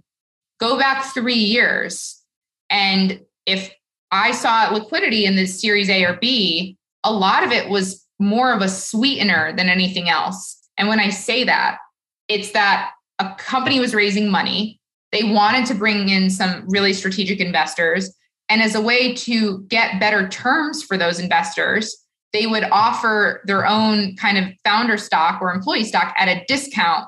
go 0.59 0.77
back 0.77 1.05
3 1.05 1.34
years 1.34 2.21
and 2.69 3.19
if 3.47 3.73
I 4.12 4.32
saw 4.32 4.70
liquidity 4.70 5.26
in 5.26 5.36
this 5.36 5.62
series 5.62 5.89
A 5.89 6.03
or 6.03 6.18
B 6.20 6.78
a 7.03 7.12
lot 7.12 7.43
of 7.43 7.51
it 7.51 7.70
was 7.70 8.05
more 8.20 8.53
of 8.53 8.62
a 8.62 8.70
sweetener 8.70 9.53
than 9.55 9.70
anything 9.70 10.07
else. 10.07 10.70
And 10.78 10.88
when 10.88 10.99
I 10.99 11.09
say 11.09 11.43
that 11.45 11.80
it's 12.28 12.51
that 12.51 12.91
a 13.20 13.34
company 13.36 13.80
was 13.80 13.95
raising 13.95 14.30
money. 14.30 14.80
They 15.12 15.24
wanted 15.24 15.66
to 15.68 15.76
bring 15.76 16.09
in 16.09 16.30
some 16.30 16.64
really 16.68 16.93
strategic 16.93 17.39
investors. 17.39 18.14
And 18.49 18.62
as 18.62 18.76
a 18.76 18.82
way 18.82 19.14
to 19.16 19.64
get 19.64 19.99
better 19.99 20.30
terms 20.30 20.84
for 20.84 20.97
those 20.97 21.20
investors 21.20 22.01
they 22.34 22.47
would 22.47 22.64
offer 22.72 23.41
their 23.45 23.66
own 23.66 24.16
kind 24.16 24.38
of 24.38 24.45
founder 24.64 24.97
stock 24.97 25.41
or 25.41 25.51
employee 25.51 25.84
stock 25.84 26.14
at 26.18 26.28
a 26.28 26.43
discount 26.47 27.07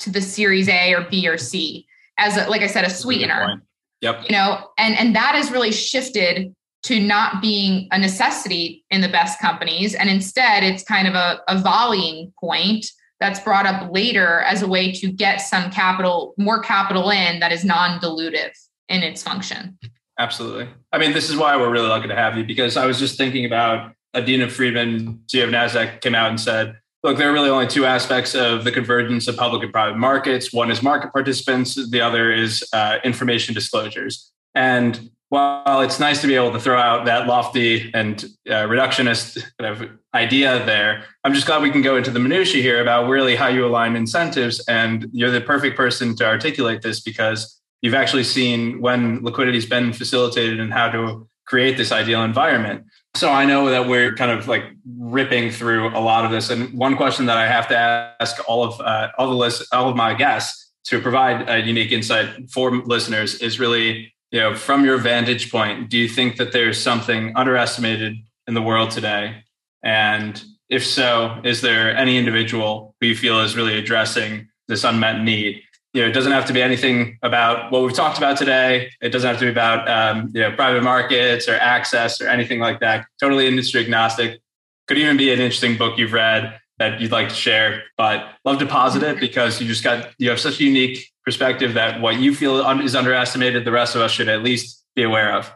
to 0.00 0.10
the 0.10 0.20
series 0.20 0.68
A 0.68 0.94
or 0.94 1.06
B 1.08 1.28
or 1.28 1.38
C 1.38 1.86
as 2.18 2.36
a, 2.36 2.48
like 2.48 2.62
I 2.62 2.66
said, 2.66 2.84
a 2.84 2.90
sweetener. 2.90 3.62
Yep. 4.04 4.24
You 4.28 4.36
know, 4.36 4.70
and 4.78 4.96
and 4.96 5.16
that 5.16 5.34
has 5.34 5.50
really 5.50 5.72
shifted 5.72 6.54
to 6.84 7.00
not 7.00 7.40
being 7.40 7.88
a 7.92 7.98
necessity 7.98 8.84
in 8.90 9.00
the 9.00 9.08
best 9.08 9.40
companies. 9.40 9.94
And 9.94 10.10
instead 10.10 10.62
it's 10.62 10.84
kind 10.84 11.08
of 11.08 11.14
a, 11.14 11.40
a 11.48 11.58
volleying 11.58 12.32
point 12.38 12.86
that's 13.20 13.40
brought 13.40 13.64
up 13.64 13.90
later 13.90 14.40
as 14.40 14.60
a 14.60 14.68
way 14.68 14.92
to 14.92 15.10
get 15.10 15.38
some 15.38 15.70
capital, 15.70 16.34
more 16.36 16.60
capital 16.60 17.08
in 17.10 17.40
that 17.40 17.52
is 17.52 17.64
non-dilutive 17.64 18.50
in 18.90 19.02
its 19.02 19.22
function. 19.22 19.78
Absolutely. 20.18 20.68
I 20.92 20.98
mean, 20.98 21.12
this 21.12 21.30
is 21.30 21.36
why 21.36 21.56
we're 21.56 21.70
really 21.70 21.88
lucky 21.88 22.08
to 22.08 22.14
have 22.14 22.36
you 22.36 22.44
because 22.44 22.76
I 22.76 22.84
was 22.84 22.98
just 22.98 23.16
thinking 23.16 23.46
about 23.46 23.92
Adena 24.14 24.50
Friedman, 24.50 25.22
CEO 25.26 25.44
of 25.44 25.50
NASDAQ, 25.50 26.02
came 26.02 26.14
out 26.14 26.28
and 26.28 26.38
said, 26.38 26.76
look, 27.04 27.18
there 27.18 27.28
are 27.28 27.32
really 27.32 27.50
only 27.50 27.66
two 27.66 27.84
aspects 27.84 28.34
of 28.34 28.64
the 28.64 28.72
convergence 28.72 29.28
of 29.28 29.36
public 29.36 29.62
and 29.62 29.70
private 29.70 29.98
markets. 29.98 30.52
One 30.52 30.70
is 30.70 30.82
market 30.82 31.12
participants, 31.12 31.74
the 31.90 32.00
other 32.00 32.32
is 32.32 32.64
uh, 32.72 32.98
information 33.04 33.54
disclosures. 33.54 34.32
And 34.54 35.10
while 35.28 35.82
it's 35.82 36.00
nice 36.00 36.20
to 36.22 36.26
be 36.26 36.34
able 36.34 36.52
to 36.52 36.60
throw 36.60 36.78
out 36.78 37.04
that 37.04 37.26
lofty 37.26 37.90
and 37.92 38.24
uh, 38.48 38.64
reductionist 38.64 39.42
kind 39.58 39.82
of 39.82 39.90
idea 40.14 40.64
there, 40.64 41.04
I'm 41.24 41.34
just 41.34 41.46
glad 41.46 41.60
we 41.60 41.70
can 41.70 41.82
go 41.82 41.96
into 41.96 42.10
the 42.10 42.20
minutiae 42.20 42.62
here 42.62 42.80
about 42.80 43.08
really 43.08 43.36
how 43.36 43.48
you 43.48 43.66
align 43.66 43.96
incentives. 43.96 44.64
And 44.66 45.08
you're 45.12 45.30
the 45.30 45.40
perfect 45.40 45.76
person 45.76 46.16
to 46.16 46.26
articulate 46.26 46.82
this 46.82 47.00
because 47.00 47.60
you've 47.82 47.94
actually 47.94 48.24
seen 48.24 48.80
when 48.80 49.22
liquidity 49.22 49.58
has 49.58 49.66
been 49.66 49.92
facilitated 49.92 50.58
and 50.58 50.72
how 50.72 50.88
to 50.90 51.28
create 51.46 51.76
this 51.76 51.92
ideal 51.92 52.22
environment. 52.22 52.86
So 53.16 53.30
I 53.30 53.44
know 53.44 53.70
that 53.70 53.86
we're 53.86 54.14
kind 54.14 54.32
of 54.32 54.48
like 54.48 54.64
ripping 54.98 55.50
through 55.52 55.88
a 55.96 56.00
lot 56.00 56.24
of 56.24 56.32
this, 56.32 56.50
and 56.50 56.76
one 56.76 56.96
question 56.96 57.26
that 57.26 57.36
I 57.36 57.46
have 57.46 57.68
to 57.68 57.78
ask 58.20 58.36
all 58.48 58.64
of 58.64 58.80
uh, 58.80 59.10
all 59.18 59.28
the 59.28 59.36
list, 59.36 59.72
all 59.72 59.88
of 59.88 59.94
my 59.94 60.14
guests 60.14 60.72
to 60.84 61.00
provide 61.00 61.48
a 61.48 61.64
unique 61.64 61.92
insight 61.92 62.50
for 62.50 62.74
listeners 62.76 63.40
is 63.40 63.60
really, 63.60 64.12
you 64.32 64.40
know, 64.40 64.54
from 64.54 64.84
your 64.84 64.98
vantage 64.98 65.50
point, 65.50 65.88
do 65.88 65.96
you 65.96 66.08
think 66.08 66.36
that 66.36 66.52
there's 66.52 66.80
something 66.80 67.32
underestimated 67.36 68.16
in 68.48 68.54
the 68.54 68.62
world 68.62 68.90
today? 68.90 69.44
And 69.84 70.42
if 70.68 70.84
so, 70.84 71.40
is 71.44 71.60
there 71.60 71.96
any 71.96 72.18
individual 72.18 72.94
who 73.00 73.06
you 73.08 73.16
feel 73.16 73.40
is 73.40 73.56
really 73.56 73.78
addressing 73.78 74.48
this 74.66 74.82
unmet 74.82 75.22
need? 75.22 75.62
You 75.94 76.02
know, 76.02 76.08
it 76.08 76.12
doesn't 76.12 76.32
have 76.32 76.44
to 76.46 76.52
be 76.52 76.60
anything 76.60 77.18
about 77.22 77.70
what 77.70 77.82
we've 77.82 77.94
talked 77.94 78.18
about 78.18 78.36
today. 78.36 78.90
It 79.00 79.10
doesn't 79.10 79.28
have 79.28 79.38
to 79.38 79.44
be 79.44 79.50
about 79.50 79.88
um, 79.88 80.30
you 80.34 80.40
know 80.40 80.50
private 80.50 80.82
markets 80.82 81.48
or 81.48 81.54
access 81.54 82.20
or 82.20 82.28
anything 82.28 82.58
like 82.58 82.80
that. 82.80 83.06
Totally 83.20 83.46
industry 83.46 83.80
agnostic. 83.80 84.40
Could 84.88 84.98
even 84.98 85.16
be 85.16 85.32
an 85.32 85.38
interesting 85.38 85.78
book 85.78 85.96
you've 85.96 86.12
read 86.12 86.60
that 86.78 87.00
you'd 87.00 87.12
like 87.12 87.28
to 87.28 87.34
share. 87.34 87.84
But 87.96 88.26
love 88.44 88.58
to 88.58 88.66
posit 88.66 89.04
it 89.04 89.20
because 89.20 89.60
you 89.60 89.68
just 89.68 89.84
got 89.84 90.10
you 90.18 90.30
have 90.30 90.40
such 90.40 90.60
a 90.60 90.64
unique 90.64 91.12
perspective 91.24 91.74
that 91.74 92.00
what 92.00 92.18
you 92.18 92.34
feel 92.34 92.58
is 92.80 92.96
underestimated, 92.96 93.64
the 93.64 93.72
rest 93.72 93.94
of 93.94 94.02
us 94.02 94.10
should 94.10 94.28
at 94.28 94.42
least 94.42 94.84
be 94.96 95.04
aware 95.04 95.32
of. 95.32 95.50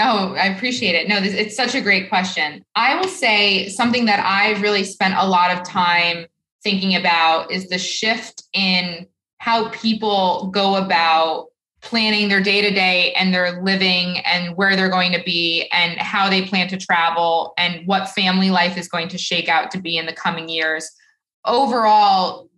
Oh, 0.00 0.34
I 0.34 0.46
appreciate 0.46 0.94
it. 0.94 1.08
No, 1.08 1.18
it's 1.20 1.54
such 1.54 1.74
a 1.74 1.80
great 1.80 2.08
question. 2.08 2.64
I 2.74 2.98
will 2.98 3.08
say 3.08 3.68
something 3.68 4.06
that 4.06 4.18
I've 4.24 4.62
really 4.62 4.82
spent 4.82 5.14
a 5.16 5.26
lot 5.26 5.56
of 5.56 5.62
time 5.62 6.26
thinking 6.62 6.96
about 6.96 7.50
is 7.50 7.68
the 7.68 7.78
shift 7.78 8.42
in 8.52 9.06
how 9.40 9.70
people 9.70 10.50
go 10.52 10.76
about 10.76 11.46
planning 11.80 12.28
their 12.28 12.42
day 12.42 12.60
to 12.60 12.70
day 12.70 13.12
and 13.14 13.32
their 13.32 13.62
living 13.62 14.18
and 14.26 14.54
where 14.54 14.76
they're 14.76 14.90
going 14.90 15.12
to 15.12 15.22
be 15.24 15.66
and 15.72 15.98
how 15.98 16.28
they 16.28 16.42
plan 16.42 16.68
to 16.68 16.76
travel 16.76 17.54
and 17.56 17.86
what 17.86 18.10
family 18.10 18.50
life 18.50 18.76
is 18.76 18.86
going 18.86 19.08
to 19.08 19.16
shake 19.16 19.48
out 19.48 19.70
to 19.70 19.80
be 19.80 19.96
in 19.96 20.04
the 20.04 20.12
coming 20.12 20.46
years. 20.50 20.90
Overall, 21.46 22.50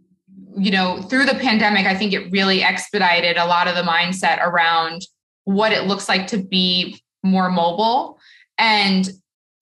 you 0.56 0.72
know, 0.72 1.00
through 1.02 1.24
the 1.24 1.36
pandemic, 1.36 1.86
I 1.86 1.94
think 1.94 2.12
it 2.12 2.32
really 2.32 2.64
expedited 2.64 3.36
a 3.36 3.46
lot 3.46 3.68
of 3.68 3.76
the 3.76 3.82
mindset 3.82 4.44
around 4.44 5.02
what 5.44 5.72
it 5.72 5.86
looks 5.86 6.08
like 6.08 6.26
to 6.28 6.38
be 6.38 7.00
more 7.22 7.48
mobile. 7.48 8.18
And 8.58 9.08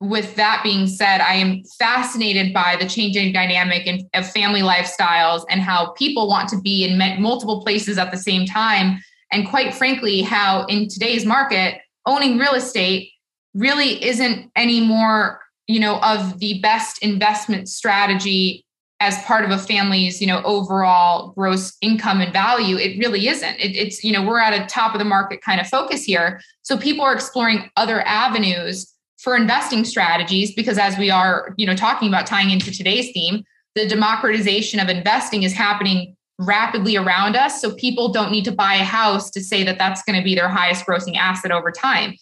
with 0.01 0.35
that 0.37 0.63
being 0.63 0.87
said, 0.87 1.21
I 1.21 1.35
am 1.35 1.63
fascinated 1.79 2.55
by 2.55 2.77
the 2.81 2.89
changing 2.89 3.33
dynamic 3.33 3.87
in, 3.87 4.09
of 4.15 4.29
family 4.31 4.63
lifestyles 4.63 5.45
and 5.51 5.61
how 5.61 5.93
people 5.93 6.27
want 6.27 6.49
to 6.51 6.61
be 6.61 6.85
in 6.85 6.99
multiple 7.21 7.63
places 7.63 7.99
at 7.99 8.11
the 8.11 8.17
same 8.17 8.47
time. 8.47 8.99
And 9.31 9.47
quite 9.47 9.75
frankly, 9.75 10.23
how 10.23 10.65
in 10.67 10.89
today's 10.89 11.27
market, 11.27 11.81
owning 12.07 12.39
real 12.39 12.55
estate 12.55 13.11
really 13.53 14.03
isn't 14.03 14.51
anymore, 14.57 15.41
you 15.67 15.79
know, 15.79 16.01
of 16.01 16.39
the 16.39 16.61
best 16.61 17.03
investment 17.03 17.69
strategy 17.69 18.65
as 19.01 19.23
part 19.25 19.45
of 19.45 19.51
a 19.51 19.59
family's, 19.59 20.21
you 20.21 20.27
know, 20.27 20.43
overall 20.45 21.33
gross 21.33 21.77
income 21.81 22.21
and 22.21 22.33
value. 22.33 22.77
It 22.77 22.99
really 22.99 23.29
isn't. 23.29 23.57
It, 23.59 23.77
it's, 23.77 24.03
you 24.03 24.13
know, 24.13 24.27
we're 24.27 24.41
at 24.41 24.59
a 24.59 24.67
top 24.67 24.95
of 24.95 24.99
the 24.99 25.05
market 25.05 25.43
kind 25.43 25.61
of 25.61 25.67
focus 25.67 26.05
here. 26.05 26.41
So 26.63 26.77
people 26.77 27.05
are 27.05 27.15
exploring 27.15 27.71
other 27.77 28.03
avenues 28.03 28.95
for 29.23 29.37
investing 29.37 29.85
strategies 29.85 30.55
because 30.55 30.79
as 30.79 30.97
we 30.99 31.11
are 31.11 31.55
you 31.57 31.67
know 31.67 31.77
talking 31.77 32.09
about 32.09 32.27
tying 32.27 32.51
into 32.51 32.71
today's 32.71 33.11
theme 33.13 33.45
the 33.75 33.87
democratization 33.87 34.81
of 34.81 34.89
investing 34.89 35.43
is 35.43 35.53
happening 35.53 36.17
rapidly 36.41 36.97
around 36.97 37.37
us. 37.37 37.61
So 37.61 37.75
people 37.75 38.09
don't 38.09 38.33
need 38.33 38.45
to 38.47 38.53
buy 38.53 38.75
a 38.75 38.85
house 38.85 39.31
to 39.31 39.41
say 39.43 39.63
that 39.65 39.79
that's 39.79 40.03
going 40.03 40.19
to 40.19 40.25
be 40.25 40.35
their 40.35 40.49
highest 40.49 40.87
grossing 40.87 41.17
asset 41.17 41.53
over 41.53 41.71
time. 41.71 42.15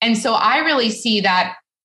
And 0.00 0.18
so 0.18 0.34
i 0.34 0.58
really 0.58 0.90
see 0.90 1.20
that 1.20 1.56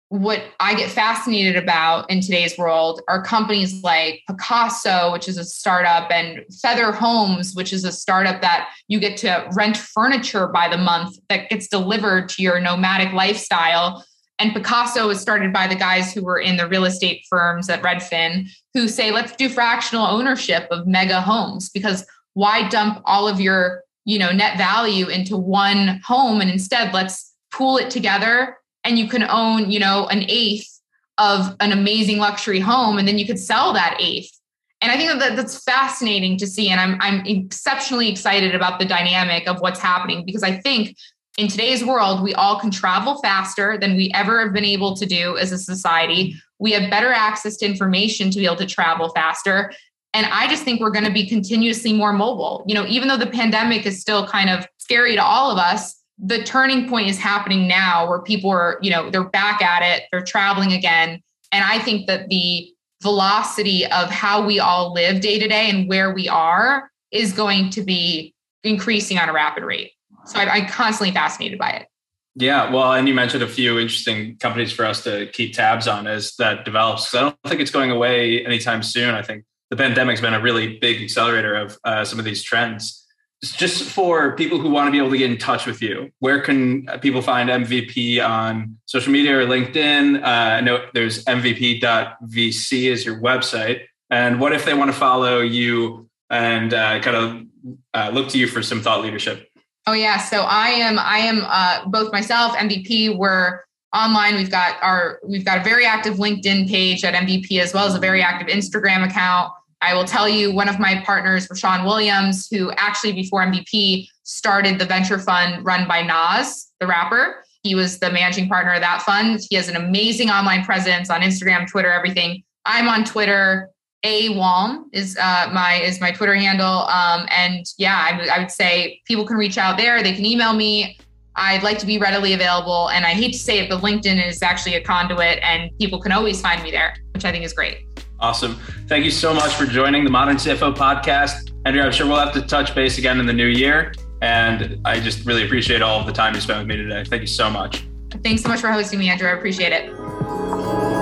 what 0.08 0.42
i 0.60 0.74
get 0.74 0.90
fascinated 0.90 1.56
about 1.56 2.10
in 2.10 2.20
today's 2.20 2.58
world 2.58 3.00
are 3.08 3.22
companies 3.22 3.82
like 3.82 4.20
Pacaso 4.28 5.10
which 5.12 5.28
is 5.28 5.38
a 5.38 5.44
startup 5.44 6.10
and 6.10 6.40
feather 6.60 6.92
homes 6.92 7.54
which 7.54 7.72
is 7.72 7.84
a 7.84 7.92
startup 7.92 8.42
that 8.42 8.68
you 8.88 8.98
get 9.00 9.16
to 9.18 9.48
rent 9.54 9.76
furniture 9.76 10.48
by 10.48 10.68
the 10.68 10.76
month 10.76 11.16
that 11.30 11.48
gets 11.48 11.68
delivered 11.68 12.28
to 12.30 12.42
your 12.42 12.60
nomadic 12.60 13.12
lifestyle 13.14 14.04
and 14.42 14.50
Pacaso 14.50 15.06
was 15.06 15.20
started 15.20 15.52
by 15.52 15.68
the 15.68 15.76
guys 15.76 16.12
who 16.12 16.24
were 16.24 16.40
in 16.40 16.56
the 16.56 16.66
real 16.66 16.84
estate 16.84 17.24
firms 17.30 17.70
at 17.70 17.80
Redfin 17.80 18.50
who 18.74 18.88
say, 18.88 19.12
let's 19.12 19.36
do 19.36 19.48
fractional 19.48 20.04
ownership 20.04 20.66
of 20.72 20.84
mega 20.84 21.20
homes 21.20 21.70
because 21.70 22.04
why 22.34 22.68
dump 22.68 23.00
all 23.04 23.28
of 23.28 23.40
your 23.40 23.84
you 24.04 24.18
know 24.18 24.32
net 24.32 24.58
value 24.58 25.06
into 25.06 25.36
one 25.36 26.00
home 26.04 26.40
and 26.40 26.50
instead 26.50 26.92
let's 26.92 27.32
pool 27.52 27.76
it 27.76 27.88
together 27.88 28.56
and 28.82 28.98
you 28.98 29.06
can 29.06 29.22
own 29.22 29.70
you 29.70 29.78
know 29.78 30.08
an 30.08 30.24
eighth 30.28 30.80
of 31.18 31.54
an 31.60 31.70
amazing 31.70 32.18
luxury 32.18 32.58
home 32.58 32.98
and 32.98 33.06
then 33.06 33.18
you 33.18 33.26
could 33.26 33.38
sell 33.38 33.72
that 33.72 33.96
eighth. 34.00 34.32
And 34.80 34.90
i 34.90 34.96
think 34.96 35.20
that 35.20 35.36
that's 35.36 35.62
fascinating 35.62 36.36
to 36.38 36.48
see 36.48 36.68
and 36.68 36.80
i'm 36.80 36.96
i'm 37.00 37.24
exceptionally 37.26 38.08
excited 38.08 38.56
about 38.56 38.80
the 38.80 38.86
dynamic 38.86 39.46
of 39.46 39.60
what's 39.60 39.78
happening 39.78 40.26
because 40.26 40.42
i 40.42 40.56
think 40.56 40.96
in 41.38 41.48
today's 41.48 41.84
world, 41.84 42.22
we 42.22 42.34
all 42.34 42.60
can 42.60 42.70
travel 42.70 43.18
faster 43.22 43.78
than 43.78 43.96
we 43.96 44.10
ever 44.14 44.42
have 44.42 44.52
been 44.52 44.64
able 44.64 44.94
to 44.96 45.06
do 45.06 45.36
as 45.38 45.50
a 45.50 45.58
society. 45.58 46.34
We 46.58 46.72
have 46.72 46.90
better 46.90 47.10
access 47.10 47.56
to 47.58 47.66
information 47.66 48.30
to 48.30 48.38
be 48.38 48.44
able 48.44 48.56
to 48.56 48.66
travel 48.66 49.08
faster. 49.10 49.72
And 50.14 50.26
I 50.26 50.46
just 50.48 50.62
think 50.62 50.80
we're 50.80 50.90
going 50.90 51.06
to 51.06 51.12
be 51.12 51.26
continuously 51.26 51.92
more 51.92 52.12
mobile. 52.12 52.64
You 52.66 52.74
know, 52.74 52.86
even 52.86 53.08
though 53.08 53.16
the 53.16 53.26
pandemic 53.26 53.86
is 53.86 54.00
still 54.00 54.26
kind 54.26 54.50
of 54.50 54.66
scary 54.76 55.16
to 55.16 55.22
all 55.22 55.50
of 55.50 55.58
us, 55.58 55.98
the 56.18 56.42
turning 56.44 56.88
point 56.88 57.08
is 57.08 57.18
happening 57.18 57.66
now 57.66 58.08
where 58.08 58.20
people 58.20 58.50
are, 58.50 58.78
you 58.82 58.90
know, 58.90 59.10
they're 59.10 59.24
back 59.24 59.62
at 59.62 59.82
it, 59.82 60.04
they're 60.12 60.22
traveling 60.22 60.72
again. 60.72 61.22
And 61.50 61.64
I 61.64 61.78
think 61.78 62.06
that 62.08 62.28
the 62.28 62.68
velocity 63.02 63.86
of 63.86 64.10
how 64.10 64.44
we 64.46 64.60
all 64.60 64.92
live 64.92 65.20
day 65.20 65.38
to 65.38 65.48
day 65.48 65.70
and 65.70 65.88
where 65.88 66.14
we 66.14 66.28
are 66.28 66.90
is 67.10 67.32
going 67.32 67.70
to 67.70 67.82
be 67.82 68.34
increasing 68.62 69.18
on 69.18 69.28
a 69.28 69.32
rapid 69.32 69.64
rate. 69.64 69.92
So 70.24 70.38
I, 70.38 70.48
I'm 70.48 70.66
constantly 70.66 71.12
fascinated 71.12 71.58
by 71.58 71.70
it. 71.70 71.88
Yeah, 72.34 72.72
well, 72.72 72.94
and 72.94 73.06
you 73.06 73.14
mentioned 73.14 73.42
a 73.42 73.48
few 73.48 73.78
interesting 73.78 74.36
companies 74.38 74.72
for 74.72 74.86
us 74.86 75.04
to 75.04 75.26
keep 75.32 75.54
tabs 75.54 75.86
on 75.86 76.06
as 76.06 76.34
that 76.36 76.64
develops. 76.64 77.10
Because 77.10 77.14
I 77.14 77.20
don't 77.28 77.38
think 77.46 77.60
it's 77.60 77.70
going 77.70 77.90
away 77.90 78.44
anytime 78.44 78.82
soon. 78.82 79.14
I 79.14 79.22
think 79.22 79.44
the 79.68 79.76
pandemic's 79.76 80.20
been 80.20 80.34
a 80.34 80.40
really 80.40 80.78
big 80.78 81.02
accelerator 81.02 81.54
of 81.54 81.78
uh, 81.84 82.04
some 82.04 82.18
of 82.18 82.24
these 82.24 82.42
trends. 82.42 82.98
Just 83.42 83.82
for 83.82 84.36
people 84.36 84.58
who 84.58 84.70
want 84.70 84.86
to 84.86 84.92
be 84.92 84.98
able 84.98 85.10
to 85.10 85.18
get 85.18 85.30
in 85.30 85.36
touch 85.36 85.66
with 85.66 85.82
you, 85.82 86.10
where 86.20 86.40
can 86.40 86.86
people 87.00 87.22
find 87.22 87.50
MVP 87.50 88.24
on 88.24 88.78
social 88.86 89.12
media 89.12 89.38
or 89.38 89.44
LinkedIn? 89.46 90.22
Uh, 90.22 90.26
I 90.26 90.60
know 90.60 90.86
there's 90.94 91.24
MVP.vc 91.24 92.84
is 92.84 93.04
your 93.04 93.20
website. 93.20 93.82
And 94.10 94.40
what 94.40 94.52
if 94.52 94.64
they 94.64 94.74
want 94.74 94.92
to 94.92 94.96
follow 94.96 95.40
you 95.40 96.08
and 96.30 96.72
uh, 96.72 97.00
kind 97.00 97.16
of 97.16 97.76
uh, 97.94 98.10
look 98.14 98.28
to 98.28 98.38
you 98.38 98.46
for 98.46 98.62
some 98.62 98.80
thought 98.80 99.02
leadership? 99.02 99.51
Oh 99.86 99.94
yeah, 99.94 100.18
so 100.18 100.42
I 100.42 100.68
am 100.68 100.98
I 100.98 101.18
am 101.18 101.44
uh, 101.44 101.88
both 101.88 102.12
myself 102.12 102.56
MVP. 102.56 103.16
We're 103.16 103.60
online. 103.94 104.36
We've 104.36 104.50
got 104.50 104.80
our 104.82 105.20
we've 105.26 105.44
got 105.44 105.58
a 105.58 105.64
very 105.64 105.84
active 105.84 106.14
LinkedIn 106.14 106.68
page 106.68 107.04
at 107.04 107.14
MVP 107.14 107.58
as 107.58 107.74
well 107.74 107.86
as 107.86 107.94
a 107.94 107.98
very 107.98 108.22
active 108.22 108.48
Instagram 108.48 109.04
account. 109.04 109.52
I 109.80 109.94
will 109.94 110.04
tell 110.04 110.28
you 110.28 110.54
one 110.54 110.68
of 110.68 110.78
my 110.78 111.02
partners, 111.04 111.48
Rashawn 111.48 111.84
Williams, 111.84 112.46
who 112.48 112.70
actually 112.76 113.12
before 113.12 113.44
MVP 113.44 114.06
started 114.22 114.78
the 114.78 114.84
venture 114.84 115.18
fund 115.18 115.64
run 115.64 115.88
by 115.88 116.02
Nas, 116.02 116.72
the 116.78 116.86
rapper. 116.86 117.44
He 117.64 117.74
was 117.74 117.98
the 117.98 118.10
managing 118.10 118.48
partner 118.48 118.74
of 118.74 118.80
that 118.80 119.02
fund. 119.02 119.40
He 119.50 119.56
has 119.56 119.68
an 119.68 119.74
amazing 119.74 120.30
online 120.30 120.64
presence 120.64 121.10
on 121.10 121.20
Instagram, 121.20 121.68
Twitter, 121.68 121.90
everything. 121.90 122.44
I'm 122.64 122.88
on 122.88 123.04
Twitter 123.04 123.70
a 124.04 124.30
Walm 124.30 124.90
is 124.92 125.16
uh, 125.16 125.50
my 125.52 125.74
is 125.76 126.00
my 126.00 126.10
Twitter 126.10 126.34
handle. 126.34 126.86
Um, 126.88 127.26
and 127.30 127.64
yeah, 127.78 128.28
I, 128.32 128.38
would 128.40 128.50
say 128.50 129.00
people 129.06 129.26
can 129.26 129.36
reach 129.36 129.58
out 129.58 129.76
there. 129.76 130.02
They 130.02 130.12
can 130.12 130.24
email 130.24 130.52
me. 130.52 130.98
I'd 131.36 131.62
like 131.62 131.78
to 131.78 131.86
be 131.86 131.98
readily 131.98 132.34
available. 132.34 132.90
And 132.90 133.06
I 133.06 133.10
hate 133.10 133.32
to 133.32 133.38
say 133.38 133.60
it, 133.60 133.70
but 133.70 133.80
LinkedIn 133.80 134.26
is 134.26 134.42
actually 134.42 134.74
a 134.74 134.82
conduit, 134.82 135.38
and 135.42 135.70
people 135.78 136.00
can 136.00 136.12
always 136.12 136.40
find 136.40 136.62
me 136.62 136.70
there, 136.70 136.94
which 137.14 137.24
I 137.24 137.32
think 137.32 137.44
is 137.44 137.52
great. 137.52 137.86
Awesome. 138.20 138.56
Thank 138.86 139.04
you 139.04 139.10
so 139.10 139.32
much 139.32 139.52
for 139.54 139.66
joining 139.66 140.04
the 140.04 140.10
Modern 140.10 140.36
CFO 140.36 140.76
podcast. 140.76 141.52
Andrea, 141.64 141.86
I'm 141.86 141.92
sure 141.92 142.06
we'll 142.06 142.18
have 142.18 142.34
to 142.34 142.42
touch 142.42 142.74
base 142.74 142.98
again 142.98 143.18
in 143.18 143.26
the 143.26 143.32
new 143.32 143.46
year. 143.46 143.92
And 144.20 144.80
I 144.84 145.00
just 145.00 145.26
really 145.26 145.44
appreciate 145.44 145.82
all 145.82 145.98
of 145.98 146.06
the 146.06 146.12
time 146.12 146.34
you 146.34 146.40
spent 146.40 146.60
with 146.60 146.68
me 146.68 146.76
today. 146.76 147.04
Thank 147.04 147.22
you 147.22 147.28
so 147.28 147.50
much. 147.50 147.84
Thanks 148.22 148.42
so 148.42 148.48
much 148.48 148.60
for 148.60 148.70
hosting 148.70 148.98
me, 148.98 149.08
Andrew. 149.08 149.28
I 149.28 149.32
appreciate 149.32 149.72
it. 149.72 151.01